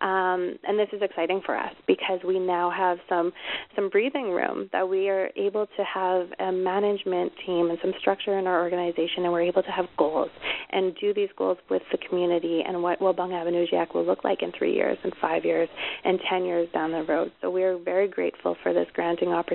um, 0.00 0.58
and 0.64 0.76
this 0.76 0.88
is 0.92 1.00
exciting 1.00 1.42
for 1.46 1.56
us 1.56 1.72
because 1.86 2.18
we 2.26 2.40
now 2.40 2.72
have 2.76 2.98
some 3.08 3.32
some 3.76 3.88
breathing 3.88 4.32
room 4.32 4.68
that 4.72 4.88
we 4.88 5.08
are 5.08 5.30
able 5.36 5.66
to 5.66 5.84
have 5.84 6.26
a 6.40 6.50
management 6.50 7.30
team 7.46 7.70
and 7.70 7.78
some 7.80 7.92
structure 8.00 8.36
in 8.40 8.48
our 8.48 8.62
organization, 8.62 9.22
and 9.22 9.32
we're 9.32 9.42
able 9.42 9.62
to 9.62 9.70
have 9.70 9.86
goals 9.96 10.30
and 10.70 10.96
do 11.00 11.14
these 11.14 11.28
goals 11.38 11.58
with 11.70 11.82
the 11.92 11.98
community 12.08 12.64
and 12.66 12.82
what 12.82 12.98
Wahbung 12.98 13.30
Abinoonjiiag 13.30 13.94
will 13.94 14.04
look 14.04 14.24
like 14.24 14.42
in 14.42 14.50
three 14.58 14.74
years, 14.74 14.98
and 15.04 15.12
five 15.20 15.44
years, 15.44 15.68
and 16.04 16.18
ten 16.28 16.44
years 16.44 16.68
down 16.72 16.90
the 16.90 17.04
road. 17.04 17.30
So 17.40 17.48
we 17.48 17.62
are 17.62 17.78
very 17.78 18.08
grateful 18.08 18.56
for 18.64 18.72
this 18.72 18.88
granting 18.92 19.28
opportunity 19.28 19.51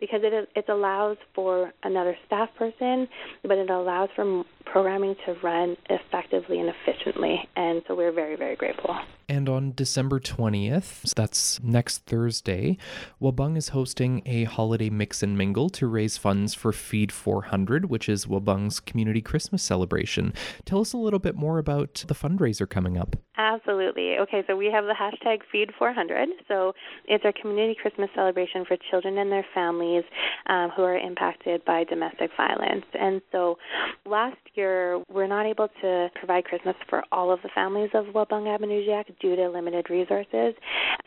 because 0.00 0.20
it 0.22 0.48
it 0.54 0.68
allows 0.68 1.16
for 1.34 1.72
another 1.82 2.16
staff 2.26 2.48
person, 2.56 3.08
but 3.42 3.58
it 3.58 3.70
allows 3.70 4.08
for 4.14 4.44
programming 4.64 5.14
to 5.26 5.34
run 5.42 5.76
effectively 5.90 6.60
and 6.60 6.70
efficiently, 6.70 7.48
and 7.56 7.82
so 7.86 7.94
we're 7.94 8.12
very 8.12 8.36
very 8.36 8.56
grateful. 8.56 8.96
And 9.28 9.48
on 9.48 9.72
December 9.74 10.20
20th, 10.20 11.06
so 11.06 11.12
that's 11.16 11.62
next 11.62 12.04
Thursday, 12.04 12.76
Wahbung 13.22 13.56
is 13.56 13.70
hosting 13.70 14.22
a 14.26 14.44
holiday 14.44 14.90
mix 14.90 15.22
and 15.22 15.38
mingle 15.38 15.70
to 15.70 15.86
raise 15.86 16.18
funds 16.18 16.52
for 16.52 16.72
Feed 16.72 17.10
400, 17.10 17.86
which 17.86 18.08
is 18.08 18.26
Wahbung's 18.26 18.80
community 18.80 19.22
Christmas 19.22 19.62
celebration. 19.62 20.34
Tell 20.66 20.80
us 20.80 20.92
a 20.92 20.98
little 20.98 21.18
bit 21.18 21.36
more 21.36 21.58
about 21.58 22.04
the 22.06 22.14
fundraiser 22.14 22.68
coming 22.68 22.98
up. 22.98 23.16
Absolutely. 23.36 24.16
Okay, 24.18 24.44
so 24.46 24.56
we 24.56 24.66
have 24.66 24.84
the 24.84 24.94
hashtag 24.94 25.40
Feed400. 25.52 26.26
So 26.46 26.72
it's 27.06 27.24
our 27.24 27.32
community 27.40 27.76
Christmas 27.80 28.08
celebration 28.14 28.64
for 28.64 28.76
children 28.90 29.18
and 29.18 29.30
their 29.30 29.44
families 29.52 30.04
um, 30.46 30.70
who 30.76 30.82
are 30.82 30.96
impacted 30.96 31.64
by 31.64 31.82
domestic 31.84 32.30
violence. 32.36 32.84
And 32.94 33.20
so 33.32 33.58
last 34.06 34.36
year, 34.54 35.02
we're 35.12 35.26
not 35.26 35.46
able 35.46 35.68
to 35.82 36.08
provide 36.14 36.44
Christmas 36.44 36.76
for 36.88 37.02
all 37.10 37.32
of 37.32 37.40
the 37.42 37.48
families 37.54 37.90
of 37.94 38.06
Wahbung 38.06 38.44
Abinoonjiiag 38.46 39.18
due 39.20 39.34
to 39.34 39.48
limited 39.48 39.90
resources. 39.90 40.54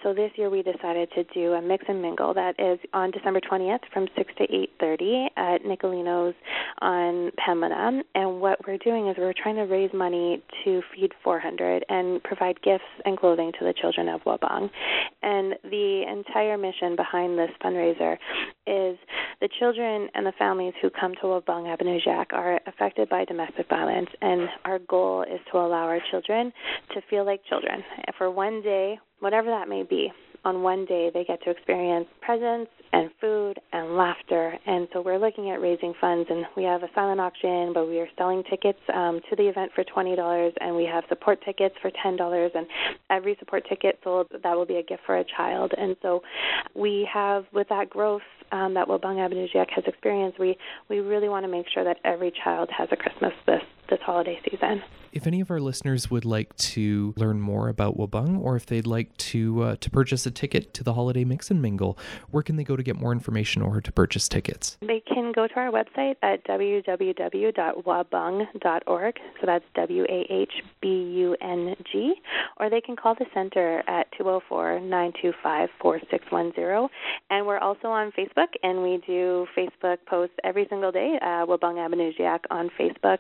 So 0.03 0.13
this 0.13 0.31
year, 0.35 0.49
we 0.49 0.63
decided 0.63 1.09
to 1.15 1.23
do 1.33 1.53
a 1.53 1.61
mix 1.61 1.85
and 1.87 2.01
mingle 2.01 2.33
that 2.33 2.59
is 2.59 2.77
on 2.93 3.11
December 3.11 3.39
20th 3.39 3.79
from 3.93 4.07
6 4.17 4.33
to 4.37 4.47
8.30 4.81 5.27
at 5.37 5.63
Nicolino's 5.63 6.35
on 6.81 7.31
Pembina. 7.39 8.01
And 8.15 8.41
what 8.41 8.59
we're 8.67 8.77
doing 8.77 9.07
is 9.07 9.15
we're 9.17 9.33
trying 9.33 9.55
to 9.55 9.63
raise 9.63 9.91
money 9.93 10.43
to 10.65 10.81
Feed 10.93 11.13
400 11.23 11.85
provide 12.19 12.61
gifts 12.61 12.83
and 13.05 13.17
clothing 13.17 13.51
to 13.59 13.65
the 13.65 13.73
children 13.73 14.09
of 14.09 14.21
Wahbung. 14.23 14.69
And 15.21 15.55
the 15.63 16.03
entire 16.09 16.57
mission 16.57 16.95
behind 16.95 17.37
this 17.37 17.51
fundraiser 17.63 18.13
is 18.65 18.97
the 19.41 19.49
children 19.59 20.09
and 20.13 20.25
the 20.25 20.33
families 20.37 20.73
who 20.81 20.89
come 20.89 21.13
to 21.15 21.27
Wahbung 21.27 21.75
Abinoonjiiag 21.75 22.33
are 22.33 22.59
affected 22.67 23.09
by 23.09 23.25
domestic 23.25 23.69
violence, 23.69 24.09
and 24.21 24.49
our 24.65 24.79
goal 24.79 25.23
is 25.23 25.39
to 25.51 25.57
allow 25.57 25.85
our 25.85 25.99
children 26.11 26.51
to 26.93 27.01
feel 27.09 27.25
like 27.25 27.41
children 27.45 27.83
for 28.17 28.31
one 28.31 28.61
day, 28.61 28.99
whatever 29.19 29.47
that 29.49 29.67
may 29.67 29.83
be 29.83 30.11
on 30.47 30.63
one 30.63 30.85
day 30.85 31.11
they 31.13 31.25
get 31.25 31.43
to 31.43 31.49
experience 31.49 32.07
presents 32.21 32.71
and 32.93 33.09
food 33.19 33.59
and 33.73 33.97
laughter. 33.97 34.57
And 34.65 34.87
so 34.93 35.01
we're 35.01 35.19
looking 35.19 35.49
at 35.49 35.59
raising 35.59 35.93
funds, 35.99 36.27
and 36.31 36.45
we 36.55 36.63
have 36.63 36.83
a 36.83 36.87
silent 36.95 37.19
auction, 37.19 37.73
but 37.73 37.85
we 37.87 37.99
are 37.99 38.07
selling 38.17 38.43
tickets 38.49 38.79
um, 38.93 39.19
to 39.29 39.35
the 39.35 39.47
event 39.47 39.71
for 39.75 39.83
twenty 39.83 40.15
dollars, 40.15 40.53
and 40.61 40.75
we 40.75 40.85
have 40.85 41.03
support 41.09 41.37
tickets 41.43 41.75
for 41.81 41.91
ten 42.01 42.15
dollars. 42.15 42.51
And 42.55 42.65
every 43.09 43.35
support 43.39 43.63
ticket 43.67 43.99
sold 44.03 44.27
that 44.31 44.55
will 44.55 44.65
be 44.65 44.77
a 44.77 44.83
gift 44.83 45.03
for 45.05 45.17
a 45.17 45.25
child. 45.35 45.73
And 45.77 45.97
so 46.01 46.21
we 46.75 47.07
have 47.13 47.43
with 47.53 47.67
that 47.69 47.89
growth 47.89 48.21
um, 48.53 48.73
that 48.75 48.87
Wahbung 48.87 49.17
Abinoonjiiag 49.17 49.69
has 49.75 49.83
experienced, 49.85 50.39
we 50.39 50.57
we 50.89 50.99
really 50.99 51.29
want 51.29 51.43
to 51.43 51.51
make 51.51 51.65
sure 51.73 51.83
that 51.83 51.97
every 52.05 52.31
child 52.43 52.69
has 52.75 52.87
a 52.91 52.95
Christmas 52.95 53.33
this 53.45 53.61
this 53.89 53.99
holiday 54.01 54.39
season. 54.49 54.83
If 55.11 55.25
any 55.25 55.41
of 55.41 55.49
our 55.49 55.59
listeners 55.59 56.11
would 56.11 56.25
like 56.25 56.55
to 56.57 57.13
learn 57.17 57.41
more 57.41 57.69
about 57.69 57.97
Wahbung, 57.97 58.39
or 58.39 58.55
if 58.55 58.65
they'd 58.65 58.85
like 58.85 59.15
to 59.17 59.63
uh, 59.63 59.75
to 59.77 59.89
purchase 59.89 60.25
a 60.25 60.31
ticket 60.31 60.73
to 60.75 60.83
the 60.83 60.93
holiday 60.93 61.23
mix 61.23 61.49
and 61.49 61.61
mingle, 61.61 61.97
where 62.29 62.43
can 62.43 62.57
they 62.57 62.63
go 62.63 62.75
to 62.75 62.83
get 62.83 62.95
more 62.95 63.11
information 63.11 63.61
or 63.61 63.81
to 63.81 63.91
purchase 63.91 64.29
tickets? 64.29 64.77
They 64.81 64.99
can 64.99 65.31
go 65.31 65.47
to 65.47 65.55
our 65.55 65.71
website 65.71 66.15
at 66.21 66.45
www.wahbung.org. 66.45 69.19
So 69.39 69.45
that's 69.45 69.65
W 69.75 70.03
A 70.03 70.27
H 70.29 70.51
B 70.81 70.87
U 70.87 71.37
N 71.41 71.75
G, 71.91 72.15
or 72.57 72.69
they 72.69 72.81
can 72.81 72.95
call 72.95 73.15
the 73.15 73.25
center 73.33 73.81
at 73.87 74.07
204-925-4610. 74.19 76.89
And 77.29 77.47
we're 77.47 77.59
also 77.59 77.87
on 77.87 78.11
Facebook, 78.11 78.49
and 78.63 78.83
we 78.83 78.97
do 79.07 79.47
Facebook 79.57 79.99
posts 80.05 80.35
every 80.43 80.67
single 80.69 80.91
day. 80.91 81.17
Uh, 81.21 81.45
Wahbung 81.45 81.77
Abinoonjiiag 81.77 82.41
on 82.49 82.69
Facebook. 82.79 83.19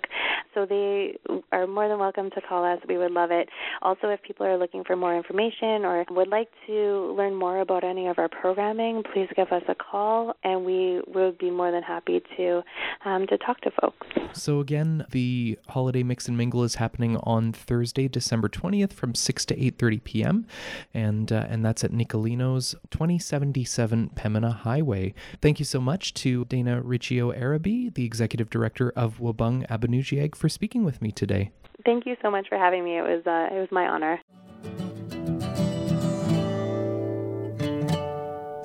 So 0.57 0.65
they 0.65 1.19
are 1.51 1.67
more 1.67 1.87
than 1.87 1.99
welcome 1.99 2.31
to 2.31 2.41
call 2.41 2.65
us. 2.65 2.79
We 2.89 2.97
would 2.97 3.11
love 3.11 3.29
it. 3.29 3.47
Also, 3.83 4.09
if 4.09 4.23
people 4.23 4.43
are 4.47 4.57
looking 4.57 4.83
for 4.83 4.95
more 4.95 5.15
information 5.15 5.85
or 5.85 6.03
would 6.09 6.29
like 6.29 6.49
to 6.65 7.13
learn 7.15 7.35
more 7.35 7.59
about 7.59 7.83
any 7.83 8.07
of 8.07 8.17
our 8.17 8.27
programming, 8.27 9.03
please 9.13 9.29
give 9.35 9.51
us 9.51 9.61
a 9.67 9.75
call, 9.75 10.33
and 10.43 10.65
we 10.65 10.99
would 11.13 11.37
be 11.37 11.51
more 11.51 11.69
than 11.69 11.83
happy 11.83 12.23
to 12.37 12.63
um, 13.05 13.27
to 13.27 13.37
talk 13.37 13.61
to 13.61 13.71
folks. 13.79 14.07
So 14.33 14.59
again, 14.59 15.05
the 15.11 15.59
holiday 15.69 16.01
mix 16.01 16.27
and 16.27 16.35
mingle 16.35 16.63
is 16.63 16.75
happening 16.75 17.17
on 17.17 17.53
Thursday, 17.53 18.07
December 18.07 18.49
twentieth, 18.49 18.93
from 18.93 19.13
six 19.13 19.45
to 19.45 19.63
eight 19.63 19.77
thirty 19.77 19.99
p.m., 19.99 20.47
and 20.91 21.31
uh, 21.31 21.45
and 21.47 21.63
that's 21.63 21.83
at 21.83 21.91
Nicolino's, 21.91 22.73
twenty 22.89 23.19
seventy 23.19 23.63
seven 23.63 24.09
Pembina 24.15 24.55
Highway. 24.55 25.13
Thank 25.39 25.59
you 25.59 25.65
so 25.65 25.79
much 25.79 26.15
to 26.15 26.45
Dana 26.45 26.81
Riccio 26.81 27.31
Arabi, 27.31 27.91
the 27.91 28.05
executive 28.05 28.49
director 28.49 28.91
of 28.95 29.19
Wahbung 29.19 29.67
Abinoonjiiag, 29.67 30.35
for 30.35 30.46
speaking 30.49 30.83
with 30.83 31.01
me 31.01 31.11
today. 31.11 31.51
Thank 31.85 32.05
you 32.05 32.15
so 32.21 32.29
much 32.29 32.47
for 32.49 32.57
having 32.57 32.83
me. 32.83 32.97
It 32.97 33.01
was 33.01 33.25
uh, 33.25 33.55
it 33.55 33.59
was 33.59 33.69
my 33.71 33.87
honor. 33.87 34.19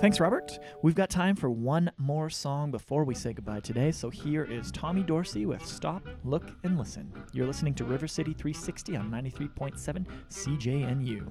Thanks, 0.02 0.18
Robert. 0.18 0.58
We've 0.82 0.96
got 0.96 1.10
time 1.10 1.36
for 1.36 1.48
one 1.48 1.92
more 1.96 2.28
song 2.28 2.72
before 2.72 3.04
we 3.04 3.14
say 3.14 3.32
goodbye 3.32 3.60
today. 3.60 3.92
So 3.92 4.10
here 4.10 4.42
is 4.42 4.72
Tommy 4.72 5.04
Dorsey 5.04 5.46
with 5.46 5.64
Stop, 5.64 6.02
Look, 6.24 6.50
and 6.64 6.76
Listen. 6.76 7.12
You're 7.32 7.46
listening 7.46 7.74
to 7.74 7.84
River 7.84 8.08
City 8.08 8.32
360 8.32 8.96
on 8.96 9.08
93.7 9.12 10.04
CJNU. 10.28 11.30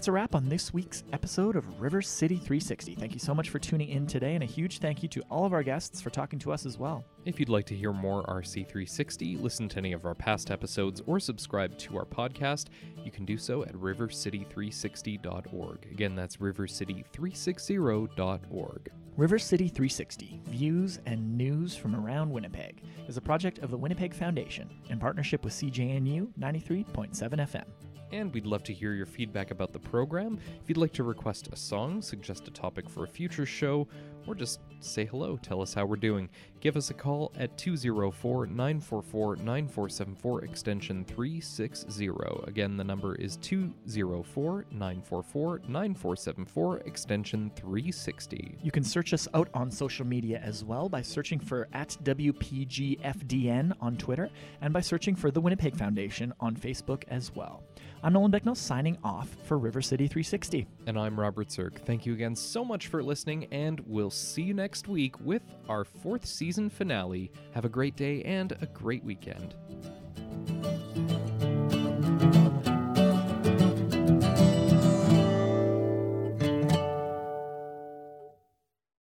That's 0.00 0.08
a 0.08 0.12
wrap 0.12 0.34
on 0.34 0.48
this 0.48 0.72
week's 0.72 1.04
episode 1.12 1.56
of 1.56 1.78
River 1.78 2.00
City 2.00 2.36
360. 2.36 2.94
Thank 2.94 3.12
you 3.12 3.18
so 3.18 3.34
much 3.34 3.50
for 3.50 3.58
tuning 3.58 3.90
in 3.90 4.06
today, 4.06 4.34
and 4.34 4.42
a 4.42 4.46
huge 4.46 4.78
thank 4.78 5.02
you 5.02 5.10
to 5.10 5.20
all 5.28 5.44
of 5.44 5.52
our 5.52 5.62
guests 5.62 6.00
for 6.00 6.08
talking 6.08 6.38
to 6.38 6.52
us 6.52 6.64
as 6.64 6.78
well. 6.78 7.04
If 7.26 7.38
you'd 7.38 7.50
like 7.50 7.66
to 7.66 7.74
hear 7.74 7.92
more 7.92 8.22
RC360, 8.22 9.42
listen 9.42 9.68
to 9.68 9.76
any 9.76 9.92
of 9.92 10.06
our 10.06 10.14
past 10.14 10.50
episodes, 10.50 11.02
or 11.04 11.20
subscribe 11.20 11.76
to 11.80 11.98
our 11.98 12.06
podcast, 12.06 12.68
you 13.04 13.10
can 13.10 13.26
do 13.26 13.36
so 13.36 13.62
at 13.62 13.74
rivercity360.org. 13.74 15.86
Again, 15.92 16.14
that's 16.14 16.38
rivercity360.org. 16.38 18.88
River 19.18 19.38
City 19.38 19.68
360 19.68 20.40
Views 20.46 20.98
and 21.04 21.36
News 21.36 21.76
from 21.76 21.94
Around 21.94 22.30
Winnipeg 22.30 22.80
is 23.06 23.18
a 23.18 23.20
project 23.20 23.58
of 23.58 23.70
the 23.70 23.76
Winnipeg 23.76 24.14
Foundation 24.14 24.70
in 24.88 24.98
partnership 24.98 25.44
with 25.44 25.52
CJNU 25.52 26.28
93.7 26.38 27.12
FM 27.12 27.66
and 28.12 28.32
we'd 28.32 28.46
love 28.46 28.62
to 28.64 28.72
hear 28.72 28.92
your 28.92 29.06
feedback 29.06 29.50
about 29.50 29.72
the 29.72 29.78
program. 29.78 30.38
If 30.62 30.68
you'd 30.68 30.78
like 30.78 30.92
to 30.94 31.04
request 31.04 31.48
a 31.52 31.56
song, 31.56 32.02
suggest 32.02 32.48
a 32.48 32.50
topic 32.50 32.88
for 32.88 33.04
a 33.04 33.08
future 33.08 33.46
show, 33.46 33.88
or 34.26 34.34
just 34.34 34.60
say 34.80 35.04
hello, 35.04 35.38
tell 35.42 35.60
us 35.60 35.74
how 35.74 35.84
we're 35.84 35.96
doing, 35.96 36.28
give 36.60 36.76
us 36.76 36.90
a 36.90 36.94
call 36.94 37.32
at 37.36 37.56
204 37.56 38.46
944 38.46 39.36
9474 39.36 40.44
extension 40.44 41.04
360. 41.04 42.10
Again, 42.46 42.76
the 42.76 42.84
number 42.84 43.14
is 43.16 43.36
204 43.38 44.66
944 44.70 45.60
9474 45.68 46.78
extension 46.80 47.50
360. 47.56 48.58
You 48.62 48.70
can 48.70 48.84
search 48.84 49.12
us 49.12 49.28
out 49.34 49.48
on 49.54 49.70
social 49.70 50.06
media 50.06 50.40
as 50.42 50.64
well 50.64 50.88
by 50.88 51.02
searching 51.02 51.38
for 51.38 51.68
at 51.72 51.96
WPGFDN 52.02 53.76
on 53.80 53.96
Twitter 53.96 54.30
and 54.60 54.72
by 54.72 54.80
searching 54.80 55.14
for 55.14 55.30
the 55.30 55.40
Winnipeg 55.40 55.76
Foundation 55.76 56.32
on 56.40 56.56
Facebook 56.56 57.04
as 57.08 57.34
well. 57.34 57.62
I'm 58.02 58.14
Nolan 58.14 58.32
Becknell 58.32 58.56
signing 58.56 58.96
off 59.04 59.28
for 59.44 59.58
River 59.58 59.82
City 59.82 60.06
360. 60.06 60.66
And 60.86 60.98
I'm 60.98 61.20
Robert 61.20 61.52
Zirk. 61.52 61.84
Thank 61.84 62.06
you 62.06 62.14
again 62.14 62.34
so 62.34 62.64
much 62.64 62.86
for 62.86 63.02
listening, 63.02 63.46
and 63.52 63.78
we'll 63.86 64.08
see 64.08 64.40
you 64.40 64.54
next 64.54 64.88
week 64.88 65.20
with 65.20 65.42
our 65.68 65.84
fourth 65.84 66.24
season 66.24 66.70
finale. 66.70 67.30
Have 67.52 67.66
a 67.66 67.68
great 67.68 67.96
day 67.96 68.22
and 68.22 68.52
a 68.62 68.66
great 68.66 69.04
weekend. 69.04 69.54